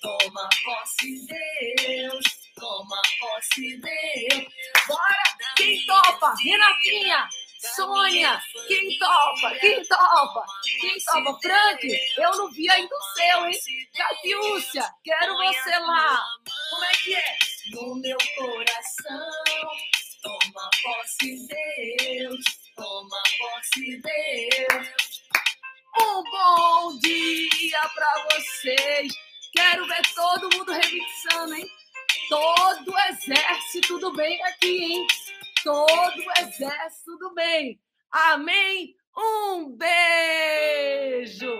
Toma 0.01 0.49
posse, 0.65 1.27
Deus. 1.27 2.25
Toma 2.57 3.03
posse, 3.21 3.77
Deus. 3.79 4.45
Bora! 4.87 5.37
Quem 5.57 5.87
topa? 5.87 6.35
Renatinha! 6.43 7.29
Sônia! 7.75 8.41
Quem 8.69 8.99
topa? 8.99 9.55
Quem 9.59 9.83
topa? 9.85 10.45
Quem 10.81 10.99
topa? 11.01 11.39
Frank, 11.41 12.01
eu 12.19 12.31
não 12.37 12.51
vi 12.51 12.71
ainda 12.71 12.95
o 12.95 13.01
seu, 13.15 13.47
hein? 13.47 13.89
Catiúcia, 13.97 14.95
quero 15.03 15.35
você 15.35 15.79
lá. 15.79 16.21
Como 16.71 16.85
é 16.85 16.93
que 16.93 17.15
é? 17.15 17.39
No 17.73 17.95
meu 17.97 18.19
coração. 18.37 19.31
Toma 20.23 20.71
posse, 20.83 21.47
Deus. 21.47 22.45
Toma 22.77 23.23
posse, 23.39 24.01
Deus. 24.03 24.89
Um 26.01 26.23
bom 26.25 26.99
dia 26.99 27.81
pra 27.95 28.27
vocês. 28.33 29.13
Quero 29.53 29.87
ver 29.87 30.03
todo 30.15 30.57
mundo 30.57 30.73
remixando, 30.73 31.55
hein? 31.55 31.67
Todo 32.29 32.93
o 32.93 32.99
exército 33.11 33.99
do 33.99 34.13
bem 34.13 34.43
aqui, 34.45 34.85
hein? 34.85 35.07
Todo 35.65 35.79
o 35.81 36.41
exército 36.41 37.17
do 37.19 37.33
bem. 37.35 37.81
Amém? 38.13 38.95
Um 39.17 39.75
beijo! 39.75 41.51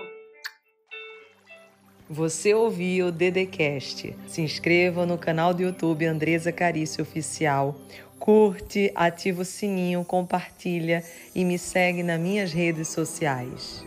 Você 2.07 2.53
ouviu 2.53 3.07
o 3.07 3.11
Dedecast. 3.11 4.15
Se 4.27 4.43
inscreva 4.43 5.07
no 5.07 5.17
canal 5.17 5.55
do 5.55 5.63
YouTube 5.63 6.05
Andresa 6.05 6.51
Carício 6.51 7.01
Oficial. 7.01 7.75
Curte, 8.19 8.91
ativa 8.93 9.41
o 9.41 9.45
sininho, 9.45 10.05
compartilha 10.05 11.03
e 11.33 11.43
me 11.43 11.57
segue 11.57 12.03
nas 12.03 12.19
minhas 12.19 12.53
redes 12.53 12.89
sociais. 12.89 13.83